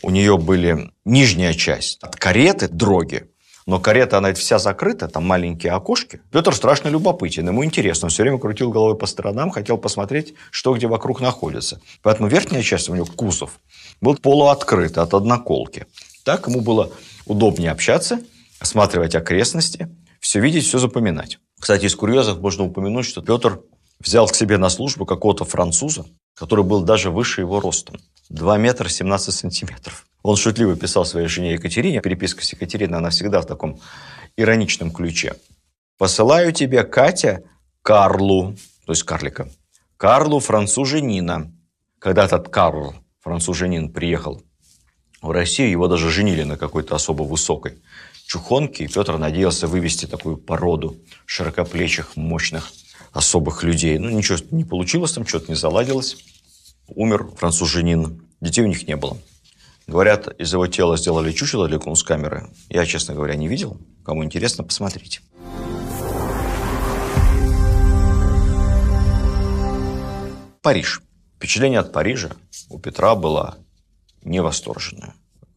У 0.04 0.12
нее 0.12 0.38
были 0.38 0.92
нижняя 1.04 1.54
часть 1.54 1.98
от 2.04 2.16
кареты, 2.16 2.68
дроги, 2.68 3.28
но 3.66 3.80
карета, 3.80 4.18
она 4.18 4.34
вся 4.34 4.60
закрыта, 4.60 5.08
там 5.08 5.26
маленькие 5.26 5.72
окошки. 5.74 6.22
Петр 6.32 6.54
страшно 6.56 6.90
любопытен, 6.90 7.48
ему 7.48 7.64
интересно. 7.64 8.08
Он 8.08 8.10
все 8.10 8.24
время 8.24 8.38
крутил 8.38 8.72
головой 8.72 8.98
по 8.98 9.06
сторонам, 9.06 9.52
хотел 9.52 9.78
посмотреть, 9.78 10.34
что 10.52 10.74
где 10.74 10.88
вокруг 10.88 11.22
находится. 11.22 11.82
Поэтому 12.02 12.28
верхняя 12.28 12.62
часть 12.62 12.90
у 12.90 12.96
него, 12.96 13.06
кузов, 13.06 13.60
был 14.02 14.16
полуоткрыт 14.18 14.98
от 14.98 15.14
одноколки. 15.14 15.86
Так 16.24 16.48
ему 16.48 16.62
было 16.62 16.92
удобнее 17.26 17.72
общаться, 17.72 18.20
осматривать 18.60 19.16
окрестности, 19.16 19.90
все 20.20 20.40
видеть, 20.40 20.66
все 20.66 20.80
запоминать. 20.80 21.40
Кстати, 21.60 21.86
из 21.86 21.96
курьезов 21.96 22.40
можно 22.40 22.66
упомянуть, 22.66 23.06
что 23.06 23.22
Петр 23.22 23.62
взял 24.00 24.28
к 24.28 24.36
себе 24.36 24.58
на 24.58 24.70
службу 24.70 25.06
какого-то 25.06 25.46
француза, 25.46 26.06
который 26.36 26.64
был 26.64 26.82
даже 26.82 27.10
выше 27.10 27.42
его 27.42 27.60
ростом. 27.60 27.98
2 28.30 28.58
метра 28.58 28.90
17 28.90 29.34
сантиметров. 29.34 30.06
Он 30.24 30.38
шутливо 30.38 30.76
писал 30.78 31.06
своей 31.06 31.28
жене 31.28 31.54
Екатерине. 31.54 32.02
Переписка 32.02 32.44
с 32.44 32.54
Екатериной, 32.54 32.98
она 32.98 33.10
всегда 33.10 33.42
в 33.42 33.46
таком 33.46 33.80
ироничном 34.38 34.90
ключе. 34.92 35.36
«Посылаю 35.98 36.54
тебе, 36.54 36.84
Катя, 36.84 37.44
Карлу, 37.82 38.56
то 38.86 38.94
есть 38.94 39.04
карлика, 39.04 39.50
Карлу 39.98 40.40
француженина». 40.40 41.52
Когда 42.00 42.26
этот 42.26 42.50
Карл, 42.50 42.96
француженин, 43.22 43.90
приехал 43.90 44.42
в 45.22 45.32
Россию, 45.32 45.72
его 45.72 45.88
даже 45.88 46.10
женили 46.10 46.44
на 46.44 46.58
какой-то 46.58 46.96
особо 46.96 47.24
высокой 47.24 47.82
чухонке, 48.26 48.86
и 48.86 48.88
Петр 48.88 49.18
надеялся 49.18 49.68
вывести 49.68 50.06
такую 50.06 50.38
породу 50.38 50.98
широкоплечих, 51.26 52.16
мощных 52.16 52.72
особых 53.12 53.64
людей. 53.64 53.98
Ну, 54.00 54.10
ничего 54.10 54.38
не 54.52 54.66
получилось 54.66 55.14
там, 55.14 55.26
что-то 55.26 55.52
не 55.52 55.56
заладилось. 55.56 56.18
Умер 56.88 57.28
француженин. 57.38 58.28
Детей 58.42 58.64
у 58.64 58.68
них 58.68 58.88
не 58.88 58.96
было. 58.96 59.18
Говорят, 59.88 60.28
из 60.40 60.54
его 60.54 60.68
тела 60.68 60.98
сделали 60.98 61.32
чучело 61.32 61.68
для 61.68 61.78
камеры. 61.80 62.50
Я, 62.70 62.86
честно 62.86 63.14
говоря, 63.14 63.36
не 63.36 63.48
видел. 63.48 63.78
Кому 64.06 64.24
интересно, 64.24 64.64
посмотрите. 64.64 65.22
Париж. 70.62 71.02
Впечатление 71.36 71.80
от 71.80 71.92
Парижа 71.92 72.30
у 72.70 72.80
Петра 72.80 73.16
было 73.16 73.58
невосторженное. 74.24 75.14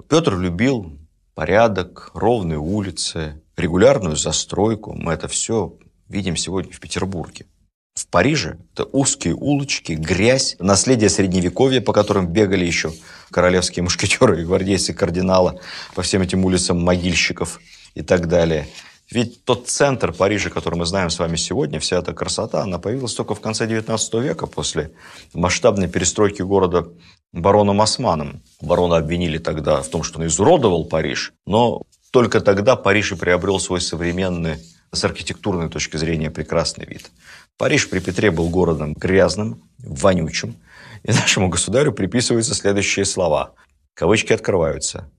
Петр 0.08 0.36
любил 0.36 0.98
порядок, 1.34 2.10
ровные 2.12 2.58
улицы, 2.58 3.40
регулярную 3.56 4.16
застройку. 4.16 4.94
Мы 4.94 5.12
это 5.12 5.28
все 5.28 5.78
видим 6.08 6.36
сегодня 6.36 6.72
в 6.72 6.80
Петербурге. 6.80 7.46
В 7.96 8.08
Париже 8.08 8.58
это 8.74 8.84
узкие 8.84 9.34
улочки, 9.34 9.92
грязь, 9.92 10.56
наследие 10.58 11.08
средневековья, 11.08 11.80
по 11.80 11.94
которым 11.94 12.26
бегали 12.28 12.66
еще 12.66 12.92
королевские 13.30 13.84
мушкетеры 13.84 14.42
и 14.42 14.44
гвардейцы 14.44 14.92
кардинала 14.92 15.58
по 15.94 16.02
всем 16.02 16.20
этим 16.20 16.44
улицам 16.44 16.78
могильщиков 16.78 17.58
и 17.94 18.02
так 18.02 18.28
далее. 18.28 18.68
Ведь 19.10 19.42
тот 19.44 19.68
центр 19.68 20.12
Парижа, 20.12 20.50
который 20.50 20.74
мы 20.74 20.84
знаем 20.84 21.08
с 21.08 21.18
вами 21.18 21.36
сегодня, 21.36 21.80
вся 21.80 21.98
эта 21.98 22.12
красота, 22.12 22.62
она 22.62 22.78
появилась 22.78 23.14
только 23.14 23.34
в 23.34 23.40
конце 23.40 23.66
XIX 23.66 24.22
века, 24.22 24.46
после 24.46 24.90
масштабной 25.32 25.88
перестройки 25.88 26.42
города 26.42 26.88
бароном 27.32 27.80
Османом. 27.80 28.42
Барона 28.60 28.98
обвинили 28.98 29.38
тогда 29.38 29.80
в 29.80 29.88
том, 29.88 30.02
что 30.02 30.18
он 30.18 30.26
изуродовал 30.26 30.84
Париж, 30.84 31.32
но 31.46 31.82
только 32.10 32.42
тогда 32.42 32.76
Париж 32.76 33.12
и 33.12 33.16
приобрел 33.16 33.58
свой 33.58 33.80
современный, 33.80 34.58
с 34.92 35.04
архитектурной 35.04 35.68
точки 35.68 35.96
зрения, 35.96 36.30
прекрасный 36.30 36.86
вид. 36.86 37.10
Париж 37.58 37.88
при 37.88 38.00
Петре 38.00 38.30
был 38.30 38.50
городом 38.50 38.92
грязным, 38.92 39.62
вонючим, 39.78 40.56
и 41.02 41.12
нашему 41.12 41.48
государю 41.48 41.92
приписываются 41.92 42.54
следующие 42.54 43.04
слова. 43.04 43.54
Кавычки 43.94 44.32
открываются. 44.32 45.10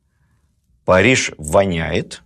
«Париж 0.86 1.32
воняет, 1.38 2.21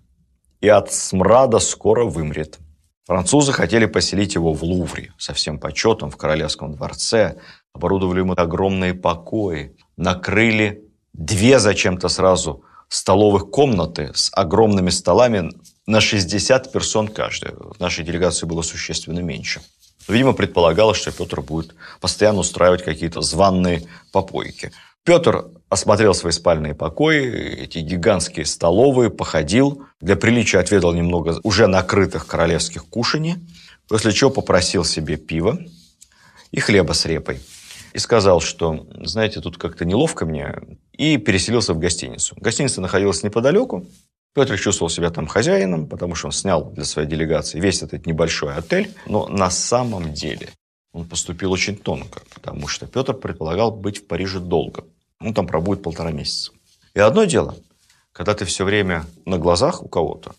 и 0.59 0.67
от 0.67 0.91
смрада 0.93 1.59
скоро 1.59 2.03
вымрет». 2.03 2.59
Французы 3.05 3.51
хотели 3.53 3.85
поселить 3.85 4.35
его 4.35 4.53
в 4.53 4.63
Лувре, 4.63 5.13
со 5.17 5.33
всем 5.33 5.59
почетом, 5.59 6.11
в 6.11 6.17
Королевском 6.17 6.75
дворце, 6.75 7.37
оборудовали 7.73 8.19
ему 8.19 8.33
огромные 8.35 8.93
покои, 8.93 9.75
накрыли 9.97 10.83
две 11.13 11.59
зачем-то 11.59 12.09
сразу 12.09 12.63
столовых 12.89 13.49
комнаты 13.49 14.11
с 14.13 14.29
огромными 14.33 14.89
столами 14.89 15.51
на 15.87 16.01
60 16.01 16.71
персон 16.71 17.07
каждая. 17.07 17.53
В 17.53 17.79
нашей 17.79 18.03
делегации 18.03 18.45
было 18.45 18.61
существенно 18.61 19.19
меньше. 19.19 19.61
Видимо, 20.07 20.33
предполагалось, 20.33 20.97
что 20.97 21.11
Петр 21.11 21.41
будет 21.41 21.75
постоянно 21.99 22.39
устраивать 22.39 22.83
какие-то 22.83 23.21
званные 23.21 23.83
попойки. 24.11 24.71
Петр 25.03 25.45
осмотрел 25.69 26.13
свои 26.13 26.31
спальные 26.31 26.75
покои, 26.75 27.63
эти 27.63 27.79
гигантские 27.79 28.45
столовые, 28.45 29.09
походил, 29.09 29.85
для 29.99 30.15
приличия 30.15 30.59
отведал 30.59 30.93
немного 30.93 31.39
уже 31.43 31.65
накрытых 31.65 32.27
королевских 32.27 32.85
кушаний, 32.85 33.35
после 33.87 34.11
чего 34.11 34.29
попросил 34.29 34.85
себе 34.85 35.17
пива 35.17 35.57
и 36.51 36.59
хлеба 36.59 36.93
с 36.93 37.05
репой. 37.05 37.39
И 37.93 37.99
сказал, 37.99 38.41
что, 38.41 38.85
знаете, 39.03 39.41
тут 39.41 39.57
как-то 39.57 39.83
неловко 39.85 40.25
мне, 40.25 40.55
и 40.93 41.17
переселился 41.17 41.73
в 41.73 41.79
гостиницу. 41.79 42.35
Гостиница 42.39 42.79
находилась 42.79 43.23
неподалеку, 43.23 43.85
Петр 44.33 44.57
чувствовал 44.57 44.89
себя 44.89 45.09
там 45.09 45.27
хозяином, 45.27 45.87
потому 45.87 46.15
что 46.15 46.27
он 46.27 46.31
снял 46.31 46.71
для 46.71 46.85
своей 46.85 47.07
делегации 47.07 47.59
весь 47.59 47.83
этот 47.83 48.05
небольшой 48.05 48.55
отель. 48.55 48.93
Но 49.05 49.27
на 49.27 49.49
самом 49.49 50.13
деле 50.13 50.49
он 50.93 51.07
поступил 51.07 51.51
очень 51.51 51.75
тонко, 51.75 52.21
потому 52.33 52.67
что 52.67 52.87
Петр 52.87 53.13
предполагал 53.13 53.71
быть 53.71 53.97
в 53.97 54.07
Париже 54.07 54.39
долго. 54.39 54.85
Он 55.19 55.33
там 55.33 55.47
пробудет 55.47 55.83
полтора 55.83 56.11
месяца. 56.11 56.53
И 56.93 56.99
одно 56.99 57.25
дело, 57.25 57.55
когда 58.13 58.33
ты 58.33 58.45
все 58.45 58.63
время 58.63 59.05
на 59.25 59.37
глазах 59.37 59.83
у 59.83 59.89
кого-то, 59.89 60.33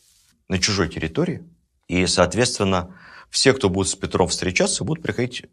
на 0.49 0.59
чужой 0.59 0.89
территории, 0.89 1.43
и, 1.87 2.07
соответственно, 2.07 2.95
все, 3.31 3.53
кто 3.53 3.69
будет 3.69 3.89
с 3.89 3.95
Петром 3.95 4.29
встречаться, 4.29 4.85
будут 4.85 5.03
приходить 5.03 5.45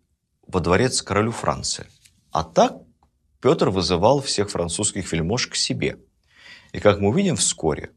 во 0.48 0.62
дворец 0.62 1.02
королю 1.02 1.32
Франции. 1.32 1.88
А 2.32 2.44
так 2.44 2.74
Петр 3.42 3.70
вызывал 3.70 4.22
всех 4.22 4.50
французских 4.50 5.12
вельмож 5.12 5.48
к 5.48 5.56
себе. 5.56 5.98
И, 6.72 6.80
как 6.80 7.00
мы 7.00 7.10
увидим 7.10 7.36
вскоре, 7.36 7.92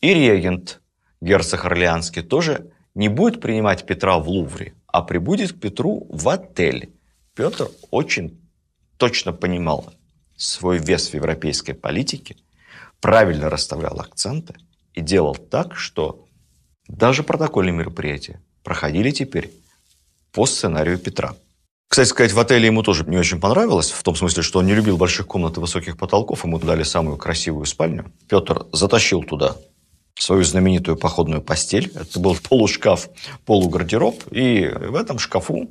и 0.00 0.14
регент, 0.14 0.80
герцог 1.20 1.64
Орлеанский, 1.64 2.22
тоже 2.22 2.70
не 2.94 3.08
будет 3.08 3.40
принимать 3.40 3.86
Петра 3.86 4.18
в 4.18 4.28
Лувре, 4.28 4.74
а 4.86 5.02
прибудет 5.02 5.52
к 5.52 5.60
Петру 5.60 6.06
в 6.10 6.28
отель. 6.28 6.92
Петр 7.34 7.68
очень 7.90 8.40
точно 8.96 9.32
понимал 9.32 9.92
свой 10.36 10.78
вес 10.78 11.10
в 11.10 11.14
европейской 11.14 11.72
политике, 11.72 12.36
правильно 13.00 13.48
расставлял 13.48 14.00
акценты 14.00 14.54
и 14.94 15.00
делал 15.00 15.34
так, 15.34 15.76
что 15.76 16.26
даже 16.88 17.22
протокольные 17.22 17.72
мероприятия 17.72 18.42
проходили 18.64 19.10
теперь 19.10 19.50
по 20.32 20.46
сценарию 20.46 20.98
Петра. 20.98 21.34
Кстати 21.88 22.08
сказать, 22.08 22.32
в 22.32 22.38
отеле 22.38 22.66
ему 22.66 22.82
тоже 22.82 23.04
не 23.04 23.16
очень 23.16 23.40
понравилось, 23.40 23.90
в 23.90 24.02
том 24.02 24.14
смысле, 24.14 24.42
что 24.42 24.60
он 24.60 24.66
не 24.66 24.74
любил 24.74 24.96
больших 24.96 25.26
комнат 25.26 25.56
и 25.56 25.60
высоких 25.60 25.96
потолков, 25.96 26.44
ему 26.44 26.58
дали 26.58 26.84
самую 26.84 27.16
красивую 27.16 27.66
спальню. 27.66 28.12
Петр 28.28 28.66
затащил 28.72 29.22
туда 29.24 29.56
свою 30.14 30.44
знаменитую 30.44 30.96
походную 30.96 31.42
постель. 31.42 31.90
Это 31.94 32.20
был 32.20 32.36
полушкаф, 32.36 33.08
полугардероб. 33.46 34.22
И 34.30 34.68
в 34.68 34.94
этом 34.94 35.18
шкафу 35.18 35.68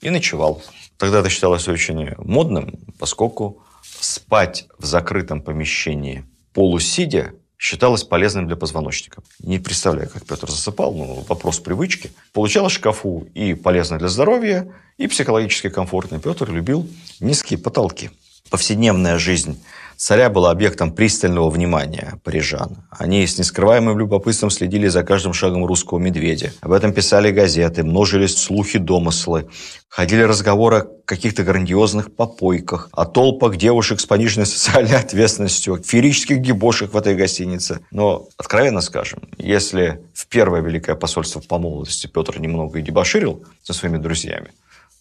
и 0.00 0.10
ночевал. 0.10 0.62
Тогда 0.96 1.20
это 1.20 1.28
считалось 1.28 1.68
очень 1.68 2.10
модным, 2.18 2.78
поскольку 2.98 3.62
спать 3.82 4.66
в 4.78 4.84
закрытом 4.84 5.42
помещении 5.42 6.24
полусидя 6.52 7.32
считалось 7.58 8.04
полезным 8.04 8.46
для 8.46 8.56
позвоночника. 8.56 9.22
Не 9.38 9.58
представляю, 9.58 10.08
как 10.08 10.24
Петр 10.24 10.50
засыпал, 10.50 10.94
но 10.94 11.14
вопрос 11.28 11.60
привычки. 11.60 12.10
Получалось 12.32 12.72
шкафу 12.72 13.28
и 13.34 13.52
полезно 13.52 13.98
для 13.98 14.08
здоровья, 14.08 14.72
и 14.96 15.06
психологически 15.06 15.68
комфортно. 15.68 16.18
Петр 16.18 16.50
любил 16.50 16.88
низкие 17.20 17.58
потолки. 17.58 18.10
Повседневная 18.48 19.18
жизнь 19.18 19.62
Царя 20.00 20.30
была 20.30 20.50
объектом 20.50 20.94
пристального 20.94 21.50
внимания 21.50 22.18
парижан. 22.24 22.78
Они 22.90 23.26
с 23.26 23.36
нескрываемым 23.36 23.98
любопытством 23.98 24.48
следили 24.48 24.88
за 24.88 25.02
каждым 25.02 25.34
шагом 25.34 25.66
русского 25.66 25.98
медведя. 25.98 26.54
Об 26.62 26.72
этом 26.72 26.94
писали 26.94 27.30
газеты, 27.30 27.84
множились 27.84 28.34
слухи, 28.34 28.78
домыслы. 28.78 29.50
Ходили 29.90 30.22
разговоры 30.22 30.76
о 30.78 30.86
каких-то 31.04 31.42
грандиозных 31.42 32.16
попойках, 32.16 32.88
о 32.92 33.04
толпах 33.04 33.58
девушек 33.58 34.00
с 34.00 34.06
пониженной 34.06 34.46
социальной 34.46 34.96
ответственностью, 34.96 35.74
о 35.74 35.82
феерических 35.82 36.40
дебошах 36.40 36.94
в 36.94 36.96
этой 36.96 37.14
гостинице. 37.14 37.80
Но, 37.90 38.26
откровенно 38.38 38.80
скажем, 38.80 39.28
если 39.36 40.00
в 40.14 40.28
первое 40.28 40.62
Великое 40.62 40.96
посольство 40.96 41.40
по 41.40 41.58
молодости 41.58 42.06
Петр 42.06 42.40
немного 42.40 42.78
и 42.78 42.82
дебоширил 42.82 43.44
со 43.62 43.74
своими 43.74 43.98
друзьями, 43.98 44.52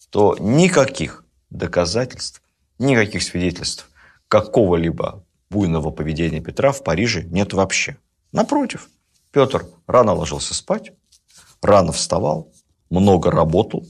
то 0.10 0.36
никаких 0.42 1.24
доказательств, 1.50 2.42
никаких 2.80 3.24
свидетельств 3.24 3.89
какого-либо 4.30 5.26
буйного 5.50 5.92
поведения 5.92 6.40
Петра 6.40 6.72
в 6.72 6.84
Париже 6.84 7.24
нет 7.24 7.54
вообще. 7.54 7.98
Напротив, 8.32 8.90
Петр 9.32 9.66
рано 9.88 10.14
ложился 10.14 10.54
спать, 10.54 10.94
рано 11.62 11.92
вставал, 11.92 12.52
много 12.90 13.32
работал, 13.32 13.86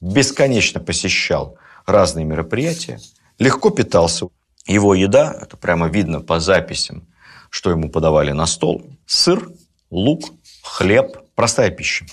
бесконечно 0.00 0.80
посещал 0.80 1.56
разные 1.86 2.24
мероприятия, 2.24 2.98
легко 3.38 3.70
питался. 3.70 4.26
Его 4.66 4.94
еда, 4.94 5.36
это 5.40 5.56
прямо 5.56 5.88
видно 5.88 6.20
по 6.20 6.40
записям, 6.40 7.06
что 7.50 7.70
ему 7.70 7.90
подавали 7.90 8.32
на 8.32 8.46
стол, 8.46 8.82
сыр, 9.06 9.50
лук, 9.90 10.24
хлеб, 10.62 11.18
простая 11.34 11.70
пища. 11.70 12.06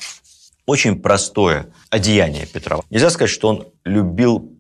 Очень 0.66 1.02
простое 1.02 1.72
одеяние 1.90 2.46
Петра. 2.46 2.80
Нельзя 2.90 3.10
сказать, 3.10 3.30
что 3.30 3.50
он 3.50 3.68
любил 3.86 4.57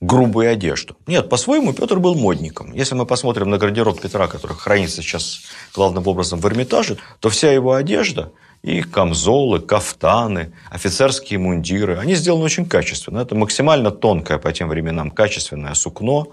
грубую 0.00 0.50
одежду. 0.50 0.96
Нет, 1.06 1.28
по-своему 1.28 1.72
Петр 1.72 1.98
был 1.98 2.14
модником. 2.14 2.72
Если 2.72 2.94
мы 2.94 3.04
посмотрим 3.04 3.50
на 3.50 3.58
гардероб 3.58 4.00
Петра, 4.00 4.28
который 4.28 4.56
хранится 4.56 5.02
сейчас 5.02 5.40
главным 5.74 6.06
образом 6.06 6.40
в 6.40 6.46
Эрмитаже, 6.46 6.98
то 7.20 7.28
вся 7.30 7.52
его 7.52 7.74
одежда 7.74 8.32
и 8.62 8.82
камзолы, 8.82 9.60
кафтаны, 9.60 10.52
офицерские 10.70 11.38
мундиры, 11.38 11.98
они 11.98 12.14
сделаны 12.14 12.44
очень 12.44 12.66
качественно. 12.66 13.18
Это 13.20 13.34
максимально 13.34 13.90
тонкое 13.90 14.38
по 14.38 14.52
тем 14.52 14.68
временам 14.68 15.10
качественное 15.10 15.74
сукно, 15.74 16.28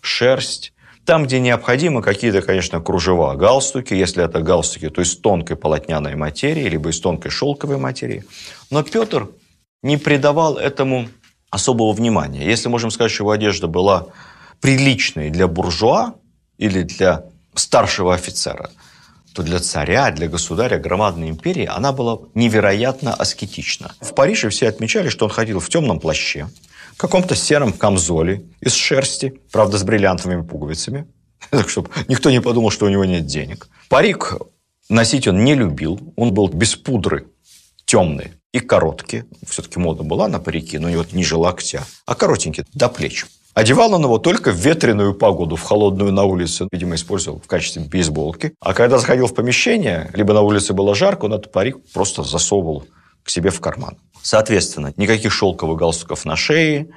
шерсть. 0.00 0.72
Там, 1.04 1.24
где 1.24 1.40
необходимо, 1.40 2.02
какие-то, 2.02 2.42
конечно, 2.42 2.80
кружева, 2.80 3.34
галстуки. 3.34 3.94
Если 3.94 4.22
это 4.22 4.42
галстуки, 4.42 4.90
то 4.90 5.00
из 5.00 5.16
тонкой 5.16 5.56
полотняной 5.56 6.16
материи, 6.16 6.68
либо 6.68 6.90
из 6.90 7.00
тонкой 7.00 7.30
шелковой 7.30 7.78
материи. 7.78 8.24
Но 8.70 8.82
Петр 8.82 9.28
не 9.82 9.96
придавал 9.96 10.58
этому 10.58 11.08
особого 11.50 11.92
внимания. 11.92 12.44
Если 12.44 12.68
можем 12.68 12.90
сказать, 12.90 13.12
что 13.12 13.24
его 13.24 13.30
одежда 13.30 13.66
была 13.66 14.06
приличной 14.60 15.30
для 15.30 15.48
буржуа 15.48 16.14
или 16.58 16.82
для 16.82 17.24
старшего 17.54 18.14
офицера, 18.14 18.70
то 19.32 19.42
для 19.42 19.60
царя, 19.60 20.10
для 20.10 20.28
государя 20.28 20.78
громадной 20.78 21.28
империи 21.30 21.66
она 21.66 21.92
была 21.92 22.18
невероятно 22.34 23.14
аскетична. 23.14 23.92
В 24.00 24.14
Париже 24.14 24.48
все 24.48 24.68
отмечали, 24.68 25.08
что 25.08 25.26
он 25.26 25.30
ходил 25.30 25.60
в 25.60 25.68
темном 25.68 26.00
плаще, 26.00 26.48
каком-то 26.96 27.36
сером 27.36 27.72
камзоле 27.72 28.44
из 28.60 28.74
шерсти, 28.74 29.40
правда, 29.52 29.78
с 29.78 29.84
бриллиантовыми 29.84 30.42
пуговицами, 30.42 31.06
так 31.50 31.70
чтобы 31.70 31.90
никто 32.08 32.30
не 32.30 32.40
подумал, 32.40 32.70
что 32.70 32.86
у 32.86 32.88
него 32.90 33.04
нет 33.04 33.26
денег. 33.26 33.68
Парик 33.88 34.34
носить 34.90 35.28
он 35.28 35.44
не 35.44 35.54
любил, 35.54 36.12
он 36.16 36.34
был 36.34 36.48
без 36.48 36.74
пудры, 36.74 37.28
темный 37.86 38.32
и 38.52 38.60
короткие. 38.60 39.26
Все-таки 39.46 39.78
мода 39.78 40.02
была 40.02 40.28
на 40.28 40.38
парики, 40.38 40.78
но 40.78 40.88
не 40.88 40.96
вот 40.96 41.12
ниже 41.12 41.36
локтя, 41.36 41.84
а 42.06 42.14
коротенькие, 42.14 42.66
до 42.72 42.88
плеч. 42.88 43.26
Одевал 43.54 43.92
он 43.94 44.04
его 44.04 44.18
только 44.18 44.52
в 44.52 44.56
ветреную 44.56 45.14
погоду, 45.14 45.56
в 45.56 45.62
холодную 45.62 46.12
на 46.12 46.24
улице. 46.24 46.68
Видимо, 46.70 46.94
использовал 46.94 47.40
в 47.40 47.46
качестве 47.48 47.82
бейсболки. 47.82 48.54
А 48.60 48.72
когда 48.72 48.98
заходил 48.98 49.26
в 49.26 49.34
помещение, 49.34 50.10
либо 50.14 50.32
на 50.32 50.42
улице 50.42 50.74
было 50.74 50.94
жарко, 50.94 51.24
он 51.24 51.34
этот 51.34 51.50
парик 51.50 51.78
просто 51.92 52.22
засовывал 52.22 52.84
к 53.24 53.30
себе 53.30 53.50
в 53.50 53.60
карман. 53.60 53.98
Соответственно, 54.22 54.94
никаких 54.96 55.32
шелковых 55.32 55.76
галстуков 55.76 56.24
на 56.24 56.36
шее, 56.36 56.90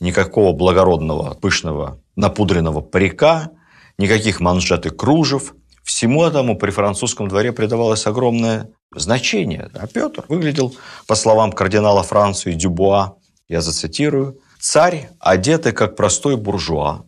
никакого 0.00 0.52
благородного, 0.52 1.34
пышного, 1.34 2.00
напудренного 2.16 2.80
парика, 2.80 3.50
никаких 3.96 4.40
манжет 4.40 4.86
и 4.86 4.90
кружев. 4.90 5.54
Всему 5.84 6.24
этому 6.24 6.58
при 6.58 6.72
французском 6.72 7.28
дворе 7.28 7.52
придавалось 7.52 8.06
огромное 8.06 8.70
значение. 8.94 9.70
А 9.74 9.86
Петр 9.86 10.24
выглядел, 10.28 10.74
по 11.06 11.14
словам 11.14 11.52
кардинала 11.52 12.02
Франции 12.02 12.52
Дюбуа, 12.52 13.16
я 13.48 13.60
зацитирую, 13.60 14.40
«царь, 14.58 15.10
одетый 15.20 15.72
как 15.72 15.96
простой 15.96 16.36
буржуа». 16.36 17.04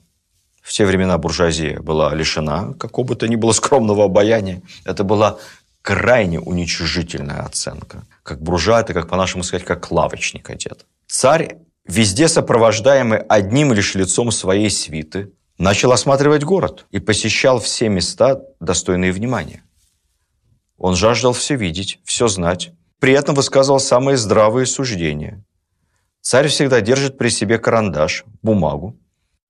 В 0.62 0.72
те 0.72 0.84
времена 0.84 1.16
буржуазия 1.16 1.80
была 1.80 2.14
лишена 2.14 2.74
какого 2.74 3.06
бы 3.06 3.16
то 3.16 3.26
ни 3.26 3.36
было 3.36 3.52
скромного 3.52 4.04
обаяния. 4.04 4.60
Это 4.84 5.02
была 5.02 5.38
крайне 5.80 6.40
уничижительная 6.40 7.40
оценка. 7.40 8.04
Как 8.22 8.42
буржуа, 8.42 8.80
это, 8.80 8.92
как 8.92 9.08
по-нашему 9.08 9.42
сказать, 9.44 9.64
как 9.64 9.90
лавочник 9.90 10.50
одет. 10.50 10.84
Царь, 11.06 11.56
везде 11.86 12.28
сопровождаемый 12.28 13.18
одним 13.18 13.72
лишь 13.72 13.94
лицом 13.94 14.30
своей 14.30 14.70
свиты, 14.70 15.32
начал 15.56 15.92
осматривать 15.92 16.44
город 16.44 16.86
и 16.90 16.98
посещал 16.98 17.60
все 17.60 17.88
места, 17.88 18.42
достойные 18.60 19.12
внимания. 19.12 19.62
Он 20.78 20.94
жаждал 20.94 21.32
все 21.32 21.56
видеть, 21.56 21.98
все 22.04 22.28
знать, 22.28 22.72
при 23.00 23.12
этом 23.12 23.34
высказывал 23.34 23.80
самые 23.80 24.16
здравые 24.16 24.66
суждения. 24.66 25.44
Царь 26.20 26.48
всегда 26.48 26.80
держит 26.80 27.18
при 27.18 27.28
себе 27.28 27.58
карандаш, 27.58 28.24
бумагу. 28.42 28.96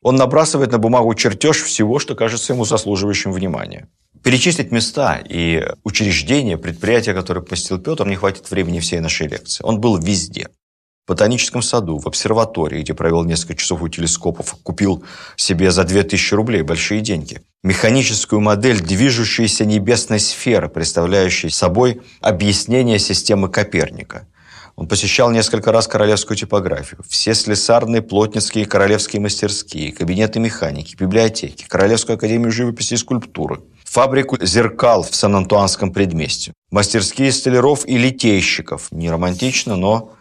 Он 0.03 0.17
набрасывает 0.17 0.73
на 0.73 0.79
бумагу 0.79 1.15
чертеж 1.15 1.63
всего, 1.63 1.99
что 1.99 2.15
кажется 2.15 2.53
ему 2.53 2.65
заслуживающим 2.65 3.33
внимания. 3.33 3.89
Перечислить 4.23 4.71
места 4.71 5.17
и 5.17 5.67
учреждения, 5.85 6.57
предприятия, 6.57 7.15
которые 7.15 7.45
посетил 7.45 7.79
Петр, 7.79 8.07
не 8.07 8.17
хватит 8.17 8.51
времени 8.51 8.81
всей 8.81 9.01
нашей 9.01 9.29
лекции. 9.29 9.65
Он 9.65 9.81
был 9.81 9.99
везде 9.99 10.49
ботаническом 11.09 11.63
саду, 11.63 11.99
в 11.99 12.07
обсерватории, 12.07 12.83
где 12.83 12.95
провел 12.95 13.25
несколько 13.25 13.57
часов 13.57 13.83
у 13.83 13.89
телескопов, 13.89 14.55
купил 14.63 15.03
себе 15.37 15.71
за 15.71 15.85
2000 15.85 16.35
рублей 16.35 16.63
большие 16.63 17.01
деньги. 17.01 17.41
Механическую 17.65 18.41
модель 18.41 18.81
движущейся 18.81 19.65
небесной 19.65 20.21
сферы, 20.21 20.69
представляющей 20.69 21.51
собой 21.51 22.03
объяснение 22.21 22.99
системы 23.01 23.49
Коперника. 23.49 24.29
Он 24.77 24.87
посещал 24.87 25.33
несколько 25.33 25.73
раз 25.73 25.89
королевскую 25.89 26.37
типографию, 26.37 27.01
все 27.09 27.35
слесарные, 27.35 28.01
плотницкие 28.01 28.65
королевские 28.65 29.21
мастерские, 29.21 29.91
кабинеты 29.91 30.39
механики, 30.39 30.95
библиотеки, 30.95 31.65
Королевскую 31.67 32.15
академию 32.15 32.53
живописи 32.53 32.95
и 32.95 32.97
скульптуры, 32.97 33.61
фабрику 33.85 34.37
зеркал 34.41 35.03
в 35.03 35.13
Сан-Антуанском 35.17 35.93
предместье, 35.93 36.53
мастерские 36.71 37.33
столяров 37.33 37.89
и 37.89 37.99
литейщиков. 37.99 38.93
Не 38.93 39.11
романтично, 39.11 39.75
но 39.75 40.13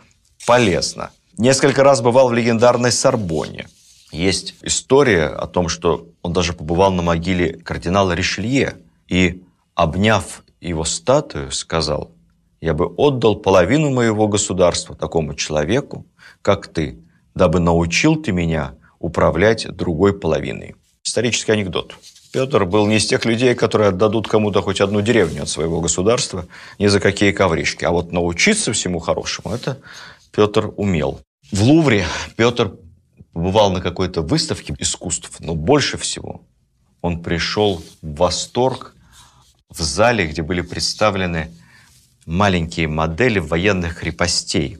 полезно. 0.47 1.12
Несколько 1.38 1.83
раз 1.83 2.01
бывал 2.01 2.29
в 2.29 2.33
легендарной 2.33 2.91
Сорбоне. 2.91 3.67
Есть 4.12 4.55
история 4.62 5.25
о 5.25 5.45
том, 5.45 5.67
что 5.67 6.07
он 6.21 6.31
даже 6.31 6.53
побывал 6.53 6.91
на 6.91 7.03
могиле 7.03 7.53
кардинала 7.53 8.13
Ришелье 8.13 8.77
и, 9.10 9.43
обняв 9.75 10.43
его 10.62 10.86
статую, 10.86 11.51
сказал, 11.51 12.12
«Я 12.62 12.73
бы 12.73 12.86
отдал 12.86 13.36
половину 13.36 13.91
моего 13.91 14.29
государства 14.29 14.95
такому 14.95 15.36
человеку, 15.36 16.05
как 16.41 16.67
ты, 16.67 16.97
дабы 17.36 17.60
научил 17.60 18.15
ты 18.15 18.31
меня 18.31 18.75
управлять 18.99 19.67
другой 19.67 20.17
половиной». 20.17 20.75
Исторический 21.03 21.51
анекдот. 21.51 21.95
Петр 22.31 22.65
был 22.65 22.88
не 22.88 22.97
из 22.97 23.05
тех 23.05 23.25
людей, 23.25 23.53
которые 23.53 23.89
отдадут 23.89 24.27
кому-то 24.27 24.62
хоть 24.62 24.79
одну 24.79 25.01
деревню 25.01 25.43
от 25.43 25.49
своего 25.49 25.81
государства 25.81 26.45
ни 26.79 26.88
за 26.88 26.99
какие 26.99 27.31
ковришки. 27.31 27.83
А 27.83 27.91
вот 27.91 28.12
научиться 28.12 28.71
всему 28.71 28.99
хорошему– 28.99 29.53
это 29.55 29.77
Петр 30.38 30.71
умел. 30.78 31.19
В 31.52 31.63
Лувре 31.63 32.06
Петр 32.36 32.78
побывал 33.34 33.71
на 33.71 33.82
какой-то 33.82 34.21
выставке 34.21 34.76
искусств, 34.78 35.32
но 35.39 35.56
больше 35.56 35.97
всего 35.97 36.45
он 37.02 37.23
пришел 37.23 37.84
в 38.04 38.15
восторг 38.17 38.95
в 39.67 39.82
зале, 39.82 40.28
где 40.28 40.43
были 40.43 40.62
представлены 40.62 41.52
маленькие 42.28 42.88
модели 42.88 43.39
военных 43.39 43.97
крепостей, 44.00 44.78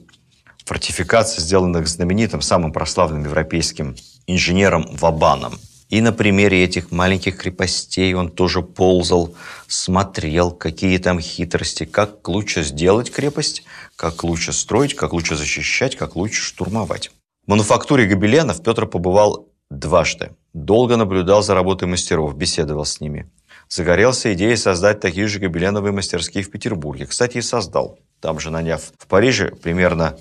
фортификаций, 0.64 1.42
сделанных 1.42 1.88
знаменитым, 1.88 2.40
самым 2.40 2.72
прославленным 2.72 3.24
европейским 3.24 3.96
инженером 4.28 4.86
Вабаном– 4.92 5.58
и 5.88 6.02
на 6.02 6.12
примере 6.12 6.62
этих 6.62 6.90
маленьких 6.90 7.38
крепостей 7.38 8.12
он 8.14 8.30
тоже 8.30 8.62
ползал, 8.62 9.34
смотрел, 9.66 10.50
какие 10.50 10.98
там 10.98 11.18
хитрости, 11.18 11.84
как 11.84 12.28
лучше 12.28 12.62
сделать 12.62 13.10
крепость, 13.10 13.64
как 13.96 14.22
лучше 14.22 14.52
строить, 14.52 14.94
как 14.94 15.12
лучше 15.12 15.34
защищать, 15.34 15.96
как 15.96 16.14
лучше 16.14 16.42
штурмовать. 16.42 17.10
В 17.46 17.50
мануфактуре 17.50 18.06
гобеленов 18.06 18.62
Петр 18.62 18.86
побывал 18.86 19.48
дважды. 19.70 20.32
Долго 20.52 20.96
наблюдал 20.96 21.42
за 21.42 21.54
работой 21.54 21.88
мастеров, 21.88 22.36
беседовал 22.36 22.84
с 22.84 23.00
ними. 23.00 23.30
Загорелся 23.70 24.32
идеей 24.34 24.56
создать 24.56 25.00
такие 25.00 25.26
же 25.26 25.38
гобеленовые 25.38 25.92
мастерские 25.92 26.44
в 26.44 26.50
Петербурге. 26.50 27.06
Кстати, 27.06 27.38
и 27.38 27.42
создал. 27.42 27.98
Там 28.20 28.40
же 28.40 28.50
наняв 28.50 28.92
в 28.98 29.06
Париже 29.06 29.50
примерно 29.62 30.18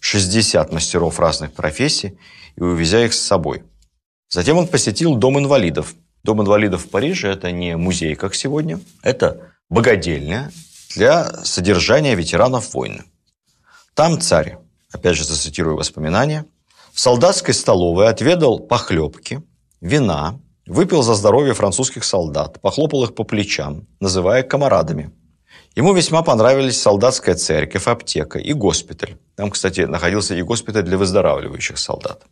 60 0.00 0.72
мастеров 0.72 1.18
разных 1.20 1.52
профессий 1.52 2.18
и 2.56 2.62
увезя 2.62 3.04
их 3.04 3.12
с 3.12 3.20
собой– 3.20 3.64
Затем 4.32 4.56
он 4.56 4.66
посетил 4.66 5.14
Дом 5.14 5.38
инвалидов. 5.38 5.94
Дом 6.24 6.40
инвалидов 6.40 6.86
в 6.86 6.88
Париже– 6.88 7.28
это 7.32 7.52
не 7.52 7.76
музей, 7.76 8.14
как 8.14 8.34
сегодня. 8.34 8.80
Это 9.02 9.52
богадельня 9.68 10.50
для 10.96 11.44
содержания 11.44 12.14
ветеранов 12.14 12.72
войны. 12.72 13.04
Там 13.92 14.18
царь, 14.18 14.56
опять 14.90 15.16
же 15.16 15.24
зацитирую 15.24 15.76
воспоминания, 15.76 16.46
в 16.94 17.00
солдатской 17.00 17.52
столовой 17.52 18.08
отведал 18.08 18.58
похлебки, 18.58 19.42
вина, 19.82 20.40
выпил 20.66 21.02
за 21.02 21.14
здоровье 21.14 21.52
французских 21.52 22.02
солдат, 22.02 22.58
похлопал 22.62 23.04
их 23.04 23.14
по 23.14 23.24
плечам, 23.24 23.86
называя 24.00 24.42
комарадами. 24.42 25.10
Ему 25.76 25.92
весьма 25.92 26.22
понравились 26.22 26.80
солдатская 26.80 27.34
церковь, 27.34 27.86
аптека 27.86 28.38
и 28.38 28.54
госпиталь. 28.54 29.18
Там, 29.36 29.50
кстати, 29.50 29.82
находился 29.82 30.34
и 30.34 30.40
госпиталь 30.40 30.84
для 30.84 30.96
выздоравливающих 30.96 31.76
солдат. 31.76 32.24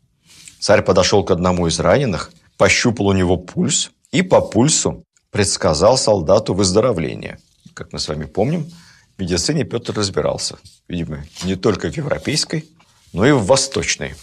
Царь 0.60 0.82
подошел 0.82 1.24
к 1.24 1.30
одному 1.30 1.68
из 1.68 1.80
раненых, 1.80 2.30
пощупал 2.58 3.06
у 3.06 3.12
него 3.14 3.38
пульс 3.38 3.90
и 4.12 4.20
по 4.20 4.42
пульсу 4.42 5.04
предсказал 5.30 5.96
солдату 5.96 6.52
выздоровление. 6.52 7.38
Как 7.72 7.94
мы 7.94 7.98
с 7.98 8.08
вами 8.08 8.26
помним, 8.26 8.70
в 9.16 9.20
медицине 9.22 9.64
Петр 9.64 9.94
разбирался. 9.94 10.58
Видимо, 10.86 11.24
не 11.44 11.56
только 11.56 11.90
в 11.90 11.96
европейской, 11.96 12.68
но 13.14 13.26
и 13.26 13.32
в 13.32 13.46
восточной, 13.46 14.14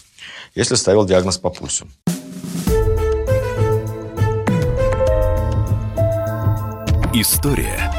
если 0.53 0.75
ставил 0.75 1.05
диагноз 1.05 1.39
по 1.39 1.49
пульсу. 1.49 1.87
История 7.15 7.91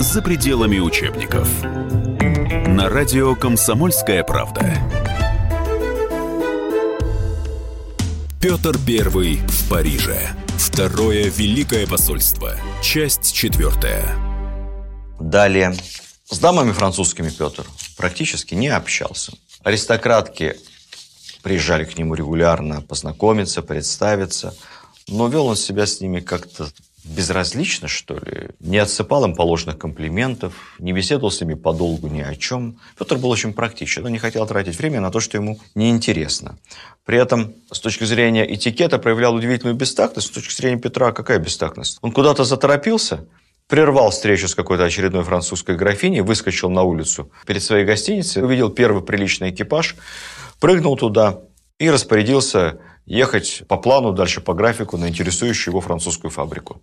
за 0.00 0.22
пределами 0.22 0.80
учебников. 0.80 1.48
На 1.62 2.88
радио 2.88 3.36
«Комсомольская 3.36 4.24
правда». 4.24 4.99
Петр 8.40 8.74
I 8.88 9.36
в 9.46 9.68
Париже. 9.68 10.34
Второе 10.56 11.24
Великое 11.28 11.86
посольство. 11.86 12.56
Часть 12.82 13.34
четвертая. 13.34 14.16
Далее. 15.20 15.74
С 16.24 16.38
дамами 16.38 16.72
французскими 16.72 17.28
Петр 17.28 17.66
практически 17.98 18.54
не 18.54 18.68
общался. 18.68 19.34
Аристократки 19.62 20.56
приезжали 21.42 21.84
к 21.84 21.98
нему 21.98 22.14
регулярно 22.14 22.80
познакомиться, 22.80 23.60
представиться, 23.60 24.54
но 25.06 25.28
вел 25.28 25.44
он 25.44 25.56
себя 25.56 25.84
с 25.84 26.00
ними 26.00 26.20
как-то 26.20 26.70
безразлично, 27.10 27.88
что 27.88 28.14
ли, 28.14 28.50
не 28.60 28.78
отсыпал 28.78 29.24
им 29.24 29.34
положенных 29.34 29.78
комплиментов, 29.78 30.52
не 30.78 30.92
беседовал 30.92 31.30
с 31.30 31.40
ними 31.40 31.54
подолгу 31.54 32.08
ни 32.08 32.20
о 32.20 32.34
чем. 32.36 32.78
Петр 32.98 33.16
был 33.16 33.30
очень 33.30 33.52
практичен, 33.52 34.06
он 34.06 34.12
не 34.12 34.18
хотел 34.18 34.46
тратить 34.46 34.78
время 34.78 35.00
на 35.00 35.10
то, 35.10 35.20
что 35.20 35.36
ему 35.36 35.58
неинтересно. 35.74 36.58
При 37.04 37.18
этом, 37.18 37.52
с 37.70 37.80
точки 37.80 38.04
зрения 38.04 38.52
этикета, 38.54 38.98
проявлял 38.98 39.34
удивительную 39.34 39.76
бестактность. 39.76 40.28
С 40.28 40.30
точки 40.30 40.54
зрения 40.54 40.78
Петра, 40.78 41.12
какая 41.12 41.38
бестактность? 41.38 41.98
Он 42.02 42.12
куда-то 42.12 42.44
заторопился, 42.44 43.26
прервал 43.66 44.10
встречу 44.10 44.46
с 44.46 44.54
какой-то 44.54 44.84
очередной 44.84 45.24
французской 45.24 45.76
графиней, 45.76 46.20
выскочил 46.20 46.70
на 46.70 46.82
улицу 46.82 47.30
перед 47.46 47.62
своей 47.62 47.84
гостиницей, 47.84 48.44
увидел 48.44 48.70
первый 48.70 49.02
приличный 49.02 49.50
экипаж, 49.50 49.96
прыгнул 50.60 50.96
туда 50.96 51.40
и 51.78 51.90
распорядился 51.90 52.78
ехать 53.06 53.64
по 53.66 53.76
плану, 53.76 54.12
дальше 54.12 54.40
по 54.40 54.54
графику 54.54 54.96
на 54.96 55.08
интересующую 55.08 55.72
его 55.72 55.80
французскую 55.80 56.30
фабрику. 56.30 56.80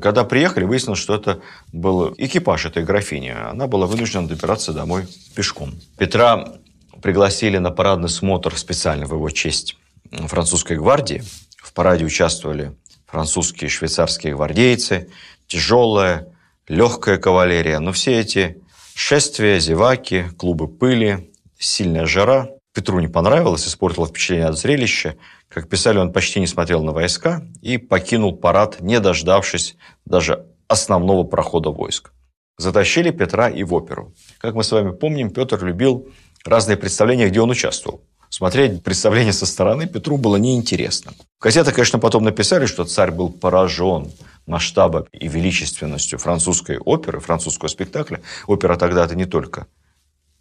Когда 0.00 0.24
приехали, 0.24 0.64
выяснилось, 0.64 0.98
что 0.98 1.14
это 1.14 1.40
был 1.72 2.14
экипаж 2.18 2.66
этой 2.66 2.84
графини. 2.84 3.28
Она 3.30 3.66
была 3.66 3.86
вынуждена 3.86 4.26
добираться 4.26 4.72
домой 4.72 5.06
пешком. 5.34 5.74
Петра 5.98 6.54
пригласили 7.02 7.58
на 7.58 7.70
парадный 7.70 8.08
смотр 8.08 8.56
специально 8.56 9.06
в 9.06 9.12
его 9.12 9.30
честь 9.30 9.76
французской 10.10 10.76
гвардии. 10.76 11.22
В 11.58 11.72
параде 11.72 12.04
участвовали 12.04 12.74
французские 13.06 13.70
швейцарские 13.70 14.34
гвардейцы, 14.34 15.10
тяжелая, 15.46 16.28
легкая 16.68 17.18
кавалерия. 17.18 17.78
Но 17.78 17.92
все 17.92 18.18
эти 18.18 18.62
шествия, 18.94 19.60
зеваки, 19.60 20.24
клубы 20.38 20.68
пыли, 20.68 21.30
сильная 21.58 22.06
жара 22.06 22.53
Петру 22.74 22.98
не 22.98 23.06
понравилось, 23.06 23.68
испортило 23.68 24.06
впечатление 24.06 24.48
от 24.48 24.58
зрелища. 24.58 25.16
Как 25.48 25.68
писали, 25.68 25.98
он 25.98 26.12
почти 26.12 26.40
не 26.40 26.48
смотрел 26.48 26.82
на 26.82 26.90
войска 26.90 27.42
и 27.62 27.78
покинул 27.78 28.36
парад, 28.36 28.80
не 28.80 28.98
дождавшись 28.98 29.76
даже 30.04 30.46
основного 30.66 31.22
прохода 31.22 31.70
войск. 31.70 32.10
Затащили 32.58 33.10
Петра 33.10 33.48
и 33.48 33.62
в 33.62 33.72
оперу. 33.74 34.12
Как 34.38 34.54
мы 34.54 34.64
с 34.64 34.72
вами 34.72 34.90
помним, 34.90 35.30
Петр 35.30 35.64
любил 35.64 36.08
разные 36.44 36.76
представления, 36.76 37.28
где 37.28 37.40
он 37.40 37.50
участвовал. 37.50 38.02
Смотреть 38.28 38.82
представление 38.82 39.32
со 39.32 39.46
стороны 39.46 39.86
Петру 39.86 40.16
было 40.16 40.34
неинтересно. 40.34 41.12
В 41.38 41.44
газетах, 41.44 41.74
конечно, 41.74 42.00
потом 42.00 42.24
написали, 42.24 42.66
что 42.66 42.84
царь 42.84 43.12
был 43.12 43.30
поражен 43.30 44.10
масштабом 44.46 45.04
и 45.12 45.28
величественностью 45.28 46.18
французской 46.18 46.78
оперы, 46.78 47.20
французского 47.20 47.68
спектакля. 47.68 48.20
Опера 48.48 48.76
тогда 48.76 49.04
это 49.04 49.14
не 49.14 49.26
только 49.26 49.68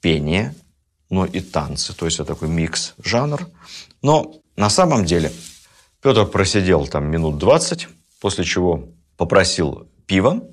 пение, 0.01 0.55
но 1.13 1.25
и 1.25 1.39
танцы. 1.41 1.93
То 1.93 2.05
есть 2.05 2.19
это 2.19 2.33
такой 2.33 2.49
микс 2.49 2.95
жанр. 3.03 3.47
Но 4.01 4.33
на 4.55 4.69
самом 4.69 5.05
деле 5.05 5.31
Петр 6.01 6.25
просидел 6.25 6.87
там 6.87 7.05
минут 7.05 7.37
20, 7.37 7.87
после 8.19 8.43
чего 8.43 8.89
попросил 9.15 9.87
пива, 10.07 10.43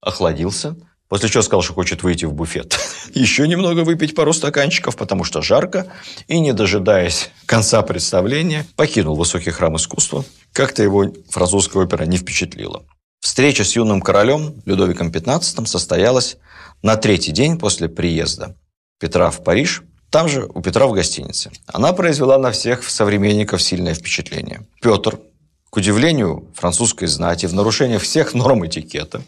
охладился, 0.00 0.76
после 1.08 1.28
чего 1.28 1.42
сказал, 1.42 1.62
что 1.62 1.72
хочет 1.72 2.02
выйти 2.02 2.24
в 2.24 2.32
буфет. 2.32 2.78
Еще 3.14 3.46
немного 3.46 3.84
выпить 3.84 4.16
пару 4.16 4.32
стаканчиков, 4.32 4.96
потому 4.96 5.22
что 5.22 5.40
жарко, 5.40 5.86
и, 6.26 6.40
не 6.40 6.52
дожидаясь 6.52 7.30
конца 7.46 7.80
представления, 7.82 8.66
покинул 8.74 9.14
высокий 9.14 9.50
храм 9.50 9.76
искусства. 9.76 10.24
Как-то 10.52 10.82
его 10.82 11.06
французская 11.30 11.84
опера 11.84 12.04
не 12.04 12.16
впечатлила. 12.16 12.84
Встреча 13.20 13.62
с 13.62 13.76
юным 13.76 14.00
королем 14.00 14.62
Людовиком 14.66 15.10
XV 15.10 15.64
состоялась 15.66 16.38
на 16.82 16.96
третий 16.96 17.30
день 17.30 17.56
после 17.56 17.88
приезда 17.88 18.56
Петра 18.98 19.30
в 19.30 19.44
Париж– 19.44 19.84
там 20.10 20.28
же, 20.28 20.48
у 20.54 20.62
Петра 20.62 20.86
в 20.86 20.92
гостинице. 20.92 21.50
Она 21.66 21.92
произвела 21.92 22.38
на 22.38 22.50
всех 22.50 22.88
современников 22.88 23.60
сильное 23.60 23.94
впечатление. 23.94 24.66
Петр, 24.80 25.18
к 25.68 25.76
удивлению 25.76 26.48
французской 26.54 27.06
знати, 27.06 27.44
в 27.44 27.52
нарушение 27.54 27.98
всех 27.98 28.32
норм 28.32 28.66
этикета, 28.66 29.22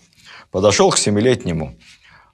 подошел 0.51 0.91
к 0.91 0.97
семилетнему 0.97 1.77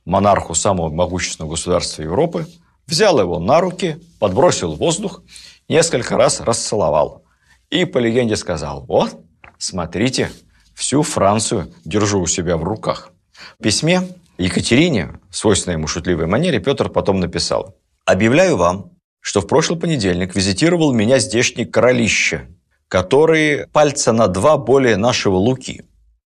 монарху 0.04 0.54
самого 0.54 0.90
могущественного 0.90 1.52
государства 1.52 2.02
Европы, 2.02 2.46
взял 2.86 3.18
его 3.18 3.40
на 3.40 3.60
руки, 3.60 4.00
подбросил 4.20 4.74
в 4.74 4.78
воздух, 4.78 5.22
несколько 5.68 6.16
раз 6.16 6.40
расцеловал. 6.40 7.24
И 7.70 7.84
по 7.84 7.98
легенде 7.98 8.36
сказал, 8.36 8.84
вот, 8.86 9.20
смотрите, 9.58 10.30
всю 10.72 11.02
Францию 11.02 11.74
держу 11.84 12.20
у 12.20 12.26
себя 12.28 12.56
в 12.56 12.62
руках. 12.62 13.10
В 13.58 13.62
письме 13.64 14.08
Екатерине, 14.38 15.18
в 15.30 15.36
свойственной 15.36 15.74
ему 15.74 15.88
шутливой 15.88 16.26
манере, 16.26 16.60
Петр 16.60 16.88
потом 16.88 17.18
написал– 17.18 17.74
Объявляю 18.06 18.56
вам, 18.56 18.92
что 19.20 19.40
в 19.40 19.48
прошлый 19.48 19.80
понедельник 19.80 20.36
визитировал 20.36 20.92
меня 20.92 21.18
здешний 21.18 21.64
королище, 21.64 22.48
который 22.86 23.66
пальца 23.66 24.12
на 24.12 24.28
два 24.28 24.56
более 24.56 24.96
нашего 24.96 25.34
Луки. 25.34 25.82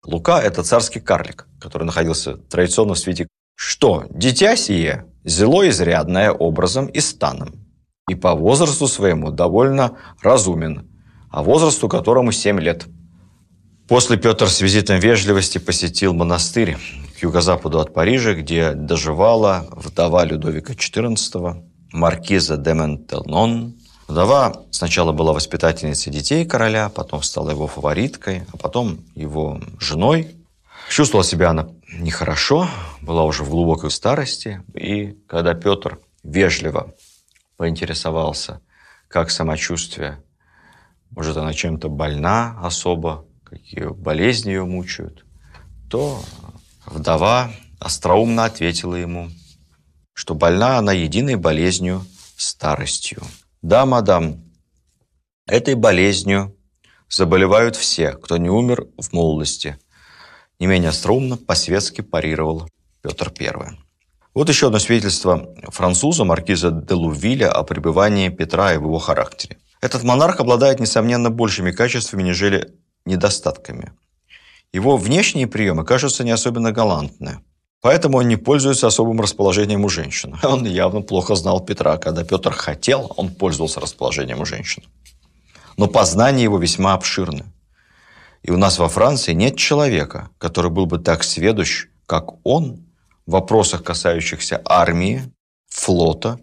Лука– 0.03 0.41
это 0.43 0.63
царский 0.63 0.99
карлик, 0.99 1.47
который 1.61 1.85
находился 1.85 2.35
традиционно 2.35 2.95
в 2.95 2.99
свете. 2.99 3.29
Что 3.55 4.05
дитя 4.09 4.57
сие 4.57 5.05
зело 5.23 5.67
изрядное 5.69 6.31
образом 6.33 6.87
и 6.87 6.99
станом, 6.99 7.53
и 8.09 8.15
по 8.15 8.35
возрасту 8.35 8.87
своему 8.89 9.31
довольно 9.31 9.97
разумен, 10.21 10.89
а 11.29 11.41
возрасту 11.41 11.87
которому 11.87 12.33
семь 12.33 12.59
лет. 12.59 12.85
После 13.87 14.17
Петр 14.17 14.49
с 14.49 14.59
визитом 14.59 14.99
вежливости 14.99 15.57
посетил 15.57 16.13
монастырь 16.13 16.75
юго-западу 17.21 17.79
от 17.79 17.93
Парижа, 17.93 18.33
где 18.33 18.73
доживала 18.73 19.67
вдова 19.71 20.25
Людовика 20.25 20.73
XIV, 20.73 21.63
маркиза 21.91 22.57
де 22.57 22.73
Ментелнон. 22.73 23.75
Вдова 24.07 24.63
сначала 24.71 25.11
была 25.11 25.33
воспитательницей 25.33 26.11
детей 26.11 26.45
короля, 26.45 26.89
потом 26.89 27.23
стала 27.23 27.51
его 27.51 27.67
фавориткой, 27.67 28.43
а 28.51 28.57
потом 28.57 29.05
его 29.15 29.61
женой. 29.79 30.35
Чувствовала 30.89 31.23
себя 31.23 31.51
она 31.51 31.69
нехорошо, 31.93 32.67
была 33.01 33.23
уже 33.23 33.43
в 33.43 33.49
глубокой 33.49 33.91
старости. 33.91 34.63
И 34.73 35.17
когда 35.27 35.53
Петр 35.53 35.99
вежливо 36.23 36.93
поинтересовался, 37.57 38.61
как 39.07 39.31
самочувствие, 39.31 40.21
может, 41.11 41.37
она 41.37 41.53
чем-то 41.53 41.89
больна 41.89 42.57
особо, 42.61 43.25
какие 43.43 43.85
болезни 43.85 44.49
ее 44.49 44.65
мучают, 44.65 45.25
то 45.89 46.21
Вдова 46.91 47.51
остроумно 47.79 48.43
ответила 48.43 48.95
ему, 48.95 49.29
что 50.13 50.35
больна 50.35 50.77
она 50.77 50.91
единой 50.91 51.35
болезнью– 51.35 52.05
старостью. 52.35 53.23
«Да, 53.61 53.85
мадам, 53.85 54.43
этой 55.47 55.75
болезнью 55.75 56.53
заболевают 57.09 57.77
все, 57.77 58.11
кто 58.11 58.35
не 58.37 58.49
умер 58.49 58.87
в 58.97 59.13
молодости». 59.13 59.77
Не 60.59 60.67
менее 60.67 60.89
остроумно 60.89 61.37
по-светски 61.37 62.01
парировал 62.01 62.67
Петр 63.01 63.31
I. 63.39 63.79
Вот 64.33 64.49
еще 64.49 64.67
одно 64.67 64.77
свидетельство 64.77 65.55
француза 65.69 66.23
маркиза 66.23 66.71
де 66.71 66.93
Лувиля 66.93 67.51
о 67.51 67.63
пребывании 67.63 68.29
Петра 68.29 68.73
и 68.73 68.77
в 68.77 68.83
его 68.83 68.99
характере. 68.99 69.57
Этот 69.79 70.03
монарх 70.03 70.39
обладает, 70.39 70.79
несомненно, 70.79 71.31
большими 71.31 71.71
качествами, 71.71 72.21
нежели 72.21 72.75
недостатками. 73.05 73.93
Его 74.73 74.95
внешние 74.97 75.47
приемы 75.47 75.83
кажутся 75.83 76.23
не 76.23 76.31
особенно 76.31 76.71
галантны. 76.71 77.39
Поэтому 77.81 78.19
он 78.19 78.27
не 78.27 78.37
пользуется 78.37 78.87
особым 78.87 79.19
расположением 79.19 79.83
у 79.83 79.89
женщин. 79.89 80.37
Он 80.43 80.65
явно 80.65 81.01
плохо 81.01 81.33
знал 81.33 81.65
Петра. 81.65 81.97
Когда 81.97 82.23
Петр 82.23 82.51
хотел, 82.51 83.11
он 83.17 83.33
пользовался 83.33 83.79
расположением 83.79 84.39
у 84.39 84.45
женщин. 84.45 84.83
Но 85.77 85.87
познания 85.87 86.43
его 86.43 86.59
весьма 86.59 86.93
обширны. 86.93 87.45
И 88.43 88.51
у 88.51 88.57
нас 88.57 88.77
во 88.77 88.87
Франции 88.87 89.33
нет 89.33 89.57
человека, 89.57 90.29
который 90.37 90.69
был 90.69 90.85
бы 90.85 90.99
так 90.99 91.23
сведущ, 91.23 91.87
как 92.05 92.45
он, 92.45 92.85
в 93.25 93.31
вопросах, 93.31 93.83
касающихся 93.83 94.61
армии, 94.63 95.23
флота 95.67 96.39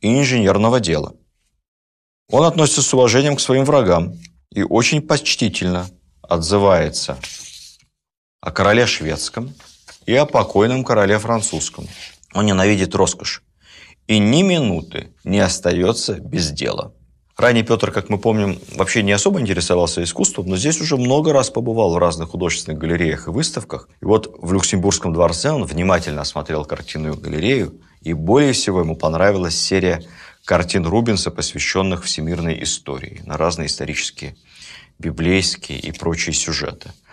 и 0.00 0.18
инженерного 0.18 0.80
дела. 0.80 1.14
Он 2.30 2.44
относится 2.44 2.82
с 2.82 2.92
уважением 2.92 3.36
к 3.36 3.40
своим 3.40 3.64
врагам 3.64 4.14
и 4.50 4.62
очень 4.62 5.00
почтительно 5.00 5.86
отзывается 6.22 7.18
о 8.44 8.50
короле 8.50 8.86
шведском 8.86 9.54
и 10.04 10.14
о 10.14 10.26
покойном 10.26 10.84
короле 10.84 11.18
французском. 11.18 11.88
Он 12.34 12.44
ненавидит 12.44 12.94
роскошь 12.94 13.42
и 14.06 14.18
ни 14.18 14.42
минуты 14.42 15.14
не 15.24 15.38
остается 15.40 16.20
без 16.20 16.50
дела. 16.50 16.92
Ранее 17.38 17.64
Петр, 17.64 17.90
как 17.90 18.10
мы 18.10 18.18
помним, 18.18 18.60
вообще 18.76 19.02
не 19.02 19.12
особо 19.12 19.40
интересовался 19.40 20.02
искусством, 20.02 20.46
но 20.46 20.56
здесь 20.58 20.78
уже 20.80 20.98
много 20.98 21.32
раз 21.32 21.48
побывал 21.48 21.94
в 21.94 21.98
разных 21.98 22.28
художественных 22.28 22.78
галереях 22.78 23.28
и 23.28 23.30
выставках. 23.30 23.88
И 24.02 24.04
вот 24.04 24.36
в 24.38 24.52
Люксембургском 24.52 25.14
дворце 25.14 25.50
он 25.50 25.64
внимательно 25.64 26.20
осмотрел 26.20 26.66
картинную 26.66 27.16
галерею, 27.16 27.80
и 28.02 28.12
более 28.12 28.52
всего 28.52 28.80
ему 28.80 28.94
понравилась 28.94 29.58
серия 29.58 30.04
картин 30.44 30.86
Рубенса, 30.86 31.30
посвященных 31.30 32.04
всемирной 32.04 32.62
истории, 32.62 33.22
на 33.24 33.38
разные 33.38 33.66
исторические, 33.66 34.36
библейские 34.98 35.78
и 35.78 35.92
прочие 35.92 36.34
сюжеты– 36.34 36.92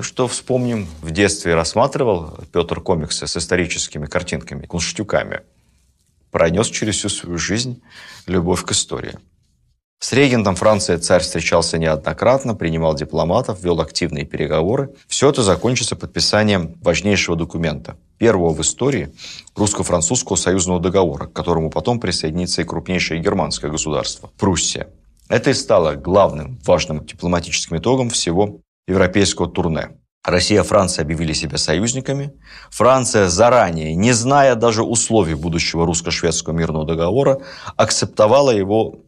что 0.00 0.28
вспомним, 0.28 0.86
в 1.02 1.10
детстве 1.10 1.54
рассматривал 1.54 2.38
Петр 2.52 2.80
комиксы 2.80 3.26
с 3.26 3.36
историческими 3.36 4.06
картинками, 4.06 4.66
кунштюками. 4.66 5.40
Пронес 6.30 6.68
через 6.68 6.96
всю 6.96 7.08
свою 7.10 7.38
жизнь 7.38 7.82
любовь 8.26 8.64
к 8.64 8.72
истории. 8.72 9.18
С 10.02 10.12
регентом 10.12 10.56
Франции 10.56 10.96
царь 10.96 11.22
встречался 11.22 11.78
неоднократно, 11.78 12.56
принимал 12.56 12.94
дипломатов, 12.96 13.62
вел 13.62 13.80
активные 13.80 14.24
переговоры. 14.24 14.90
Все 15.06 15.30
это 15.30 15.42
закончится 15.42 15.94
подписанием 15.94 16.74
важнейшего 16.82 17.36
документа, 17.36 17.96
первого 18.18 18.52
в 18.52 18.60
истории 18.60 19.12
русско-французского 19.54 20.34
союзного 20.34 20.80
договора, 20.80 21.26
к 21.26 21.32
которому 21.32 21.70
потом 21.70 22.00
присоединится 22.00 22.62
и 22.62 22.64
крупнейшее 22.64 23.20
германское 23.20 23.70
государство– 23.70 24.32
Пруссия. 24.38 24.88
Это 25.28 25.50
и 25.50 25.54
стало 25.54 25.94
главным 25.94 26.58
важным 26.64 27.06
дипломатическим 27.06 27.76
итогом 27.76 28.10
всего 28.10 28.58
европейского 28.86 29.48
турне. 29.48 29.98
Россия 30.24 30.62
и 30.62 30.64
Франция 30.64 31.02
объявили 31.02 31.32
себя 31.32 31.58
союзниками. 31.58 32.32
Франция 32.70 33.28
заранее, 33.28 33.94
не 33.94 34.12
зная 34.12 34.54
даже 34.54 34.84
условий 34.84 35.34
будущего 35.34 35.84
русско-шведского 35.84 36.52
мирного 36.52 36.86
договора, 36.86 37.40
акцептовала 37.76 38.50
его 38.50 39.00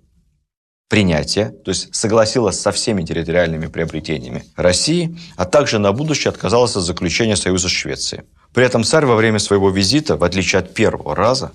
принятие, 0.89 1.51
то 1.51 1.71
есть 1.71 1.95
согласилась 1.95 2.61
со 2.61 2.73
всеми 2.73 3.05
территориальными 3.05 3.67
приобретениями 3.67 4.45
России, 4.57 5.19
а 5.37 5.45
также 5.45 5.79
на 5.79 5.93
будущее 5.93 6.31
отказалась 6.31 6.77
от 6.77 6.83
заключения 6.83 7.37
союза 7.37 7.69
с 7.69 7.73
Швецией. 7.73 8.25
При 8.53 8.65
этом 8.65 8.85
царь 8.85 9.07
во 9.07 9.17
время 9.17 9.39
своего 9.39 9.71
визита, 9.71 10.17
в 10.17 10.25
отличие 10.25 10.61
от 10.61 10.75
первого 10.75 11.15
раза, 11.15 11.53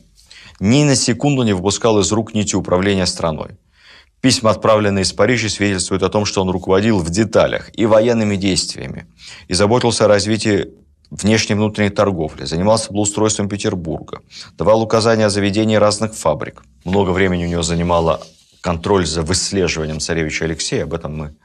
ни 0.60 0.84
на 0.84 0.96
секунду 0.96 1.44
не 1.44 1.54
выпускал 1.54 2.00
из 2.00 2.12
рук 2.12 2.34
нити 2.34 2.56
управления 2.56 3.06
страной. 3.06 3.58
Письма, 4.22 4.52
отправленные 4.52 5.04
из 5.04 5.14
Парижа, 5.14 5.48
свидетельствуют 5.50 6.04
о 6.04 6.10
том, 6.10 6.26
что 6.26 6.42
он 6.42 6.50
руководил 6.50 7.00
в 7.00 7.10
деталях 7.10 7.70
и 7.74 7.86
военными 7.86 8.36
действиями, 8.36 9.08
и 9.48 9.54
заботился 9.54 10.06
о 10.06 10.08
развитии 10.10 10.74
внешней 11.10 11.54
и 11.54 11.58
внутренней 11.58 11.90
торговли, 11.90 12.46
занимался 12.46 12.88
благоустройством 12.90 13.48
Петербурга, 13.48 14.22
давал 14.58 14.82
указания 14.82 15.26
о 15.26 15.30
заведении 15.30 15.76
разных 15.76 16.14
фабрик. 16.14 16.64
Много 16.84 17.12
времени 17.12 17.46
у 17.46 17.50
него 17.50 17.64
занимало 17.64 18.22
контроль 18.62 19.06
за 19.06 19.22
выслеживанием 19.22 20.00
царевича 20.00 20.46
Алексея, 20.46 20.84
об 20.84 20.94
этом 20.94 21.18
мы 21.18 21.36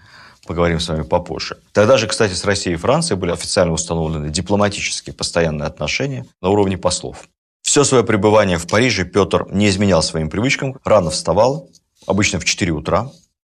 поговорим 0.47 0.81
с 0.81 0.89
вами 0.89 1.03
попозже. 1.03 1.59
Тогда 1.73 1.97
же, 1.97 2.07
кстати, 2.07 2.35
с 2.35 2.45
Россией 2.45 2.75
и 2.75 2.79
Францией 2.79 3.19
были 3.19 3.31
официально 3.31 3.73
установлены 3.73 4.31
дипломатические 4.31 5.15
постоянные 5.15 5.67
отношения 5.67 6.27
на 6.43 6.51
уровне 6.51 6.77
послов. 6.77 7.29
Все 7.63 7.83
свое 7.85 8.05
пребывание 8.05 8.59
в 8.59 8.67
Париже 8.67 9.05
Петр 9.07 9.47
не 9.51 9.69
изменял 9.69 10.03
своим 10.03 10.29
привычкам, 10.29 10.77
рано 10.85 11.11
вставал, 11.11 11.71
обычно 12.07 12.41
в 12.41 12.45
4 12.45 12.73
утра, 12.73 13.11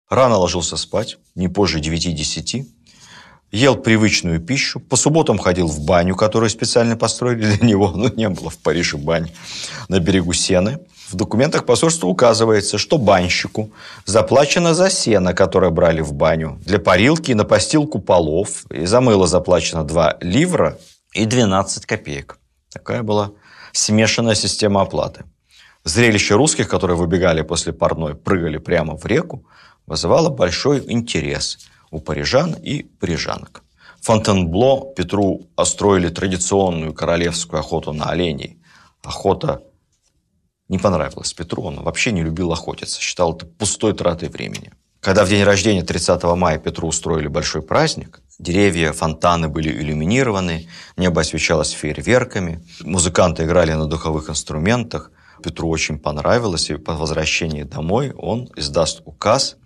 рано 0.08 0.36
ложился 0.36 0.76
спать, 0.76 1.18
не 1.34 1.48
позже 1.48 1.80
9-10, 1.80 2.66
ел 3.52 3.76
привычную 3.76 4.40
пищу, 4.40 4.80
по 4.80 4.96
субботам 4.96 5.38
ходил 5.38 5.66
в 5.66 5.80
баню, 5.80 6.16
которую 6.16 6.50
специально 6.50 6.96
построили 6.96 7.56
для 7.56 7.66
него, 7.66 7.90
ну, 7.94 8.12
не 8.14 8.28
было 8.28 8.50
в 8.50 8.58
Париже 8.58 8.96
бань, 8.96 9.30
на 9.88 10.00
берегу 10.00 10.32
Сены. 10.32 10.78
В 11.10 11.16
документах 11.16 11.66
посольства 11.66 12.06
указывается, 12.06 12.78
что 12.78 12.96
банщику 12.96 13.72
заплачено 14.04 14.74
за 14.74 14.90
сено, 14.90 15.34
которое 15.34 15.72
брали 15.72 16.02
в 16.02 16.12
баню, 16.12 16.60
для 16.64 16.78
парилки 16.78 17.32
и 17.32 17.34
на 17.34 17.44
постилку 17.44 17.98
полов, 17.98 18.64
и 18.70 18.86
за 18.86 19.00
мыло 19.00 19.26
заплачено 19.26 19.82
2 19.82 20.18
ливра 20.20 20.78
и 21.12 21.24
12 21.24 21.84
копеек. 21.86 22.38
Такая 22.72 23.02
была 23.02 23.32
смешанная 23.72 24.36
система 24.36 24.82
оплаты. 24.82 25.24
Зрелище 25.84 26.34
русских, 26.34 26.68
которые 26.68 26.96
выбегали 26.96 27.42
после 27.42 27.72
парной, 27.72 28.14
прыгали 28.14 28.58
прямо 28.58 28.96
в 28.96 29.06
реку, 29.06 29.46
вызывало 29.86 30.28
большой 30.28 30.84
интерес 30.92 31.58
у 31.90 32.00
парижан 32.00 32.54
и 32.54 32.82
парижанок. 32.82 33.62
Фонтенбло 34.02 34.94
Петру 34.94 35.48
остроили 35.56 36.08
традиционную 36.08 36.94
королевскую 36.94 37.60
охоту 37.60 37.92
на 37.92 38.06
оленей. 38.06 38.58
Охота 39.02 39.62
не 40.68 40.78
понравилась 40.78 41.32
Петру, 41.32 41.64
он 41.64 41.82
вообще 41.82 42.12
не 42.12 42.22
любил 42.22 42.52
охотиться, 42.52 43.00
считал 43.00 43.34
это 43.34 43.46
пустой 43.46 43.92
тратой 43.92 44.28
времени. 44.28 44.72
Когда 45.00 45.24
в 45.24 45.28
день 45.28 45.42
рождения 45.42 45.82
30 45.82 46.22
мая 46.36 46.58
Петру 46.58 46.88
устроили 46.88 47.26
большой 47.26 47.62
праздник, 47.62 48.20
деревья, 48.38 48.92
фонтаны 48.92 49.48
были 49.48 49.70
иллюминированы, 49.70 50.68
небо 50.96 51.22
освещалось 51.22 51.70
фейерверками, 51.70 52.62
музыканты 52.82 53.44
играли 53.44 53.72
на 53.72 53.86
духовых 53.86 54.28
инструментах. 54.28 55.10
Петру 55.40 55.68
очень 55.68 55.98
понравилось, 55.98 56.70
и 56.70 56.76
по 56.76 56.94
возвращении 56.94 57.62
домой 57.62 58.12
он 58.12 58.48
издаст 58.56 59.02
указ 59.04 59.56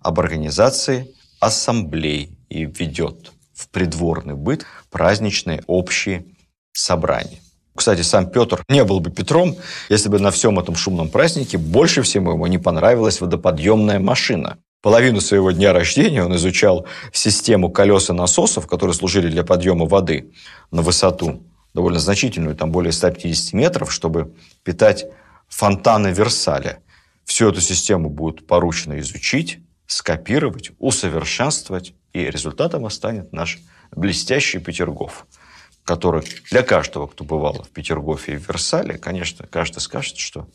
об 0.00 0.20
организации 0.20 1.14
ассамблей 1.40 2.38
и 2.48 2.64
введет 2.64 3.32
в 3.54 3.68
придворный 3.68 4.34
быт 4.34 4.66
праздничные 4.90 5.62
общие 5.66 6.24
собрания. 6.72 7.40
Кстати, 7.74 8.02
сам 8.02 8.30
Петр 8.30 8.62
не 8.68 8.84
был 8.84 9.00
бы 9.00 9.10
Петром, 9.10 9.56
если 9.88 10.08
бы 10.08 10.18
на 10.18 10.30
всем 10.30 10.58
этом 10.58 10.76
шумном 10.76 11.08
празднике 11.08 11.58
больше 11.58 12.02
всего 12.02 12.32
ему 12.32 12.46
не 12.46 12.58
понравилась 12.58 13.20
водоподъемная 13.20 13.98
машина. 13.98 14.58
Половину 14.80 15.20
своего 15.20 15.50
дня 15.50 15.72
рождения 15.72 16.22
он 16.22 16.36
изучал 16.36 16.86
систему 17.12 17.70
колес 17.70 18.10
и 18.10 18.12
насосов, 18.12 18.66
которые 18.66 18.94
служили 18.94 19.28
для 19.28 19.42
подъема 19.42 19.86
воды 19.86 20.32
на 20.70 20.82
высоту 20.82 21.42
довольно 21.74 21.98
значительную, 21.98 22.56
там 22.56 22.70
более 22.70 22.92
150 22.92 23.52
метров, 23.52 23.92
чтобы 23.92 24.34
питать 24.62 25.06
фонтаны 25.48 26.08
Версаля. 26.08 26.80
Всю 27.24 27.48
эту 27.48 27.60
систему 27.60 28.10
будет 28.10 28.46
поручено 28.46 28.98
изучить, 29.00 29.60
скопировать, 29.86 30.72
усовершенствовать, 30.78 31.94
и 32.12 32.24
результатом 32.30 32.88
станет 32.90 33.32
наш 33.32 33.58
блестящий 33.90 34.58
Петергоф– 34.58 35.26
который 35.84 36.24
для 36.50 36.62
каждого, 36.62 37.06
кто 37.06 37.24
бывал 37.24 37.62
в 37.62 37.68
Петергофе 37.68 38.34
и 38.34 38.36
в 38.36 38.48
Версале, 38.48 38.98
конечно, 38.98 39.46
каждый 39.46 39.80
скажет, 39.80 40.16
что 40.16 40.48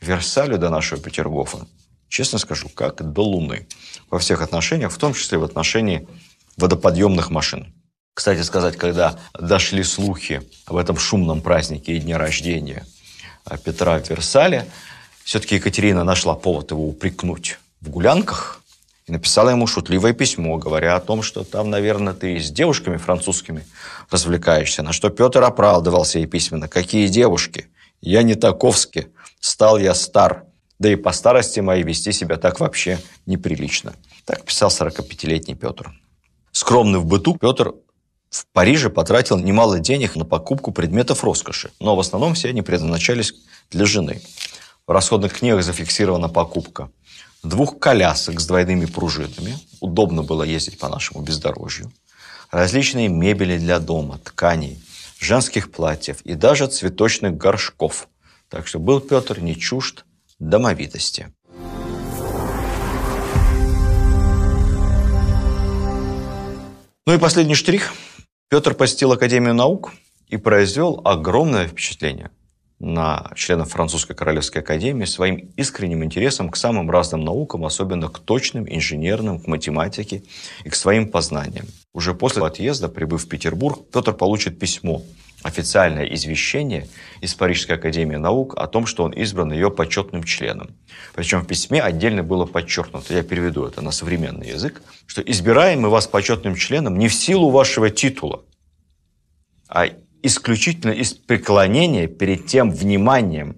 Версалю 0.00 0.58
до 0.58 0.70
нашего 0.70 1.00
Петергофа, 1.00 1.66
честно 2.08 2.38
скажу, 2.38 2.68
как 2.70 3.12
до 3.12 3.22
Луны. 3.22 3.68
Во 4.10 4.18
всех 4.18 4.40
отношениях, 4.40 4.90
в 4.90 4.98
том 4.98 5.12
числе 5.12 5.38
в 5.38 5.44
отношении 5.44 6.08
водоподъемных 6.56 7.30
машин. 7.30 7.74
Кстати 8.14 8.42
сказать, 8.42 8.76
когда 8.76 9.18
дошли 9.38 9.82
слухи 9.82 10.42
об 10.66 10.76
этом 10.76 10.98
шумном 10.98 11.40
празднике 11.40 11.94
и 11.94 12.00
дне 12.00 12.16
рождения 12.16 12.86
Петра 13.64 13.98
в 13.98 14.10
Версале, 14.10 14.66
все-таки 15.24 15.56
Екатерина 15.56 16.04
нашла 16.04 16.34
повод 16.34 16.70
его 16.70 16.88
упрекнуть 16.88 17.58
в 17.80 17.88
гулянках– 17.88 18.58
и 19.10 19.12
написала 19.12 19.50
ему 19.50 19.66
шутливое 19.66 20.12
письмо, 20.12 20.56
говоря 20.56 20.94
о 20.94 21.00
том, 21.00 21.22
что 21.22 21.42
там, 21.42 21.68
наверное, 21.68 22.14
ты 22.14 22.38
с 22.38 22.48
девушками 22.48 22.96
французскими 22.96 23.66
развлекаешься. 24.08 24.84
На 24.84 24.92
что 24.92 25.10
Петр 25.10 25.42
оправдывался 25.42 26.20
ей 26.20 26.26
письменно. 26.26 26.68
Какие 26.68 27.08
девушки? 27.08 27.66
Я 28.00 28.22
не 28.22 28.36
таковски. 28.36 29.08
Стал 29.40 29.78
я 29.78 29.94
стар. 29.94 30.44
Да 30.78 30.88
и 30.88 30.94
по 30.94 31.10
старости 31.10 31.58
моей 31.58 31.82
вести 31.82 32.12
себя 32.12 32.36
так 32.36 32.60
вообще 32.60 33.00
неприлично. 33.26 33.94
Так 34.26 34.44
писал 34.44 34.70
45-летний 34.70 35.56
Петр. 35.56 35.90
Скромный 36.52 37.00
в 37.00 37.04
быту, 37.04 37.36
Петр 37.36 37.74
в 38.30 38.46
Париже 38.52 38.90
потратил 38.90 39.38
немало 39.38 39.80
денег 39.80 40.14
на 40.14 40.24
покупку 40.24 40.70
предметов 40.70 41.24
роскоши, 41.24 41.72
но 41.80 41.96
в 41.96 42.00
основном 42.00 42.34
все 42.34 42.50
они 42.50 42.62
предназначались 42.62 43.34
для 43.70 43.84
жены. 43.84 44.22
В 44.86 44.92
расходных 44.92 45.34
книгах 45.34 45.64
зафиксирована 45.64 46.28
покупка 46.28 46.90
двух 47.42 47.78
колясок 47.80 48.40
с 48.40 48.46
двойными 48.46 48.86
пружинами. 48.86 49.58
Удобно 49.80 50.22
было 50.22 50.44
ездить 50.44 50.78
по 50.78 50.88
нашему 50.88 51.22
бездорожью. 51.22 51.92
Различные 52.52 53.08
мебели 53.08 53.58
для 53.58 53.80
дома, 53.80 54.18
тканей, 54.18 54.80
женских 55.18 55.72
платьев 55.72 56.20
и 56.22 56.34
даже 56.34 56.66
цветочных 56.68 57.36
горшков. 57.36 58.08
Так 58.48 58.66
что 58.66 58.78
был 58.78 59.00
Петр 59.00 59.40
не 59.40 59.56
чужд 59.56 60.04
домовитости. 60.38 61.32
Ну 67.06 67.14
и 67.14 67.18
последний 67.18 67.54
штрих. 67.54 67.92
Петр 68.50 68.74
посетил 68.74 69.12
Академию 69.12 69.54
наук 69.54 69.92
и 70.26 70.36
произвел 70.36 71.00
огромное 71.04 71.68
впечатление– 71.68 72.30
на 72.80 73.30
членов 73.36 73.70
Французской 73.70 74.14
Королевской 74.14 74.62
Академии 74.62 75.04
своим 75.04 75.52
искренним 75.56 76.02
интересом 76.02 76.48
к 76.48 76.56
самым 76.56 76.90
разным 76.90 77.24
наукам, 77.24 77.64
особенно 77.64 78.08
к 78.08 78.18
точным, 78.18 78.66
инженерным, 78.68 79.38
к 79.38 79.46
математике 79.46 80.24
и 80.64 80.70
к 80.70 80.74
своим 80.74 81.08
познаниям. 81.08 81.66
Уже 81.92 82.14
после 82.14 82.42
отъезда, 82.44 82.88
прибыв 82.88 83.22
в 83.22 83.28
Петербург, 83.28 83.78
Петр 83.92 84.14
получит 84.14 84.58
письмо, 84.58 85.02
официальное 85.42 86.04
извещение 86.04 86.88
из 87.20 87.34
Парижской 87.34 87.76
Академии 87.76 88.16
Наук 88.16 88.54
о 88.56 88.66
том, 88.66 88.86
что 88.86 89.04
он 89.04 89.12
избран 89.12 89.52
ее 89.52 89.70
почетным 89.70 90.22
членом. 90.24 90.76
Причем 91.14 91.40
в 91.40 91.46
письме 91.46 91.82
отдельно 91.82 92.22
было 92.22 92.46
подчеркнуто, 92.46 93.14
я 93.14 93.22
переведу 93.22 93.64
это 93.64 93.80
на 93.80 93.90
современный 93.90 94.48
язык, 94.48 94.82
что 95.06 95.22
избираем 95.22 95.80
мы 95.80 95.88
вас 95.88 96.06
почетным 96.06 96.54
членом 96.56 96.98
не 96.98 97.08
в 97.08 97.14
силу 97.14 97.50
вашего 97.50 97.90
титула, 97.90 98.44
а 99.68 99.86
исключительно 100.22 100.92
из 100.92 101.14
преклонения 101.14 102.06
перед 102.06 102.46
тем 102.46 102.70
вниманием, 102.70 103.56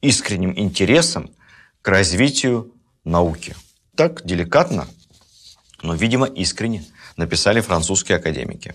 искренним 0.00 0.58
интересом 0.58 1.30
к 1.82 1.88
развитию 1.88 2.72
науки. 3.04 3.54
Так 3.94 4.26
деликатно, 4.26 4.88
но, 5.82 5.94
видимо, 5.94 6.26
искренне 6.26 6.84
написали 7.16 7.60
французские 7.60 8.18
академики. 8.18 8.74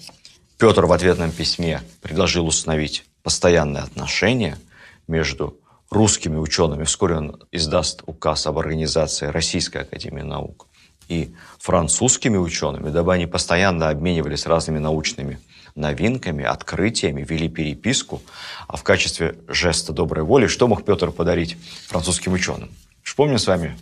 Петр 0.61 0.85
в 0.85 0.91
ответном 0.91 1.31
письме 1.31 1.81
предложил 2.03 2.45
установить 2.45 3.03
постоянные 3.23 3.81
отношения 3.81 4.59
между 5.07 5.59
русскими 5.89 6.37
учеными. 6.37 6.83
Вскоре 6.83 7.15
он 7.15 7.41
издаст 7.51 8.03
указ 8.05 8.45
об 8.45 8.59
организации 8.59 9.25
Российской 9.25 9.79
Академии 9.79 10.21
Наук 10.21 10.67
и 11.07 11.33
французскими 11.57 12.37
учеными, 12.37 12.91
дабы 12.91 13.11
они 13.11 13.25
постоянно 13.25 13.89
обменивались 13.89 14.45
разными 14.45 14.77
научными 14.77 15.39
новинками, 15.73 16.45
открытиями, 16.45 17.25
вели 17.27 17.49
переписку. 17.49 18.21
А 18.67 18.77
в 18.77 18.83
качестве 18.83 19.39
жеста 19.47 19.93
доброй 19.93 20.23
воли 20.23 20.45
что 20.45 20.67
мог 20.67 20.85
Петр 20.85 21.09
подарить 21.09 21.57
французским 21.87 22.33
ученым? 22.33 22.69
Вспомним 23.01 23.39
с 23.39 23.47
вами, 23.47 23.79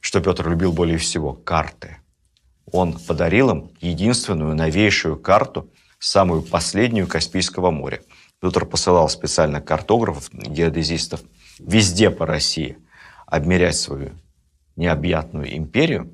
что 0.00 0.20
Петр 0.20 0.48
любил 0.48 0.72
более 0.72 0.98
всего– 0.98 1.32
карты. 1.44 1.98
Он 2.72 2.94
подарил 2.94 3.50
им 3.50 3.70
единственную 3.80 4.56
новейшую 4.56 5.16
карту, 5.16 5.70
самую 5.98 6.42
последнюю 6.42 7.06
Каспийского 7.06 7.70
моря. 7.70 8.00
Петр 8.40 8.64
посылал 8.64 9.08
специально 9.08 9.60
картографов, 9.60 10.30
геодезистов 10.32 11.20
везде 11.58 12.10
по 12.10 12.26
России 12.26 12.78
обмерять 13.26 13.76
свою 13.76 14.12
необъятную 14.76 15.56
империю. 15.56 16.10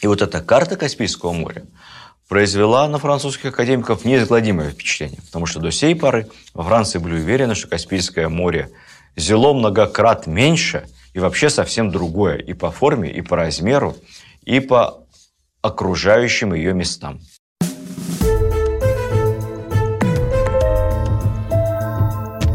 И 0.00 0.06
вот 0.06 0.20
эта 0.20 0.42
карта 0.42 0.76
Каспийского 0.76 1.32
моря– 1.32 1.64
произвела 2.28 2.88
на 2.88 2.98
французских 2.98 3.50
академиков 3.50 4.04
неизгладимое 4.04 4.70
впечатление, 4.70 5.20
потому 5.26 5.46
что 5.46 5.60
до 5.60 5.70
сей 5.70 5.94
поры 5.94 6.28
во 6.54 6.64
Франции 6.64 6.98
были 6.98 7.14
уверены, 7.14 7.54
что 7.54 7.68
Каспийское 7.68 8.28
море 8.28 8.70
зело 9.16 9.52
многократ 9.52 10.26
меньше 10.26 10.88
и 11.12 11.18
вообще 11.18 11.50
совсем 11.50 11.90
другое 11.90 12.38
и 12.38 12.54
по 12.54 12.70
форме, 12.70 13.10
и 13.10 13.20
по 13.20 13.36
размеру, 13.36 13.96
и 14.42 14.60
по 14.60 15.04
окружающим 15.62 16.54
ее 16.54 16.74
местам. 16.74 17.20